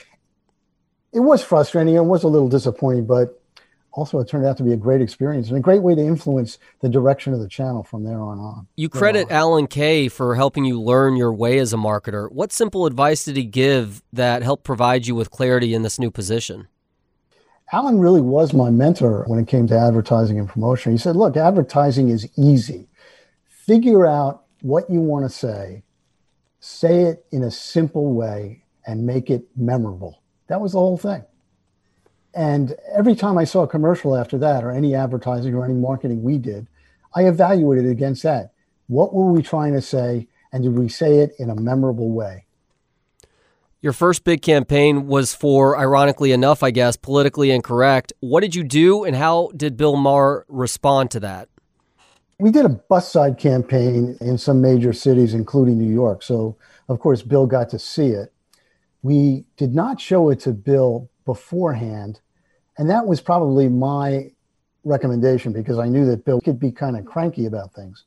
It 1.12 1.20
was 1.20 1.42
frustrating. 1.42 1.94
It 1.94 2.04
was 2.04 2.22
a 2.22 2.28
little 2.28 2.48
disappointing, 2.48 3.06
but 3.06 3.40
also 3.92 4.18
it 4.20 4.28
turned 4.28 4.46
out 4.46 4.56
to 4.58 4.62
be 4.62 4.72
a 4.72 4.76
great 4.76 5.00
experience 5.00 5.48
and 5.48 5.56
a 5.56 5.60
great 5.60 5.82
way 5.82 5.94
to 5.94 6.00
influence 6.00 6.58
the 6.80 6.88
direction 6.88 7.32
of 7.32 7.40
the 7.40 7.48
channel 7.48 7.82
from 7.82 8.04
there 8.04 8.20
on 8.20 8.38
on. 8.38 8.66
You 8.76 8.88
credit 8.88 9.30
Alan 9.30 9.66
Kay 9.66 10.08
for 10.08 10.34
helping 10.34 10.64
you 10.64 10.80
learn 10.80 11.16
your 11.16 11.32
way 11.32 11.58
as 11.58 11.72
a 11.72 11.76
marketer. 11.76 12.30
What 12.30 12.52
simple 12.52 12.86
advice 12.86 13.24
did 13.24 13.36
he 13.36 13.44
give 13.44 14.02
that 14.12 14.42
helped 14.42 14.64
provide 14.64 15.06
you 15.06 15.14
with 15.14 15.30
clarity 15.30 15.74
in 15.74 15.82
this 15.82 15.98
new 15.98 16.10
position? 16.10 16.68
Alan 17.72 17.98
really 17.98 18.22
was 18.22 18.54
my 18.54 18.70
mentor 18.70 19.24
when 19.26 19.38
it 19.38 19.46
came 19.46 19.66
to 19.66 19.78
advertising 19.78 20.38
and 20.38 20.48
promotion. 20.48 20.92
He 20.92 20.98
said, 20.98 21.16
Look, 21.16 21.36
advertising 21.36 22.08
is 22.08 22.28
easy. 22.38 22.88
Figure 23.46 24.06
out 24.06 24.44
what 24.62 24.88
you 24.88 25.00
want 25.00 25.26
to 25.26 25.28
say, 25.28 25.82
say 26.60 27.02
it 27.02 27.26
in 27.30 27.42
a 27.42 27.50
simple 27.50 28.14
way, 28.14 28.64
and 28.88 29.06
make 29.06 29.30
it 29.30 29.44
memorable. 29.54 30.22
That 30.48 30.62
was 30.62 30.72
the 30.72 30.78
whole 30.78 30.96
thing. 30.96 31.22
And 32.34 32.74
every 32.92 33.14
time 33.14 33.36
I 33.36 33.44
saw 33.44 33.62
a 33.62 33.68
commercial 33.68 34.16
after 34.16 34.38
that, 34.38 34.64
or 34.64 34.70
any 34.70 34.94
advertising 34.94 35.54
or 35.54 35.64
any 35.64 35.74
marketing 35.74 36.22
we 36.22 36.38
did, 36.38 36.66
I 37.14 37.26
evaluated 37.26 37.86
against 37.86 38.22
that. 38.22 38.52
What 38.86 39.12
were 39.12 39.30
we 39.30 39.42
trying 39.42 39.74
to 39.74 39.82
say? 39.82 40.26
And 40.52 40.62
did 40.62 40.78
we 40.78 40.88
say 40.88 41.18
it 41.18 41.32
in 41.38 41.50
a 41.50 41.54
memorable 41.54 42.10
way? 42.10 42.46
Your 43.82 43.92
first 43.92 44.24
big 44.24 44.40
campaign 44.40 45.06
was 45.06 45.34
for, 45.34 45.78
ironically 45.78 46.32
enough, 46.32 46.62
I 46.62 46.70
guess, 46.70 46.96
politically 46.96 47.50
incorrect. 47.50 48.14
What 48.20 48.40
did 48.40 48.54
you 48.54 48.64
do, 48.64 49.04
and 49.04 49.14
how 49.14 49.50
did 49.54 49.76
Bill 49.76 49.96
Maher 49.96 50.46
respond 50.48 51.10
to 51.10 51.20
that? 51.20 51.50
We 52.38 52.50
did 52.50 52.64
a 52.64 52.70
bus 52.70 53.12
side 53.12 53.36
campaign 53.36 54.16
in 54.20 54.38
some 54.38 54.62
major 54.62 54.94
cities, 54.94 55.34
including 55.34 55.78
New 55.78 55.92
York. 55.92 56.22
So, 56.22 56.56
of 56.88 57.00
course, 57.00 57.20
Bill 57.22 57.46
got 57.46 57.68
to 57.70 57.78
see 57.78 58.08
it. 58.08 58.32
We 59.08 59.46
did 59.56 59.74
not 59.74 59.98
show 59.98 60.28
it 60.28 60.40
to 60.40 60.52
Bill 60.52 61.08
beforehand. 61.24 62.20
And 62.76 62.90
that 62.90 63.06
was 63.06 63.22
probably 63.22 63.66
my 63.66 64.30
recommendation 64.84 65.50
because 65.50 65.78
I 65.78 65.88
knew 65.88 66.04
that 66.04 66.26
Bill 66.26 66.42
could 66.42 66.60
be 66.60 66.70
kind 66.70 66.94
of 66.94 67.06
cranky 67.06 67.46
about 67.46 67.72
things. 67.72 68.04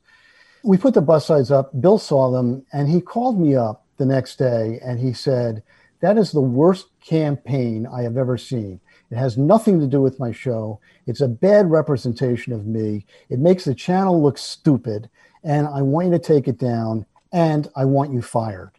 We 0.62 0.78
put 0.78 0.94
the 0.94 1.00
bus 1.00 1.26
sides 1.26 1.50
up. 1.50 1.72
Bill 1.80 1.98
saw 1.98 2.30
them 2.30 2.64
and 2.72 2.88
he 2.88 3.00
called 3.00 3.40
me 3.40 3.56
up 3.56 3.84
the 3.96 4.06
next 4.06 4.36
day 4.36 4.78
and 4.80 5.00
he 5.00 5.12
said, 5.12 5.64
That 6.02 6.16
is 6.18 6.30
the 6.30 6.40
worst 6.40 6.86
campaign 7.04 7.84
I 7.84 8.02
have 8.02 8.16
ever 8.16 8.38
seen. 8.38 8.78
It 9.10 9.16
has 9.16 9.36
nothing 9.36 9.80
to 9.80 9.88
do 9.88 10.00
with 10.00 10.20
my 10.20 10.30
show. 10.30 10.78
It's 11.08 11.20
a 11.20 11.26
bad 11.26 11.68
representation 11.68 12.52
of 12.52 12.64
me. 12.64 13.06
It 13.28 13.40
makes 13.40 13.64
the 13.64 13.74
channel 13.74 14.22
look 14.22 14.38
stupid. 14.38 15.10
And 15.42 15.66
I 15.66 15.82
want 15.82 16.06
you 16.06 16.12
to 16.12 16.20
take 16.20 16.46
it 16.46 16.58
down 16.58 17.06
and 17.32 17.68
I 17.74 17.86
want 17.86 18.12
you 18.12 18.22
fired. 18.22 18.70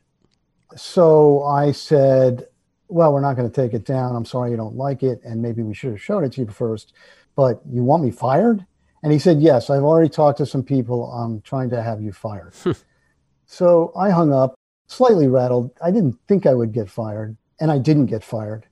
So 0.75 1.43
I 1.43 1.71
said, 1.71 2.47
Well, 2.87 3.13
we're 3.13 3.21
not 3.21 3.35
going 3.35 3.49
to 3.49 3.55
take 3.55 3.73
it 3.73 3.85
down. 3.85 4.15
I'm 4.15 4.25
sorry 4.25 4.51
you 4.51 4.57
don't 4.57 4.75
like 4.75 5.03
it. 5.03 5.21
And 5.23 5.41
maybe 5.41 5.63
we 5.63 5.73
should 5.73 5.91
have 5.91 6.01
shown 6.01 6.23
it 6.23 6.33
to 6.33 6.41
you 6.41 6.47
first. 6.47 6.93
But 7.35 7.61
you 7.69 7.83
want 7.83 8.03
me 8.03 8.11
fired? 8.11 8.65
And 9.01 9.11
he 9.11 9.19
said, 9.19 9.41
Yes, 9.41 9.69
I've 9.69 9.83
already 9.83 10.09
talked 10.09 10.37
to 10.39 10.45
some 10.45 10.63
people. 10.63 11.11
I'm 11.11 11.41
trying 11.41 11.69
to 11.71 11.81
have 11.81 12.01
you 12.01 12.13
fired. 12.13 12.53
Hmm. 12.55 12.71
so 13.45 13.91
I 13.95 14.09
hung 14.09 14.31
up 14.33 14.55
slightly 14.87 15.27
rattled. 15.27 15.71
I 15.81 15.91
didn't 15.91 16.17
think 16.27 16.45
I 16.45 16.53
would 16.53 16.71
get 16.71 16.89
fired, 16.89 17.35
and 17.59 17.71
I 17.71 17.77
didn't 17.77 18.07
get 18.07 18.23
fired. 18.23 18.65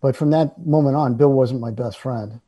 But 0.00 0.16
from 0.16 0.30
that 0.30 0.64
moment 0.66 0.96
on, 0.96 1.14
Bill 1.14 1.32
wasn't 1.32 1.60
my 1.60 1.70
best 1.70 1.98
friend. 1.98 2.40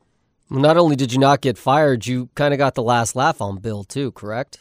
Not 0.49 0.77
only 0.77 0.95
did 0.95 1.13
you 1.13 1.19
not 1.19 1.41
get 1.41 1.57
fired, 1.57 2.07
you 2.07 2.29
kind 2.35 2.53
of 2.53 2.57
got 2.57 2.73
the 2.73 2.83
last 2.83 3.15
laugh 3.15 3.39
on 3.39 3.57
Bill, 3.57 3.83
too, 3.83 4.11
correct? 4.11 4.59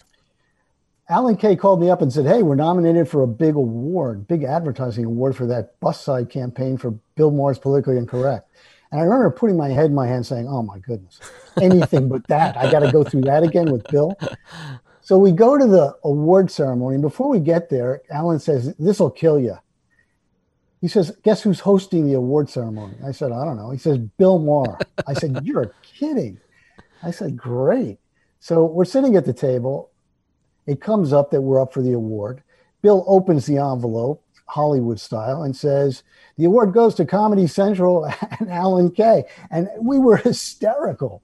Alan 1.11 1.37
Kay 1.37 1.57
called 1.57 1.81
me 1.81 1.89
up 1.89 2.03
and 2.03 2.13
said, 2.13 2.27
Hey, 2.27 2.43
we're 2.43 2.55
nominated 2.55 3.09
for 3.09 3.23
a 3.23 3.27
big 3.27 3.55
award, 3.55 4.29
big 4.29 4.45
advertising 4.45 5.07
award 5.07 5.37
for 5.37 5.47
that 5.47 5.79
bus 5.81 6.01
side 6.01 6.29
campaign 6.29 6.77
for 6.77 6.91
Bill 7.17 7.31
Maher's 7.31 7.59
Politically 7.59 7.97
Incorrect. 7.97 8.51
And 8.91 9.01
I 9.01 9.05
remember 9.05 9.31
putting 9.31 9.57
my 9.57 9.69
head 9.69 9.87
in 9.87 9.95
my 9.95 10.07
hand 10.07 10.27
saying, 10.27 10.47
Oh 10.49 10.63
my 10.63 10.79
goodness, 10.79 11.19
anything 11.61 12.09
but 12.09 12.27
that. 12.29 12.57
I 12.57 12.71
got 12.71 12.81
to 12.81 12.93
go 12.93 13.05
through 13.05 13.23
that 13.23 13.43
again 13.43 13.71
with 13.71 13.87
Bill. 13.89 14.17
So 15.01 15.17
we 15.17 15.33
go 15.33 15.57
to 15.57 15.67
the 15.67 15.97
award 16.05 16.51
ceremony. 16.51 16.97
And 16.97 17.03
before 17.03 17.31
we 17.31 17.41
get 17.41 17.71
there, 17.71 18.03
Alan 18.11 18.39
says, 18.39 18.75
This 18.77 19.01
will 19.01 19.11
kill 19.11 19.41
you. 19.41 19.57
He 20.83 20.89
says, 20.89 21.17
Guess 21.23 21.43
who's 21.43 21.61
hosting 21.61 22.07
the 22.07 22.13
award 22.13 22.51
ceremony? 22.51 22.97
I 23.07 23.13
said, 23.13 23.33
I 23.33 23.47
don't 23.47 23.57
know. 23.57 23.71
He 23.71 23.79
says, 23.79 23.97
Bill 23.97 24.39
Maher. 24.39 24.79
I 25.07 25.15
said, 25.15 25.41
You're 25.47 25.73
kidding. 25.83 26.39
I 27.03 27.11
said, 27.11 27.39
Great. 27.39 27.99
So 28.41 28.67
we're 28.67 28.85
sitting 28.85 29.17
at 29.17 29.25
the 29.25 29.33
table. 29.33 29.91
It 30.69 30.83
comes 30.83 31.13
up 31.13 31.31
that 31.31 31.41
we're 31.41 31.61
up 31.61 31.73
for 31.73 31.83
the 31.83 31.95
award. 31.95 32.43
Bill 32.83 33.05
opens 33.09 33.47
the 33.47 33.57
envelope. 33.57 34.23
Hollywood 34.49 34.99
style 34.99 35.43
and 35.43 35.55
says, 35.55 36.03
The 36.37 36.47
award 36.47 36.73
goes 36.73 36.95
to 36.97 37.05
Comedy 37.05 37.47
Central 37.47 38.11
and 38.41 38.51
Alan 38.51 38.91
Kay. 38.91 39.25
And 39.51 39.69
we 39.81 39.99
were 39.99 40.17
hysterical 40.25 41.23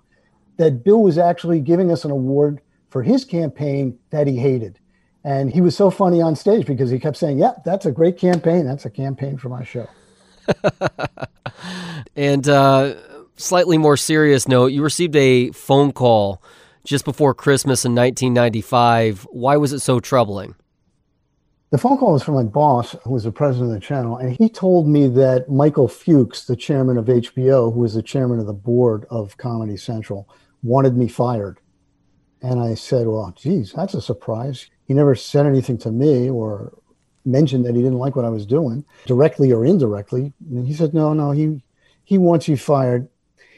that 0.57 0.85
Bill 0.85 1.03
was 1.03 1.19
actually 1.19 1.61
giving 1.61 1.91
us 1.91 2.05
an 2.05 2.11
award 2.11 2.61
for 2.91 3.03
his 3.03 3.25
campaign 3.25 3.99
that 4.11 4.27
he 4.27 4.37
hated. 4.37 4.79
And 5.25 5.51
he 5.51 5.61
was 5.61 5.77
so 5.77 5.91
funny 5.91 6.21
on 6.21 6.37
stage 6.37 6.67
because 6.67 6.91
he 6.91 6.99
kept 6.99 7.17
saying, 7.17 7.39
yeah, 7.39 7.53
that's 7.65 7.87
a 7.87 7.91
great 7.91 8.19
campaign. 8.19 8.67
That's 8.67 8.85
a 8.85 8.91
campaign 8.91 9.39
for 9.39 9.49
my 9.49 9.65
show. 9.65 9.89
and 12.17 12.47
uh, 12.47 12.95
slightly 13.37 13.79
more 13.79 13.97
serious 13.97 14.47
note, 14.47 14.67
you 14.67 14.83
received 14.83 15.17
a 15.17 15.51
phone 15.53 15.93
call 15.93 16.43
just 16.85 17.05
before 17.05 17.35
Christmas 17.35 17.85
in 17.85 17.95
1995. 17.95 19.27
Why 19.31 19.57
was 19.57 19.73
it 19.73 19.81
so 19.81 20.01
troubling? 20.01 20.55
The 21.71 21.79
phone 21.79 21.99
call 21.99 22.13
was 22.13 22.23
from 22.23 22.35
my 22.35 22.45
boss, 22.45 22.95
who 23.03 23.11
was 23.11 23.25
the 23.25 23.33
president 23.33 23.71
of 23.71 23.75
the 23.75 23.85
channel, 23.85 24.17
and 24.17 24.37
he 24.37 24.49
told 24.49 24.87
me 24.87 25.09
that 25.09 25.51
Michael 25.51 25.89
Fuchs, 25.89 26.45
the 26.47 26.55
chairman 26.55 26.97
of 26.97 27.07
HBO, 27.07 27.75
who 27.75 27.81
was 27.81 27.95
the 27.95 28.03
chairman 28.03 28.39
of 28.39 28.47
the 28.47 28.53
board 28.53 29.07
of 29.11 29.37
Comedy 29.39 29.77
Central, 29.77 30.29
wanted 30.63 30.97
me 30.97 31.09
fired. 31.09 31.59
And 32.43 32.61
I 32.61 32.75
said, 32.75 33.09
Well, 33.09 33.33
geez, 33.37 33.73
that's 33.73 33.95
a 33.95 34.01
surprise. 34.01 34.71
He 34.87 34.95
never 34.95 35.17
said 35.17 35.47
anything 35.47 35.79
to 35.79 35.91
me 35.91 36.31
or 36.31 36.79
mentioned 37.25 37.65
that 37.65 37.75
he 37.75 37.83
didn't 37.83 37.99
like 37.99 38.15
what 38.15 38.25
I 38.25 38.29
was 38.31 38.47
doing, 38.47 38.85
directly 39.07 39.51
or 39.51 39.65
indirectly. 39.65 40.33
And 40.51 40.69
he 40.69 40.75
said, 40.75 40.95
No, 40.95 41.13
no, 41.13 41.33
he 41.33 41.61
he 42.05 42.19
wants 42.19 42.47
you 42.47 42.57
fired. 42.57 43.09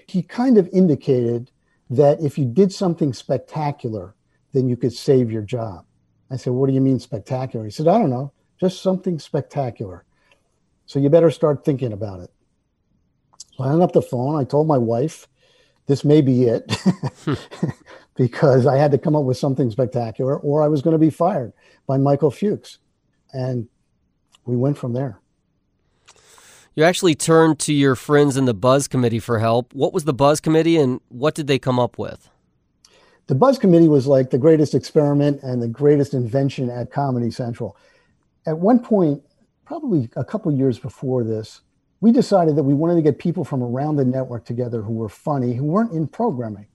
He 0.07 0.23
kind 0.23 0.57
of 0.57 0.69
indicated 0.69 1.51
that 1.91 2.21
if 2.21 2.39
you 2.39 2.45
did 2.45 2.73
something 2.73 3.13
spectacular, 3.13 4.15
then 4.53 4.69
you 4.69 4.77
could 4.77 4.93
save 4.93 5.31
your 5.31 5.43
job. 5.43 5.85
I 6.31 6.37
said, 6.37 6.53
What 6.53 6.69
do 6.69 6.75
you 6.75 6.81
mean 6.81 6.99
spectacular? 6.99 7.65
He 7.65 7.71
said, 7.71 7.89
I 7.89 7.99
don't 7.99 8.11
know, 8.11 8.33
just 8.59 8.83
something 8.83 9.19
spectacular. 9.19 10.05
So 10.87 10.99
you 10.99 11.11
better 11.11 11.31
start 11.31 11.65
thinking 11.65 11.93
about 11.93 12.21
it. 12.21 12.31
So 13.57 13.65
I 13.65 13.69
hung 13.69 13.83
up 13.83 13.93
the 13.93 14.03
phone. 14.03 14.37
I 14.37 14.45
told 14.45 14.67
my 14.67 14.79
wife, 14.79 15.29
This 15.87 16.05
may 16.05 16.21
be 16.21 16.45
it, 16.45 16.77
because 18.17 18.67
I 18.67 18.77
had 18.77 18.91
to 18.93 18.99
come 18.99 19.15
up 19.15 19.25
with 19.25 19.37
something 19.37 19.71
spectacular 19.71 20.37
or 20.37 20.63
I 20.63 20.69
was 20.69 20.83
going 20.83 20.93
to 20.93 20.99
be 20.99 21.11
fired 21.11 21.53
by 21.87 21.99
Michael 21.99 22.31
Fuchs. 22.31 22.79
And 23.33 23.69
we 24.45 24.57
went 24.57 24.79
from 24.79 24.93
there. 24.93 25.21
You 26.77 26.85
actually 26.85 27.15
turned 27.15 27.59
to 27.61 27.73
your 27.73 27.95
friends 27.95 28.37
in 28.37 28.45
the 28.45 28.53
Buzz 28.53 28.87
Committee 28.87 29.19
for 29.19 29.39
help. 29.39 29.73
What 29.73 29.95
was 29.95 30.05
the 30.05 30.13
Buzz 30.13 30.41
Committee 30.41 30.77
and 30.77 31.01
what 31.09 31.35
did 31.35 31.47
they 31.47 31.59
come 31.59 31.81
up 31.81 31.97
with? 31.97 32.29
The 33.29 33.35
Buzz 33.35 33.59
Committee 33.59 33.89
was 33.89 34.07
like 34.07 34.29
the 34.29 34.37
greatest 34.37 34.75
experiment 34.75 35.43
and 35.43 35.63
the 35.63 35.69
greatest 35.69 36.13
invention 36.13 36.69
at 36.69 36.93
Comedy 36.93 37.31
Central. 37.31 37.79
At 38.45 38.59
one 38.59 38.79
point, 38.79 39.23
probably 39.65 40.11
a 40.17 40.25
couple 40.25 40.53
years 40.53 40.79
before 40.79 41.25
this, 41.25 41.63
we 42.03 42.13
decided 42.13 42.57
that 42.57 42.65
we 42.65 42.75
wanted 42.75 42.97
to 42.97 43.03
get 43.03 43.19
people 43.19 43.43
from 43.43 43.63
around 43.63 43.97
the 43.97 44.05
network 44.05 44.45
together 44.45 44.83
who 44.83 44.93
were 44.93 45.09
funny, 45.09 45.55
who 45.55 45.65
weren't 45.65 45.93
in 45.93 46.07
programming. 46.07 46.67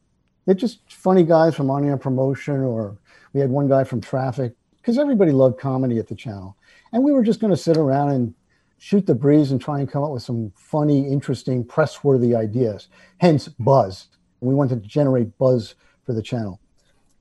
They're 0.47 0.55
just 0.55 0.79
funny 0.91 1.21
guys 1.21 1.53
from 1.53 1.69
on 1.69 1.87
air 1.87 1.95
promotion, 1.95 2.61
or 2.61 2.97
we 3.33 3.39
had 3.39 3.51
one 3.51 3.69
guy 3.69 3.83
from 3.83 4.01
traffic, 4.01 4.53
because 4.77 4.97
everybody 4.97 5.31
loved 5.31 5.59
comedy 5.59 5.99
at 5.99 6.07
the 6.07 6.15
channel. 6.15 6.57
And 6.91 7.03
we 7.03 7.11
were 7.11 7.23
just 7.23 7.39
going 7.39 7.53
to 7.53 7.57
sit 7.57 7.77
around 7.77 8.09
and 8.09 8.33
shoot 8.81 9.05
the 9.05 9.13
breeze 9.13 9.51
and 9.51 9.61
try 9.61 9.79
and 9.79 9.89
come 9.89 10.03
up 10.03 10.09
with 10.09 10.23
some 10.23 10.51
funny, 10.55 11.07
interesting, 11.07 11.63
press 11.63 12.03
worthy 12.03 12.33
ideas. 12.33 12.87
Hence, 13.19 13.47
buzz. 13.47 14.07
We 14.39 14.55
wanted 14.55 14.81
to 14.81 14.89
generate 14.89 15.37
buzz 15.37 15.75
for 16.03 16.13
the 16.13 16.23
channel. 16.23 16.59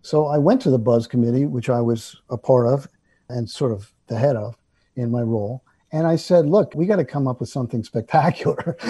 So 0.01 0.27
I 0.27 0.39
went 0.39 0.63
to 0.63 0.71
the 0.71 0.79
buzz 0.79 1.07
committee, 1.07 1.45
which 1.45 1.69
I 1.69 1.83
was 1.83 2.17
a 2.31 2.39
part 2.39 2.67
of 2.67 2.89
and 3.29 3.49
sort 3.49 3.73
of 3.73 3.93
the 4.07 4.19
head 4.19 4.37
of 4.37 4.57
in 4.97 5.11
my 5.11 5.21
role. 5.21 5.63
And 5.93 6.07
I 6.07 6.17
said, 6.17 6.47
look, 6.47 6.75
we 6.75 6.87
got 6.87 6.97
to 6.97 7.05
come 7.05 7.29
up 7.29 7.41
with 7.41 7.51
something 7.51 7.85
spectacular. 7.85 8.75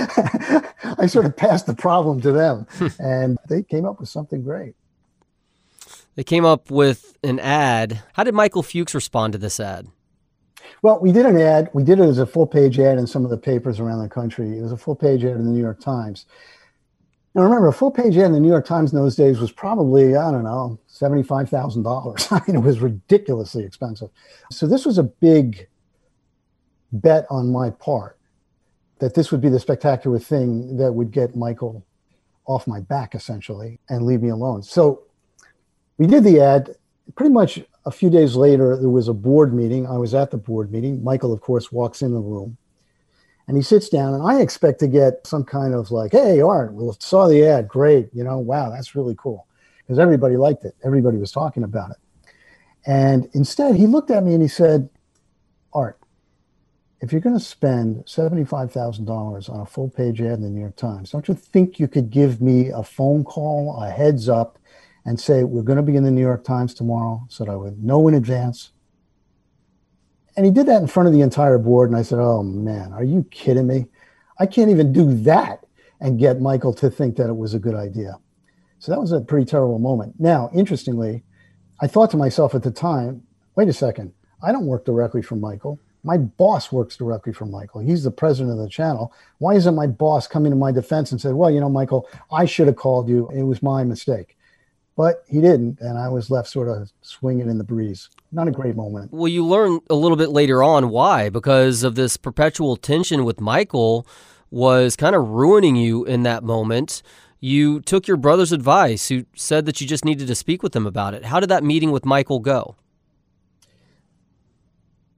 I 0.96 1.06
sort 1.06 1.26
of 1.26 1.36
passed 1.36 1.66
the 1.66 1.74
problem 1.74 2.20
to 2.20 2.30
them, 2.30 2.68
and 3.00 3.36
they 3.48 3.64
came 3.64 3.84
up 3.84 3.98
with 3.98 4.08
something 4.08 4.44
great. 4.44 4.76
They 6.14 6.22
came 6.22 6.44
up 6.44 6.70
with 6.70 7.16
an 7.24 7.40
ad. 7.40 8.04
How 8.12 8.22
did 8.22 8.34
Michael 8.34 8.62
Fuchs 8.62 8.94
respond 8.94 9.32
to 9.32 9.40
this 9.40 9.58
ad? 9.58 9.88
Well, 10.82 11.00
we 11.00 11.12
did 11.12 11.26
an 11.26 11.36
ad. 11.36 11.70
We 11.72 11.82
did 11.82 12.00
it 12.00 12.04
as 12.04 12.18
a 12.18 12.26
full 12.26 12.46
page 12.46 12.78
ad 12.78 12.98
in 12.98 13.06
some 13.06 13.24
of 13.24 13.30
the 13.30 13.36
papers 13.36 13.80
around 13.80 14.00
the 14.00 14.08
country. 14.08 14.58
It 14.58 14.62
was 14.62 14.72
a 14.72 14.76
full 14.76 14.96
page 14.96 15.24
ad 15.24 15.36
in 15.36 15.44
the 15.44 15.50
New 15.50 15.60
York 15.60 15.80
Times. 15.80 16.26
Now, 17.34 17.42
remember, 17.42 17.68
a 17.68 17.72
full 17.72 17.92
page 17.92 18.16
ad 18.16 18.26
in 18.26 18.32
the 18.32 18.40
New 18.40 18.48
York 18.48 18.66
Times 18.66 18.92
in 18.92 18.98
those 18.98 19.14
days 19.14 19.38
was 19.38 19.52
probably, 19.52 20.16
I 20.16 20.32
don't 20.32 20.42
know, 20.42 20.78
$75,000. 20.88 22.32
I 22.32 22.42
mean, 22.46 22.56
it 22.56 22.66
was 22.66 22.80
ridiculously 22.80 23.64
expensive. 23.64 24.10
So, 24.50 24.66
this 24.66 24.84
was 24.84 24.98
a 24.98 25.04
big 25.04 25.68
bet 26.92 27.26
on 27.30 27.52
my 27.52 27.70
part 27.70 28.18
that 28.98 29.14
this 29.14 29.30
would 29.30 29.40
be 29.40 29.48
the 29.48 29.60
spectacular 29.60 30.18
thing 30.18 30.76
that 30.76 30.92
would 30.92 31.12
get 31.12 31.36
Michael 31.36 31.84
off 32.46 32.66
my 32.66 32.80
back, 32.80 33.14
essentially, 33.14 33.78
and 33.88 34.04
leave 34.04 34.22
me 34.22 34.30
alone. 34.30 34.62
So, 34.62 35.02
we 35.98 36.06
did 36.08 36.24
the 36.24 36.40
ad 36.40 36.74
pretty 37.14 37.32
much 37.32 37.60
a 37.86 37.90
few 37.90 38.10
days 38.10 38.36
later, 38.36 38.76
there 38.76 38.90
was 38.90 39.08
a 39.08 39.14
board 39.14 39.54
meeting. 39.54 39.86
I 39.86 39.96
was 39.96 40.14
at 40.14 40.30
the 40.30 40.36
board 40.36 40.70
meeting. 40.70 41.02
Michael, 41.02 41.32
of 41.32 41.40
course, 41.40 41.72
walks 41.72 42.02
in 42.02 42.12
the 42.12 42.20
room 42.20 42.56
and 43.50 43.56
he 43.56 43.64
sits 43.64 43.88
down, 43.88 44.14
and 44.14 44.22
I 44.22 44.40
expect 44.40 44.78
to 44.78 44.86
get 44.86 45.26
some 45.26 45.42
kind 45.42 45.74
of 45.74 45.90
like, 45.90 46.12
hey, 46.12 46.40
Art, 46.40 46.72
well, 46.72 46.96
saw 47.00 47.26
the 47.26 47.44
ad. 47.44 47.66
Great. 47.66 48.08
You 48.12 48.22
know, 48.22 48.38
wow, 48.38 48.70
that's 48.70 48.94
really 48.94 49.16
cool. 49.18 49.48
Because 49.78 49.98
everybody 49.98 50.36
liked 50.36 50.64
it, 50.64 50.76
everybody 50.84 51.16
was 51.16 51.32
talking 51.32 51.64
about 51.64 51.90
it. 51.90 51.96
And 52.86 53.28
instead, 53.32 53.74
he 53.74 53.88
looked 53.88 54.12
at 54.12 54.22
me 54.22 54.34
and 54.34 54.42
he 54.42 54.46
said, 54.46 54.88
Art, 55.72 55.98
if 57.00 57.10
you're 57.10 57.20
going 57.20 57.36
to 57.36 57.44
spend 57.44 58.04
$75,000 58.04 59.50
on 59.50 59.60
a 59.60 59.66
full 59.66 59.88
page 59.88 60.20
ad 60.20 60.34
in 60.34 60.42
the 60.42 60.48
New 60.48 60.60
York 60.60 60.76
Times, 60.76 61.10
don't 61.10 61.26
you 61.26 61.34
think 61.34 61.80
you 61.80 61.88
could 61.88 62.10
give 62.10 62.40
me 62.40 62.68
a 62.68 62.84
phone 62.84 63.24
call, 63.24 63.82
a 63.82 63.90
heads 63.90 64.28
up, 64.28 64.59
and 65.04 65.20
say, 65.20 65.44
We're 65.44 65.62
going 65.62 65.76
to 65.76 65.82
be 65.82 65.96
in 65.96 66.04
the 66.04 66.10
New 66.10 66.20
York 66.20 66.44
Times 66.44 66.74
tomorrow, 66.74 67.26
so 67.28 67.44
that 67.44 67.50
I 67.50 67.56
would 67.56 67.82
know 67.82 68.08
in 68.08 68.14
advance. 68.14 68.72
And 70.36 70.46
he 70.46 70.52
did 70.52 70.66
that 70.66 70.80
in 70.80 70.86
front 70.86 71.06
of 71.06 71.12
the 71.12 71.20
entire 71.20 71.58
board. 71.58 71.90
And 71.90 71.98
I 71.98 72.02
said, 72.02 72.18
Oh 72.18 72.42
man, 72.42 72.92
are 72.92 73.04
you 73.04 73.26
kidding 73.30 73.66
me? 73.66 73.86
I 74.38 74.46
can't 74.46 74.70
even 74.70 74.92
do 74.92 75.12
that 75.24 75.66
and 76.00 76.18
get 76.18 76.40
Michael 76.40 76.72
to 76.74 76.90
think 76.90 77.16
that 77.16 77.28
it 77.28 77.36
was 77.36 77.54
a 77.54 77.58
good 77.58 77.74
idea. 77.74 78.18
So 78.78 78.90
that 78.90 79.00
was 79.00 79.12
a 79.12 79.20
pretty 79.20 79.44
terrible 79.44 79.78
moment. 79.78 80.14
Now, 80.18 80.50
interestingly, 80.54 81.22
I 81.80 81.86
thought 81.86 82.10
to 82.12 82.16
myself 82.16 82.54
at 82.54 82.62
the 82.62 82.70
time, 82.70 83.22
wait 83.54 83.68
a 83.68 83.72
second, 83.72 84.14
I 84.42 84.52
don't 84.52 84.64
work 84.64 84.86
directly 84.86 85.20
for 85.20 85.36
Michael. 85.36 85.78
My 86.02 86.16
boss 86.16 86.72
works 86.72 86.96
directly 86.96 87.34
for 87.34 87.44
Michael. 87.44 87.82
He's 87.82 88.04
the 88.04 88.10
president 88.10 88.52
of 88.52 88.64
the 88.64 88.70
channel. 88.70 89.12
Why 89.36 89.54
isn't 89.54 89.74
my 89.74 89.86
boss 89.86 90.26
coming 90.26 90.50
to 90.50 90.56
my 90.56 90.72
defense 90.72 91.12
and 91.12 91.20
said, 91.20 91.34
well, 91.34 91.50
you 91.50 91.60
know, 91.60 91.68
Michael, 91.68 92.08
I 92.32 92.46
should 92.46 92.68
have 92.68 92.76
called 92.76 93.10
you. 93.10 93.28
It 93.34 93.42
was 93.42 93.62
my 93.62 93.84
mistake 93.84 94.38
but 95.00 95.24
he 95.26 95.40
didn't, 95.40 95.80
and 95.80 95.98
I 95.98 96.10
was 96.10 96.30
left 96.30 96.46
sort 96.46 96.68
of 96.68 96.92
swinging 97.00 97.48
in 97.48 97.56
the 97.56 97.64
breeze. 97.64 98.10
Not 98.32 98.48
a 98.48 98.50
great 98.50 98.76
moment. 98.76 99.10
Well, 99.10 99.28
you 99.28 99.46
learn 99.46 99.80
a 99.88 99.94
little 99.94 100.14
bit 100.14 100.28
later 100.28 100.62
on 100.62 100.90
why, 100.90 101.30
because 101.30 101.82
of 101.82 101.94
this 101.94 102.18
perpetual 102.18 102.76
tension 102.76 103.24
with 103.24 103.40
Michael 103.40 104.06
was 104.50 104.96
kind 104.96 105.16
of 105.16 105.26
ruining 105.26 105.74
you 105.74 106.04
in 106.04 106.22
that 106.24 106.44
moment. 106.44 107.02
You 107.40 107.80
took 107.80 108.08
your 108.08 108.18
brother's 108.18 108.52
advice, 108.52 109.08
who 109.08 109.24
said 109.34 109.64
that 109.64 109.80
you 109.80 109.86
just 109.86 110.04
needed 110.04 110.26
to 110.26 110.34
speak 110.34 110.62
with 110.62 110.76
him 110.76 110.86
about 110.86 111.14
it. 111.14 111.24
How 111.24 111.40
did 111.40 111.48
that 111.48 111.64
meeting 111.64 111.92
with 111.92 112.04
Michael 112.04 112.38
go? 112.38 112.76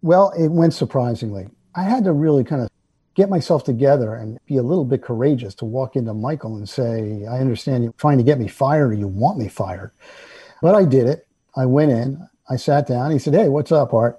Well, 0.01 0.33
it 0.39 0.53
went 0.53 0.74
surprisingly. 0.74 1.49
I 1.74 1.83
had 1.83 2.05
to 2.05 2.12
really 2.12 2.45
kind 2.45 2.62
of 2.62 2.68
get 3.14 3.28
myself 3.28 3.64
together 3.64 4.14
and 4.14 4.38
be 4.46 4.56
a 4.56 4.62
little 4.62 4.84
bit 4.84 5.02
courageous 5.02 5.54
to 5.56 5.64
walk 5.64 5.96
into 5.96 6.14
Michael 6.14 6.56
and 6.56 6.68
say, 6.68 7.24
I 7.26 7.38
understand 7.38 7.84
you're 7.84 7.92
trying 7.94 8.18
to 8.18 8.24
get 8.24 8.38
me 8.38 8.48
fired 8.48 8.90
or 8.90 8.94
you 8.94 9.08
want 9.08 9.38
me 9.38 9.48
fired. 9.48 9.92
But 10.62 10.74
I 10.74 10.84
did 10.84 11.06
it. 11.06 11.26
I 11.56 11.66
went 11.66 11.92
in, 11.92 12.26
I 12.48 12.56
sat 12.56 12.86
down. 12.86 13.10
He 13.10 13.18
said, 13.18 13.34
Hey, 13.34 13.48
what's 13.48 13.72
up, 13.72 13.92
Art? 13.92 14.18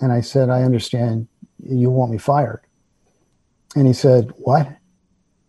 And 0.00 0.12
I 0.12 0.20
said, 0.20 0.50
I 0.50 0.62
understand 0.62 1.28
you 1.62 1.90
want 1.90 2.10
me 2.10 2.18
fired. 2.18 2.62
And 3.76 3.86
he 3.86 3.92
said, 3.92 4.32
What? 4.36 4.68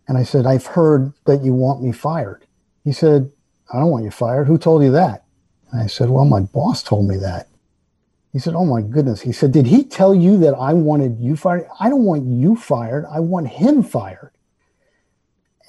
And 0.08 0.18
I 0.18 0.24
said, 0.24 0.46
I've 0.46 0.66
heard 0.66 1.14
that 1.26 1.44
you 1.44 1.54
want 1.54 1.82
me 1.82 1.92
fired. 1.92 2.46
He 2.84 2.92
said, 2.92 3.32
I 3.74 3.80
don't 3.80 3.90
want 3.90 4.04
you 4.04 4.12
fired. 4.12 4.48
Who 4.48 4.58
told 4.58 4.84
you 4.84 4.92
that? 4.92 5.24
And 5.72 5.82
I 5.82 5.88
said, 5.88 6.10
Well, 6.10 6.26
my 6.26 6.42
boss 6.42 6.84
told 6.84 7.08
me 7.08 7.18
that. 7.18 7.48
He 8.32 8.40
said, 8.40 8.56
Oh 8.56 8.66
my 8.66 8.82
goodness. 8.82 9.22
He 9.22 9.32
said, 9.32 9.52
Did 9.52 9.68
he 9.68 9.84
tell 9.84 10.16
you 10.16 10.38
that 10.38 10.54
I 10.54 10.74
wanted 10.74 11.20
you 11.20 11.36
fired? 11.36 11.68
I 11.80 11.90
don't 11.90 12.04
want 12.04 12.26
you 12.26 12.56
fired. 12.56 13.06
I 13.12 13.20
want 13.20 13.48
him 13.48 13.84
fired. 13.84 14.32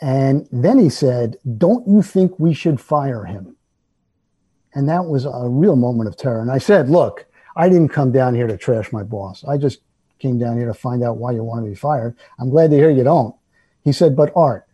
And 0.01 0.49
then 0.53 0.79
he 0.79 0.89
said, 0.89 1.37
Don't 1.59 1.87
you 1.89 2.03
think 2.03 2.39
we 2.39 2.55
should 2.55 2.81
fire 2.81 3.25
him? 3.25 3.57
And 4.75 4.89
that 4.89 5.07
was 5.07 5.25
a 5.25 5.49
real 5.49 5.77
moment 5.77 6.09
of 6.09 6.17
terror. 6.17 6.41
And 6.41 6.51
I 6.51 6.59
said, 6.59 6.89
Look, 6.89 7.27
I 7.57 7.69
didn't 7.69 7.89
come 7.89 8.13
down 8.13 8.35
here 8.35 8.47
to 8.47 8.57
trash 8.57 8.93
my 8.93 9.03
boss. 9.03 9.45
I 9.45 9.59
just 9.59 9.81
came 10.19 10.39
down 10.39 10.57
here 10.57 10.67
to 10.67 10.75
find 10.75 11.03
out 11.03 11.17
why 11.17 11.33
you 11.33 11.43
want 11.43 11.65
to 11.65 11.69
be 11.69 11.75
fired. 11.75 12.17
I'm 12.39 12.49
glad 12.51 12.71
to 12.71 12.77
hear 12.77 12.91
you 12.91 13.03
don't. 13.03 13.35
He 13.83 13.93
said, 13.93 14.15
But 14.15 14.33
Art, 14.37 14.67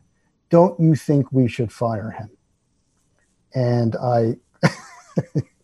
don't 0.51 0.78
you 0.78 0.95
think 0.95 1.32
we 1.32 1.49
should 1.49 1.72
fire 1.72 2.11
him? 2.11 2.30
And 3.55 3.97
I. 3.97 4.36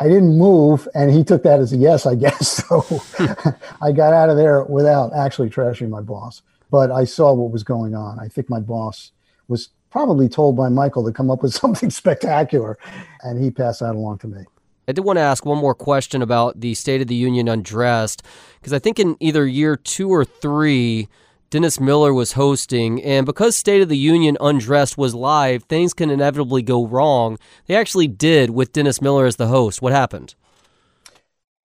I 0.00 0.04
didn't 0.04 0.38
move, 0.38 0.86
and 0.94 1.10
he 1.10 1.24
took 1.24 1.42
that 1.42 1.58
as 1.60 1.72
a 1.72 1.76
yes, 1.76 2.06
I 2.06 2.14
guess. 2.14 2.64
So 2.68 3.02
I 3.82 3.92
got 3.92 4.12
out 4.12 4.30
of 4.30 4.36
there 4.36 4.62
without 4.64 5.12
actually 5.14 5.50
trashing 5.50 5.88
my 5.88 6.00
boss. 6.00 6.42
But 6.70 6.90
I 6.90 7.04
saw 7.04 7.32
what 7.32 7.50
was 7.50 7.62
going 7.62 7.94
on. 7.94 8.18
I 8.18 8.28
think 8.28 8.50
my 8.50 8.60
boss 8.60 9.12
was 9.48 9.70
probably 9.90 10.28
told 10.28 10.56
by 10.56 10.68
Michael 10.68 11.04
to 11.04 11.12
come 11.12 11.30
up 11.30 11.42
with 11.42 11.54
something 11.62 11.90
spectacular, 11.90 12.78
and 13.22 13.42
he 13.42 13.50
passed 13.50 13.80
that 13.80 13.94
along 13.94 14.18
to 14.18 14.28
me. 14.28 14.44
I 14.86 14.92
did 14.92 15.04
want 15.04 15.18
to 15.18 15.22
ask 15.22 15.44
one 15.44 15.58
more 15.58 15.74
question 15.74 16.22
about 16.22 16.60
the 16.60 16.74
State 16.74 17.02
of 17.02 17.08
the 17.08 17.14
Union 17.14 17.48
Undressed, 17.48 18.22
because 18.60 18.72
I 18.72 18.78
think 18.78 18.98
in 18.98 19.16
either 19.20 19.46
year 19.46 19.76
two 19.76 20.08
or 20.08 20.24
three, 20.24 21.08
Dennis 21.50 21.80
Miller 21.80 22.12
was 22.12 22.32
hosting, 22.32 23.02
and 23.02 23.24
because 23.24 23.56
State 23.56 23.80
of 23.80 23.88
the 23.88 23.96
Union 23.96 24.36
Undressed 24.38 24.98
was 24.98 25.14
live, 25.14 25.62
things 25.62 25.94
can 25.94 26.10
inevitably 26.10 26.60
go 26.60 26.86
wrong. 26.86 27.38
They 27.64 27.74
actually 27.74 28.06
did 28.06 28.50
with 28.50 28.74
Dennis 28.74 29.00
Miller 29.00 29.24
as 29.24 29.36
the 29.36 29.46
host. 29.46 29.80
What 29.80 29.94
happened? 29.94 30.34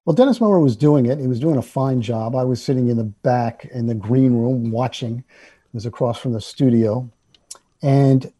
Well, 0.06 0.16
Dennis 0.16 0.40
Miller 0.40 0.62
was 0.62 0.78
doing 0.78 1.06
it. 1.06 1.20
He 1.20 1.28
was 1.28 1.42
doing 1.42 1.58
a 1.58 1.62
fine 1.62 2.02
job. 2.02 2.34
I 2.34 2.46
was 2.46 2.64
sitting 2.64 2.88
in 2.88 2.96
the 2.96 3.04
back 3.04 3.66
in 3.74 3.88
the 3.88 3.94
green 3.94 4.34
room 4.38 4.72
watching. 4.72 5.18
It 5.18 5.74
was 5.74 5.86
across 5.86 6.18
from 6.18 6.32
the 6.32 6.40
studio. 6.40 7.10
And 7.82 8.32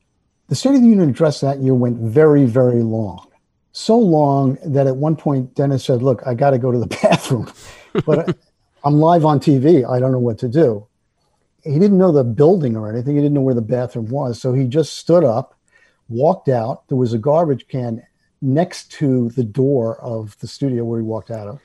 the 0.48 0.56
State 0.56 0.76
of 0.76 0.82
the 0.82 0.88
Union 0.88 1.10
address 1.10 1.42
that 1.42 1.60
year 1.60 1.74
went 1.74 1.98
very, 1.98 2.46
very 2.46 2.84
long. 2.84 3.28
So 3.74 3.98
long 3.98 4.58
that 4.66 4.88
at 4.88 4.96
one 4.96 5.18
point 5.18 5.56
Dennis 5.56 5.84
said, 5.84 6.02
Look, 6.02 6.26
I 6.26 6.36
got 6.36 6.52
to 6.52 6.58
go 6.58 6.72
to 6.72 6.80
the 6.80 6.88
bathroom, 7.04 7.52
but 8.06 8.38
I'm 8.86 8.96
live 8.96 9.26
on 9.26 9.42
TV. 9.42 9.86
I 9.90 10.00
don't 10.00 10.14
know 10.14 10.20
what 10.20 10.38
to 10.40 10.48
do 10.48 10.88
he 11.64 11.80
didn't 11.80 11.98
know 11.98 12.12
the 12.12 12.24
building 12.24 12.76
or 12.76 12.90
anything. 12.90 13.16
He 13.16 13.22
didn't 13.22 13.34
know 13.34 13.42
where 13.42 13.56
the 13.56 13.62
bathroom 13.62 14.08
was. 14.08 14.42
So 14.42 14.54
he 14.54 14.66
just 14.66 14.98
stood 14.98 15.24
up, 15.24 15.58
walked 16.10 16.50
out. 16.50 16.88
There 16.90 16.98
was 16.98 17.14
a 17.14 17.18
garbage 17.18 17.68
can 17.68 18.04
next 18.42 18.92
to 18.92 19.30
the 19.30 19.44
door 19.44 20.00
of 20.02 20.38
the 20.40 20.48
studio 20.48 20.84
where 20.84 21.00
he 21.00 21.06
walked 21.06 21.32
out 21.32 21.48
of. 21.48 21.60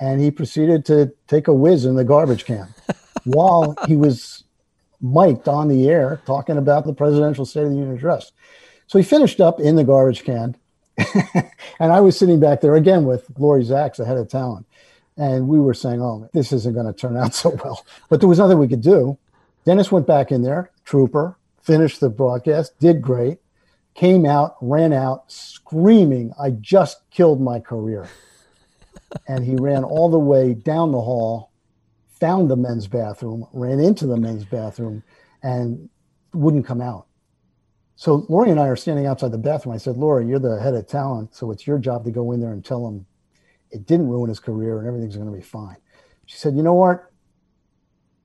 And 0.00 0.20
he 0.20 0.30
proceeded 0.30 0.84
to 0.86 1.12
take 1.28 1.48
a 1.48 1.54
whiz 1.54 1.84
in 1.84 1.94
the 1.94 2.04
garbage 2.04 2.44
can 2.44 2.68
while 3.24 3.76
he 3.86 3.96
was 3.96 4.44
mic'd 5.00 5.48
on 5.48 5.68
the 5.68 5.88
air 5.88 6.20
talking 6.26 6.58
about 6.58 6.84
the 6.84 6.92
presidential 6.92 7.46
State 7.46 7.64
of 7.64 7.70
the 7.70 7.76
Union 7.76 7.96
address. 7.96 8.32
So 8.88 8.98
he 8.98 9.04
finished 9.04 9.40
up 9.40 9.60
in 9.60 9.76
the 9.76 9.84
garbage 9.84 10.24
can. 10.24 10.56
and 11.78 11.92
I 11.92 12.00
was 12.00 12.18
sitting 12.18 12.40
back 12.40 12.60
there 12.60 12.74
again 12.74 13.04
with 13.04 13.26
Lori 13.38 13.62
Zaks, 13.62 13.98
the 13.98 14.04
head 14.04 14.16
of 14.16 14.28
talent. 14.28 14.66
And 15.16 15.48
we 15.48 15.58
were 15.58 15.74
saying, 15.74 16.02
oh, 16.02 16.28
this 16.34 16.52
isn't 16.52 16.74
going 16.74 16.86
to 16.86 16.92
turn 16.92 17.16
out 17.16 17.34
so 17.34 17.50
well. 17.64 17.86
But 18.08 18.20
there 18.20 18.28
was 18.28 18.38
nothing 18.38 18.58
we 18.58 18.68
could 18.68 18.82
do. 18.82 19.18
Dennis 19.66 19.90
went 19.90 20.06
back 20.06 20.30
in 20.30 20.42
there, 20.42 20.70
trooper, 20.84 21.36
finished 21.60 21.98
the 21.98 22.08
broadcast, 22.08 22.78
did 22.78 23.02
great, 23.02 23.38
came 23.94 24.24
out, 24.24 24.54
ran 24.62 24.92
out 24.92 25.30
screaming, 25.30 26.32
I 26.40 26.50
just 26.50 27.10
killed 27.10 27.40
my 27.40 27.58
career. 27.58 28.08
and 29.28 29.44
he 29.44 29.56
ran 29.56 29.82
all 29.82 30.08
the 30.08 30.20
way 30.20 30.54
down 30.54 30.92
the 30.92 31.00
hall, 31.00 31.50
found 32.20 32.48
the 32.48 32.56
men's 32.56 32.86
bathroom, 32.86 33.44
ran 33.52 33.80
into 33.80 34.06
the 34.06 34.16
men's 34.16 34.44
bathroom, 34.44 35.02
and 35.42 35.88
wouldn't 36.32 36.64
come 36.64 36.80
out. 36.80 37.08
So 37.96 38.24
Lori 38.28 38.50
and 38.50 38.60
I 38.60 38.68
are 38.68 38.76
standing 38.76 39.06
outside 39.06 39.32
the 39.32 39.38
bathroom. 39.38 39.74
I 39.74 39.78
said, 39.78 39.96
Lori, 39.96 40.28
you're 40.28 40.38
the 40.38 40.60
head 40.60 40.74
of 40.74 40.86
talent, 40.86 41.34
so 41.34 41.50
it's 41.50 41.66
your 41.66 41.78
job 41.78 42.04
to 42.04 42.12
go 42.12 42.30
in 42.30 42.40
there 42.40 42.52
and 42.52 42.64
tell 42.64 42.86
him 42.86 43.04
it 43.72 43.84
didn't 43.84 44.08
ruin 44.08 44.28
his 44.28 44.38
career 44.38 44.78
and 44.78 44.86
everything's 44.86 45.16
going 45.16 45.30
to 45.30 45.36
be 45.36 45.42
fine. 45.42 45.76
She 46.26 46.36
said, 46.36 46.54
You 46.54 46.62
know 46.62 46.74
what? 46.74 47.10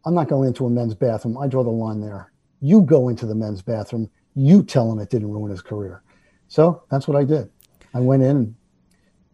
I'm 0.06 0.14
not 0.14 0.30
going 0.30 0.47
into 0.47 0.66
a 0.66 0.70
men's 0.70 0.95
bathroom. 0.95 1.38
I 1.38 1.47
draw 1.47 1.64
the 1.64 1.70
line 1.70 2.02
there. 2.02 2.32
You 2.60 2.82
go 2.82 3.10
into 3.10 3.26
the 3.26 3.36
men's 3.36 3.62
bathroom. 3.62 4.10
You 4.36 4.64
tell 4.64 4.91
him 4.91 4.99
it 4.99 5.10
didn't 5.10 5.32
ruin 5.32 5.52
his 5.52 5.62
career. 5.62 6.04
So 6.47 6.84
that's 6.89 7.08
what 7.08 7.18
I 7.18 7.24
did. 7.24 7.49
I 7.93 7.99
went 7.99 8.24
in 8.24 8.38
and 8.38 8.56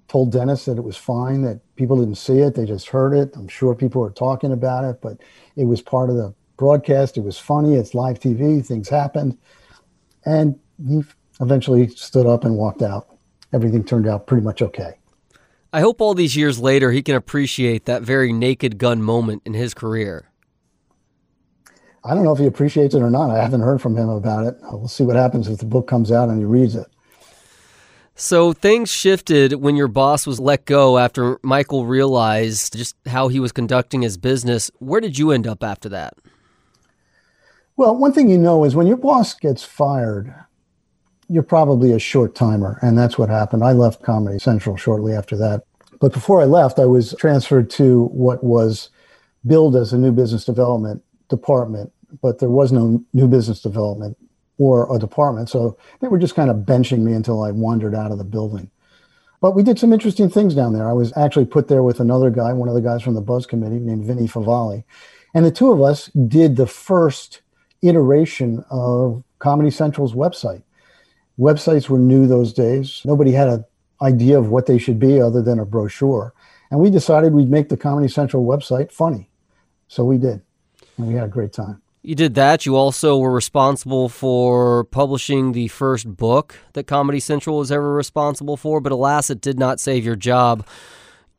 told 0.08 0.32
Dennis 0.32 0.66
that 0.66 0.78
it 0.78 0.84
was 0.84 0.98
fine, 0.98 1.42
that 1.42 1.60
people 1.76 1.98
didn't 1.98 2.16
see 2.16 2.40
it. 2.40 2.56
They 2.56 2.66
just 2.66 2.88
heard 2.90 3.14
it. 3.14 3.36
I'm 3.36 3.48
sure 3.48 3.76
people 3.76 4.02
were 4.02 4.12
talking 4.12 4.52
about 4.52 4.86
it, 4.86 5.02
but 5.02 5.18
it 5.56 5.66
was 5.66 5.82
part 5.82 6.10
of 6.10 6.16
the 6.16 6.34
broadcast. 6.58 7.18
It 7.18 7.24
was 7.24 7.38
funny. 7.38 7.76
It's 7.76 7.94
live 7.94 8.20
TV. 8.20 8.66
Things 8.66 8.90
happened. 8.90 9.38
And 10.26 10.60
he 10.86 11.04
eventually 11.40 11.88
stood 11.90 12.26
up 12.26 12.44
and 12.44 12.56
walked 12.56 12.82
out. 12.82 13.08
Everything 13.54 13.84
turned 13.84 14.08
out 14.08 14.28
pretty 14.28 14.44
much 14.44 14.62
okay. 14.62 14.94
I 15.72 15.82
hope 15.82 16.02
all 16.02 16.14
these 16.14 16.36
years 16.36 16.60
later 16.60 16.92
he 16.92 17.02
can 17.02 17.16
appreciate 17.16 17.86
that 17.86 18.02
very 18.02 18.32
naked 18.32 18.78
gun 18.78 19.02
moment 19.02 19.44
in 19.46 19.54
his 19.54 19.74
career. 19.74 20.32
I 22.08 22.16
don't 22.16 22.24
know 22.24 22.32
if 22.32 22.40
he 22.40 22.46
appreciates 22.46 22.96
it 22.96 23.02
or 23.02 23.10
not. 23.10 23.30
I 23.32 23.42
haven't 23.42 23.62
heard 23.62 23.82
from 23.82 23.98
him 23.98 24.08
about 24.08 24.46
it. 24.46 24.56
We'll 24.72 24.88
see 24.88 25.04
what 25.04 25.18
happens 25.18 25.50
if 25.50 25.60
the 25.60 25.66
book 25.66 25.88
comes 25.88 26.10
out 26.10 26.30
and 26.30 26.40
he 26.40 26.46
reads 26.46 26.74
it. 26.74 26.88
So 28.16 28.54
things 28.54 28.90
shifted 28.90 29.56
when 29.56 29.76
your 29.76 29.90
boss 29.90 30.26
was 30.26 30.40
let 30.40 30.66
go 30.66 30.98
after 30.98 31.38
Michael 31.44 31.86
realized 31.86 32.78
just 32.78 32.96
how 33.06 33.28
he 33.28 33.42
was 33.42 33.52
conducting 33.52 34.02
his 34.02 34.18
business. 34.18 34.72
Where 34.80 35.02
did 35.02 35.18
you 35.18 35.32
end 35.32 35.46
up 35.46 35.64
after 35.64 35.90
that? 35.90 36.14
Well, 37.76 37.96
one 37.98 38.14
thing 38.14 38.30
you 38.30 38.38
know 38.38 38.64
is 38.64 38.74
when 38.74 38.88
your 38.88 38.98
boss 38.98 39.34
gets 39.34 39.64
fired, 39.64 40.34
you're 41.28 41.44
probably 41.44 41.92
a 41.92 42.00
short 42.00 42.36
timer. 42.36 42.80
And 42.82 42.98
that's 42.98 43.18
what 43.18 43.30
happened. 43.30 43.66
I 43.66 43.74
left 43.74 44.02
Comedy 44.02 44.40
Central 44.40 44.78
shortly 44.78 45.14
after 45.14 45.36
that. 45.38 45.64
But 46.00 46.14
before 46.14 46.42
I 46.42 46.46
left, 46.46 46.80
I 46.80 46.86
was 46.86 47.14
transferred 47.20 47.70
to 47.72 48.06
what 48.06 48.46
was 48.46 48.90
billed 49.46 49.76
as 49.76 49.92
a 49.92 49.98
new 49.98 50.14
business 50.14 50.46
development 50.46 51.04
department 51.30 51.92
but 52.22 52.40
there 52.40 52.50
was 52.50 52.72
no 52.72 53.04
new 53.14 53.28
business 53.28 53.62
development 53.62 54.18
or 54.58 54.94
a 54.94 55.00
department. 55.00 55.50
So 55.50 55.78
they 56.02 56.08
were 56.08 56.18
just 56.18 56.36
kind 56.36 56.50
of 56.50 56.58
benching 56.58 57.00
me 57.00 57.14
until 57.14 57.44
I 57.44 57.52
wandered 57.52 57.96
out 57.96 58.12
of 58.12 58.18
the 58.18 58.24
building. 58.24 58.70
But 59.40 59.52
we 59.52 59.62
did 59.62 59.78
some 59.78 59.94
interesting 59.94 60.30
things 60.30 60.56
down 60.56 60.74
there. 60.74 60.90
I 60.90 60.94
was 60.94 61.16
actually 61.16 61.46
put 61.46 61.68
there 61.68 61.84
with 61.84 62.00
another 62.00 62.32
guy, 62.32 62.54
one 62.54 62.70
of 62.70 62.76
the 62.76 62.82
guys 62.82 63.04
from 63.04 63.14
the 63.14 63.22
Buzz 63.22 63.46
Committee 63.46 63.80
named 63.80 64.06
Vinny 64.06 64.28
Favale. 64.28 64.84
And 65.36 65.46
the 65.46 65.52
two 65.52 65.72
of 65.72 65.82
us 65.82 66.08
did 66.28 66.56
the 66.56 66.66
first 66.66 67.42
iteration 67.84 68.64
of 68.72 69.24
Comedy 69.38 69.70
Central's 69.70 70.14
website. 70.14 70.64
Websites 71.38 71.88
were 71.88 72.00
new 72.00 72.26
those 72.26 72.52
days. 72.52 73.02
Nobody 73.06 73.32
had 73.32 73.48
an 73.48 73.66
idea 74.02 74.40
of 74.40 74.50
what 74.50 74.66
they 74.66 74.80
should 74.80 75.00
be 75.00 75.22
other 75.22 75.44
than 75.44 75.60
a 75.60 75.66
brochure. 75.66 76.34
And 76.72 76.80
we 76.80 76.90
decided 76.90 77.34
we'd 77.34 77.52
make 77.52 77.70
the 77.70 77.78
Comedy 77.78 78.08
Central 78.08 78.44
website 78.44 78.92
funny. 78.92 79.30
So 79.88 80.04
we 80.04 80.18
did. 80.18 80.42
And 80.98 81.08
we 81.08 81.14
had 81.14 81.26
a 81.26 81.30
great 81.30 81.54
time. 81.54 81.82
You 82.08 82.16
did 82.16 82.36
that. 82.36 82.66
You 82.66 82.78
also 82.78 83.18
were 83.18 83.34
responsible 83.34 84.08
for 84.08 84.86
publishing 84.86 85.52
the 85.52 85.68
first 85.68 86.08
book 86.16 86.56
that 86.72 86.88
Comedy 86.88 87.20
Central 87.20 87.58
was 87.58 87.70
ever 87.70 87.94
responsible 87.94 88.56
for, 88.56 88.80
but 88.80 88.94
alas, 88.94 89.30
it 89.30 89.42
did 89.42 89.60
not 89.60 89.82
save 89.82 90.06
your 90.06 90.16
job. 90.16 90.66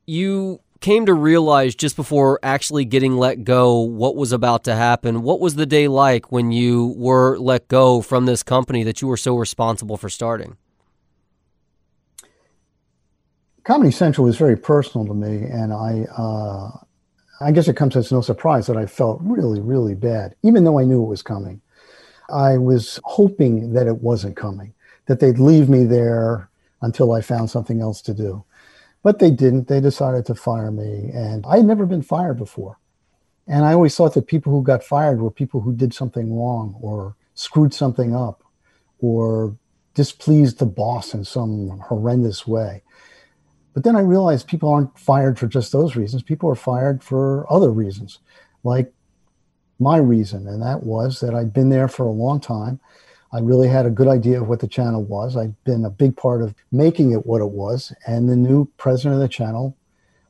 You 0.04 0.60
came 0.80 1.06
to 1.06 1.14
realize 1.14 1.74
just 1.74 1.96
before 1.96 2.38
actually 2.42 2.84
getting 2.84 3.16
let 3.16 3.44
go 3.44 3.78
what 3.80 4.14
was 4.14 4.30
about 4.30 4.64
to 4.64 4.74
happen. 4.74 5.22
What 5.22 5.40
was 5.40 5.54
the 5.54 5.64
day 5.64 5.88
like 5.88 6.30
when 6.30 6.52
you 6.52 6.92
were 6.98 7.38
let 7.38 7.68
go 7.68 8.02
from 8.02 8.26
this 8.26 8.42
company 8.42 8.82
that 8.82 9.00
you 9.00 9.08
were 9.08 9.16
so 9.16 9.38
responsible 9.38 9.96
for 9.96 10.10
starting? 10.10 10.58
Comedy 13.64 13.90
Central 13.90 14.26
was 14.26 14.36
very 14.36 14.56
personal 14.56 15.06
to 15.06 15.14
me, 15.14 15.48
and 15.50 15.72
I 15.72 16.04
uh, 16.14 16.84
I 17.41 17.53
guess 17.53 17.68
it 17.68 17.76
comes 17.76 17.97
as 17.97 18.11
no 18.11 18.20
surprise 18.20 18.66
that 18.66 18.76
I 18.76 18.86
felt 18.86 19.20
really, 19.22 19.61
really 19.61 19.95
bad, 19.95 20.34
even 20.43 20.64
though 20.64 20.78
I 20.78 20.84
knew 20.84 21.03
it 21.03 21.09
was 21.09 21.22
coming. 21.22 21.61
I 22.30 22.59
was 22.59 23.01
hoping 23.05 23.72
that 23.72 23.86
it 23.86 24.03
wasn't 24.03 24.36
coming, 24.36 24.74
that 25.07 25.20
they'd 25.20 25.39
leave 25.39 25.68
me 25.68 25.84
there 25.84 26.51
until 26.82 27.12
I 27.12 27.20
found 27.20 27.51
something 27.51 27.80
else 27.80 28.03
to 28.03 28.14
do. 28.14 28.45
But 29.03 29.20
they 29.20 29.30
didn't. 29.30 29.68
They 29.68 29.80
decided 29.80 30.26
to 30.26 30.34
fire 30.34 30.70
me. 30.70 31.11
And 31.14 31.47
I 31.47 31.59
had 31.59 31.66
never 31.66 31.86
been 31.86 32.03
fired 32.03 32.39
before. 32.39 32.78
And 33.47 33.64
I 33.64 33.72
always 33.72 33.97
thought 33.97 34.14
that 34.14 34.26
people 34.26 34.53
who 34.53 34.62
got 34.62 34.84
fired 34.84 35.20
were 35.20 35.30
people 35.30 35.61
who 35.61 35.74
did 35.74 35.95
something 35.95 36.36
wrong 36.36 36.76
or 36.82 37.16
screwed 37.34 37.72
something 37.72 38.14
up 38.14 38.43
or 38.99 39.57
displeased 39.95 40.59
the 40.59 40.66
boss 40.66 41.14
in 41.14 41.24
some 41.24 41.80
horrendous 41.89 42.47
way. 42.47 42.82
But 43.79 43.85
then 43.85 43.95
I 43.95 44.01
realized 44.01 44.49
people 44.49 44.70
aren't 44.70 44.99
fired 44.99 45.39
for 45.39 45.47
just 45.47 45.70
those 45.70 45.95
reasons. 45.95 46.24
People 46.24 46.51
are 46.51 46.57
fired 46.57 47.01
for 47.01 47.47
other 47.49 47.70
reasons, 47.70 48.18
like 48.64 48.93
my 49.79 49.99
reason. 49.99 50.49
And 50.49 50.61
that 50.62 50.83
was 50.83 51.20
that 51.20 51.33
I'd 51.33 51.53
been 51.53 51.68
there 51.68 51.87
for 51.87 52.05
a 52.05 52.11
long 52.11 52.41
time. 52.41 52.81
I 53.33 53.39
really 53.39 53.68
had 53.68 53.87
a 53.87 53.91
good 53.91 54.09
idea 54.09 54.43
of 54.43 54.49
what 54.49 54.59
the 54.59 54.66
channel 54.66 55.05
was. 55.05 55.37
I'd 55.37 55.55
been 55.62 55.85
a 55.85 55.91
big 55.91 56.16
part 56.16 56.43
of 56.43 56.57
making 56.72 57.12
it 57.12 57.24
what 57.24 57.41
it 57.41 57.51
was. 57.51 57.93
And 58.05 58.29
the 58.29 58.35
new 58.35 58.64
president 58.79 59.14
of 59.14 59.20
the 59.20 59.29
channel 59.29 59.76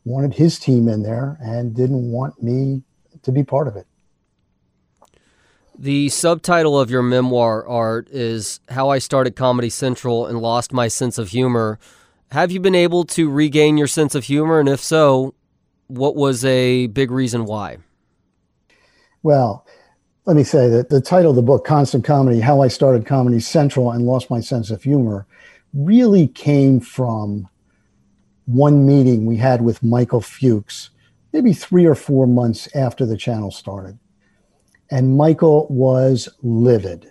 wanted 0.04 0.34
his 0.34 0.58
team 0.58 0.86
in 0.86 1.02
there 1.02 1.38
and 1.40 1.74
didn't 1.74 2.12
want 2.12 2.42
me 2.42 2.82
to 3.22 3.32
be 3.32 3.44
part 3.44 3.66
of 3.66 3.76
it. 3.76 3.86
The 5.78 6.10
subtitle 6.10 6.78
of 6.78 6.90
your 6.90 7.02
memoir, 7.02 7.66
Art, 7.66 8.10
is 8.10 8.60
How 8.68 8.90
I 8.90 8.98
Started 8.98 9.36
Comedy 9.36 9.70
Central 9.70 10.26
and 10.26 10.38
Lost 10.38 10.74
My 10.74 10.88
Sense 10.88 11.16
of 11.16 11.30
Humor. 11.30 11.78
Have 12.30 12.52
you 12.52 12.60
been 12.60 12.74
able 12.74 13.04
to 13.04 13.30
regain 13.30 13.78
your 13.78 13.86
sense 13.86 14.14
of 14.14 14.24
humor? 14.24 14.60
And 14.60 14.68
if 14.68 14.80
so, 14.80 15.34
what 15.86 16.14
was 16.14 16.44
a 16.44 16.88
big 16.88 17.10
reason 17.10 17.46
why? 17.46 17.78
Well, 19.22 19.66
let 20.26 20.36
me 20.36 20.44
say 20.44 20.68
that 20.68 20.90
the 20.90 21.00
title 21.00 21.30
of 21.30 21.36
the 21.36 21.42
book, 21.42 21.64
Constant 21.64 22.04
Comedy 22.04 22.40
How 22.40 22.60
I 22.60 22.68
Started 22.68 23.06
Comedy 23.06 23.40
Central 23.40 23.90
and 23.90 24.04
Lost 24.04 24.28
My 24.28 24.40
Sense 24.40 24.70
of 24.70 24.82
Humor, 24.82 25.26
really 25.72 26.28
came 26.28 26.80
from 26.80 27.48
one 28.44 28.86
meeting 28.86 29.24
we 29.24 29.38
had 29.38 29.62
with 29.62 29.82
Michael 29.82 30.20
Fuchs, 30.20 30.90
maybe 31.32 31.54
three 31.54 31.86
or 31.86 31.94
four 31.94 32.26
months 32.26 32.68
after 32.74 33.06
the 33.06 33.16
channel 33.16 33.50
started. 33.50 33.98
And 34.90 35.16
Michael 35.16 35.66
was 35.70 36.28
livid. 36.42 37.10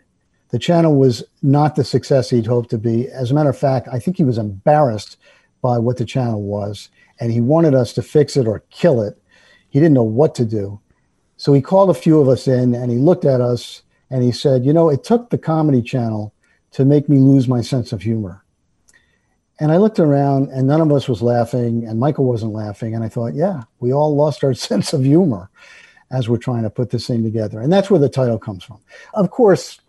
The 0.50 0.60
channel 0.60 0.96
was 0.96 1.24
not 1.42 1.76
the 1.76 1.84
success 1.84 2.30
he'd 2.30 2.46
hoped 2.46 2.70
to 2.70 2.78
be. 2.78 3.10
As 3.10 3.32
a 3.32 3.34
matter 3.34 3.50
of 3.50 3.58
fact, 3.58 3.90
I 3.92 4.00
think 4.00 4.18
he 4.18 4.24
was 4.24 4.38
embarrassed 4.38 5.18
by 5.62 5.78
what 5.78 5.98
the 5.98 6.06
channel 6.06 6.42
was, 6.42 6.90
and 7.20 7.32
he 7.32 7.42
wanted 7.42 7.74
us 7.76 7.94
to 7.94 8.02
fix 8.02 8.38
it 8.38 8.48
or 8.48 8.64
kill 8.70 9.02
it. 9.02 9.22
He 9.70 9.80
didn't 9.80 9.96
know 9.96 10.04
what 10.04 10.36
to 10.36 10.46
do. 10.46 10.80
So 11.36 11.54
he 11.54 11.62
called 11.62 11.90
a 11.90 11.94
few 11.94 12.20
of 12.20 12.28
us 12.28 12.48
in 12.48 12.74
and 12.74 12.92
he 12.92 12.98
looked 12.98 13.26
at 13.26 13.42
us 13.42 13.84
and 14.10 14.24
he 14.24 14.32
said, 14.32 14.66
You 14.66 14.74
know, 14.74 14.90
it 14.90 15.04
took 15.04 15.30
the 15.30 15.38
comedy 15.38 15.82
channel 15.82 16.34
to 16.72 16.84
make 16.86 17.08
me 17.08 17.20
lose 17.20 17.48
my 17.48 17.62
sense 17.62 17.94
of 17.94 18.02
humor. 18.02 18.44
And 19.60 19.72
I 19.72 19.78
looked 19.78 20.00
around 20.00 20.50
and 20.50 20.68
none 20.68 20.82
of 20.82 20.92
us 20.92 21.08
was 21.08 21.22
laughing 21.22 21.86
and 21.86 22.00
Michael 22.00 22.26
wasn't 22.26 22.54
laughing. 22.54 22.96
And 22.96 23.04
I 23.04 23.10
thought, 23.10 23.34
yeah, 23.34 23.64
we 23.80 23.94
all 23.94 24.16
lost 24.16 24.44
our 24.44 24.54
sense 24.56 24.94
of 24.94 25.04
humor 25.04 25.50
as 26.10 26.30
we're 26.30 26.38
trying 26.38 26.64
to 26.64 26.70
put 26.70 26.90
this 26.90 27.06
thing 27.06 27.24
together. 27.24 27.60
And 27.60 27.72
that's 27.72 27.90
where 27.90 28.00
the 28.00 28.10
title 28.10 28.40
comes 28.40 28.64
from. 28.64 28.80
Of 29.14 29.30
course, 29.30 29.80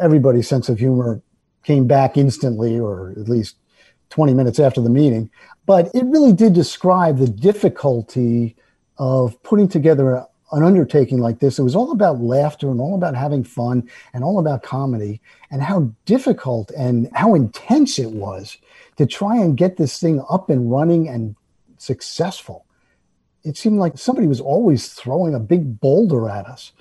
everybody's 0.00 0.48
sense 0.48 0.68
of 0.68 0.78
humor 0.78 1.22
came 1.62 1.86
back 1.86 2.16
instantly, 2.16 2.78
or 2.78 3.10
at 3.12 3.28
least 3.28 3.56
20 4.10 4.34
minutes 4.34 4.58
after 4.58 4.80
the 4.80 4.90
meeting. 4.90 5.30
But 5.66 5.94
it 5.94 6.04
really 6.04 6.32
did 6.32 6.52
describe 6.52 7.18
the 7.18 7.28
difficulty 7.28 8.56
of 8.98 9.40
putting 9.42 9.68
together 9.68 10.24
an 10.52 10.64
undertaking 10.64 11.18
like 11.18 11.38
this. 11.38 11.58
It 11.58 11.62
was 11.62 11.76
all 11.76 11.92
about 11.92 12.20
laughter 12.20 12.70
and 12.70 12.80
all 12.80 12.96
about 12.96 13.14
having 13.14 13.44
fun 13.44 13.88
and 14.12 14.24
all 14.24 14.38
about 14.40 14.62
comedy, 14.62 15.20
and 15.50 15.62
how 15.62 15.92
difficult 16.06 16.70
and 16.72 17.08
how 17.14 17.34
intense 17.34 17.98
it 17.98 18.10
was 18.10 18.58
to 18.96 19.06
try 19.06 19.36
and 19.36 19.56
get 19.56 19.76
this 19.76 20.00
thing 20.00 20.22
up 20.28 20.50
and 20.50 20.70
running 20.70 21.08
and 21.08 21.36
successful. 21.78 22.66
It 23.44 23.56
seemed 23.56 23.78
like 23.78 23.96
somebody 23.96 24.26
was 24.26 24.40
always 24.40 24.88
throwing 24.88 25.34
a 25.34 25.40
big 25.40 25.80
boulder 25.80 26.28
at 26.28 26.46
us. 26.46 26.72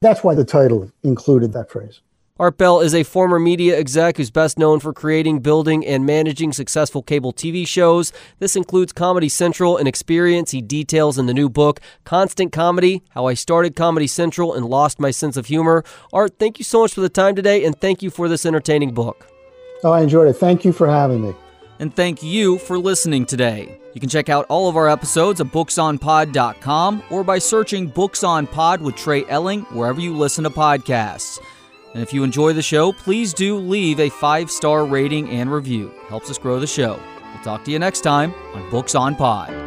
That's 0.00 0.22
why 0.22 0.34
the 0.34 0.44
title 0.44 0.90
included 1.02 1.52
that 1.52 1.70
phrase. 1.70 2.00
Art 2.38 2.58
Bell 2.58 2.80
is 2.80 2.94
a 2.94 3.02
former 3.02 3.38
media 3.38 3.78
exec 3.78 4.18
who's 4.18 4.30
best 4.30 4.58
known 4.58 4.78
for 4.78 4.92
creating, 4.92 5.38
building, 5.38 5.86
and 5.86 6.04
managing 6.04 6.52
successful 6.52 7.02
cable 7.02 7.32
TV 7.32 7.66
shows. 7.66 8.12
This 8.40 8.56
includes 8.56 8.92
Comedy 8.92 9.30
Central, 9.30 9.78
an 9.78 9.86
experience 9.86 10.50
he 10.50 10.60
details 10.60 11.16
in 11.16 11.24
the 11.24 11.32
new 11.32 11.48
book, 11.48 11.80
Constant 12.04 12.52
Comedy 12.52 13.02
How 13.10 13.24
I 13.24 13.32
Started 13.32 13.74
Comedy 13.74 14.06
Central 14.06 14.52
and 14.52 14.66
Lost 14.66 15.00
My 15.00 15.10
Sense 15.10 15.38
of 15.38 15.46
Humor. 15.46 15.82
Art, 16.12 16.38
thank 16.38 16.58
you 16.58 16.64
so 16.64 16.82
much 16.82 16.92
for 16.92 17.00
the 17.00 17.08
time 17.08 17.34
today, 17.34 17.64
and 17.64 17.80
thank 17.80 18.02
you 18.02 18.10
for 18.10 18.28
this 18.28 18.44
entertaining 18.44 18.92
book. 18.92 19.26
Oh, 19.82 19.92
I 19.92 20.02
enjoyed 20.02 20.28
it. 20.28 20.34
Thank 20.34 20.62
you 20.62 20.74
for 20.74 20.88
having 20.88 21.22
me. 21.22 21.34
And 21.78 21.94
thank 21.94 22.22
you 22.22 22.58
for 22.58 22.78
listening 22.78 23.24
today. 23.24 23.80
You 23.94 24.00
can 24.00 24.10
check 24.10 24.28
out 24.28 24.44
all 24.50 24.68
of 24.68 24.76
our 24.76 24.90
episodes 24.90 25.40
at 25.40 25.46
booksonpod.com 25.46 27.02
or 27.10 27.24
by 27.24 27.38
searching 27.38 27.86
Books 27.86 28.22
on 28.22 28.46
Pod 28.46 28.82
with 28.82 28.94
Trey 28.94 29.24
Elling 29.26 29.62
wherever 29.72 30.02
you 30.02 30.14
listen 30.14 30.44
to 30.44 30.50
podcasts. 30.50 31.38
And 31.96 32.02
if 32.02 32.12
you 32.12 32.24
enjoy 32.24 32.52
the 32.52 32.60
show, 32.60 32.92
please 32.92 33.32
do 33.32 33.56
leave 33.56 34.00
a 34.00 34.10
five 34.10 34.50
star 34.50 34.84
rating 34.84 35.30
and 35.30 35.50
review. 35.50 35.90
Helps 36.08 36.28
us 36.28 36.36
grow 36.36 36.60
the 36.60 36.66
show. 36.66 37.00
We'll 37.32 37.42
talk 37.42 37.64
to 37.64 37.70
you 37.70 37.78
next 37.78 38.02
time 38.02 38.34
on 38.52 38.68
Books 38.68 38.94
on 38.94 39.14
Pod. 39.14 39.65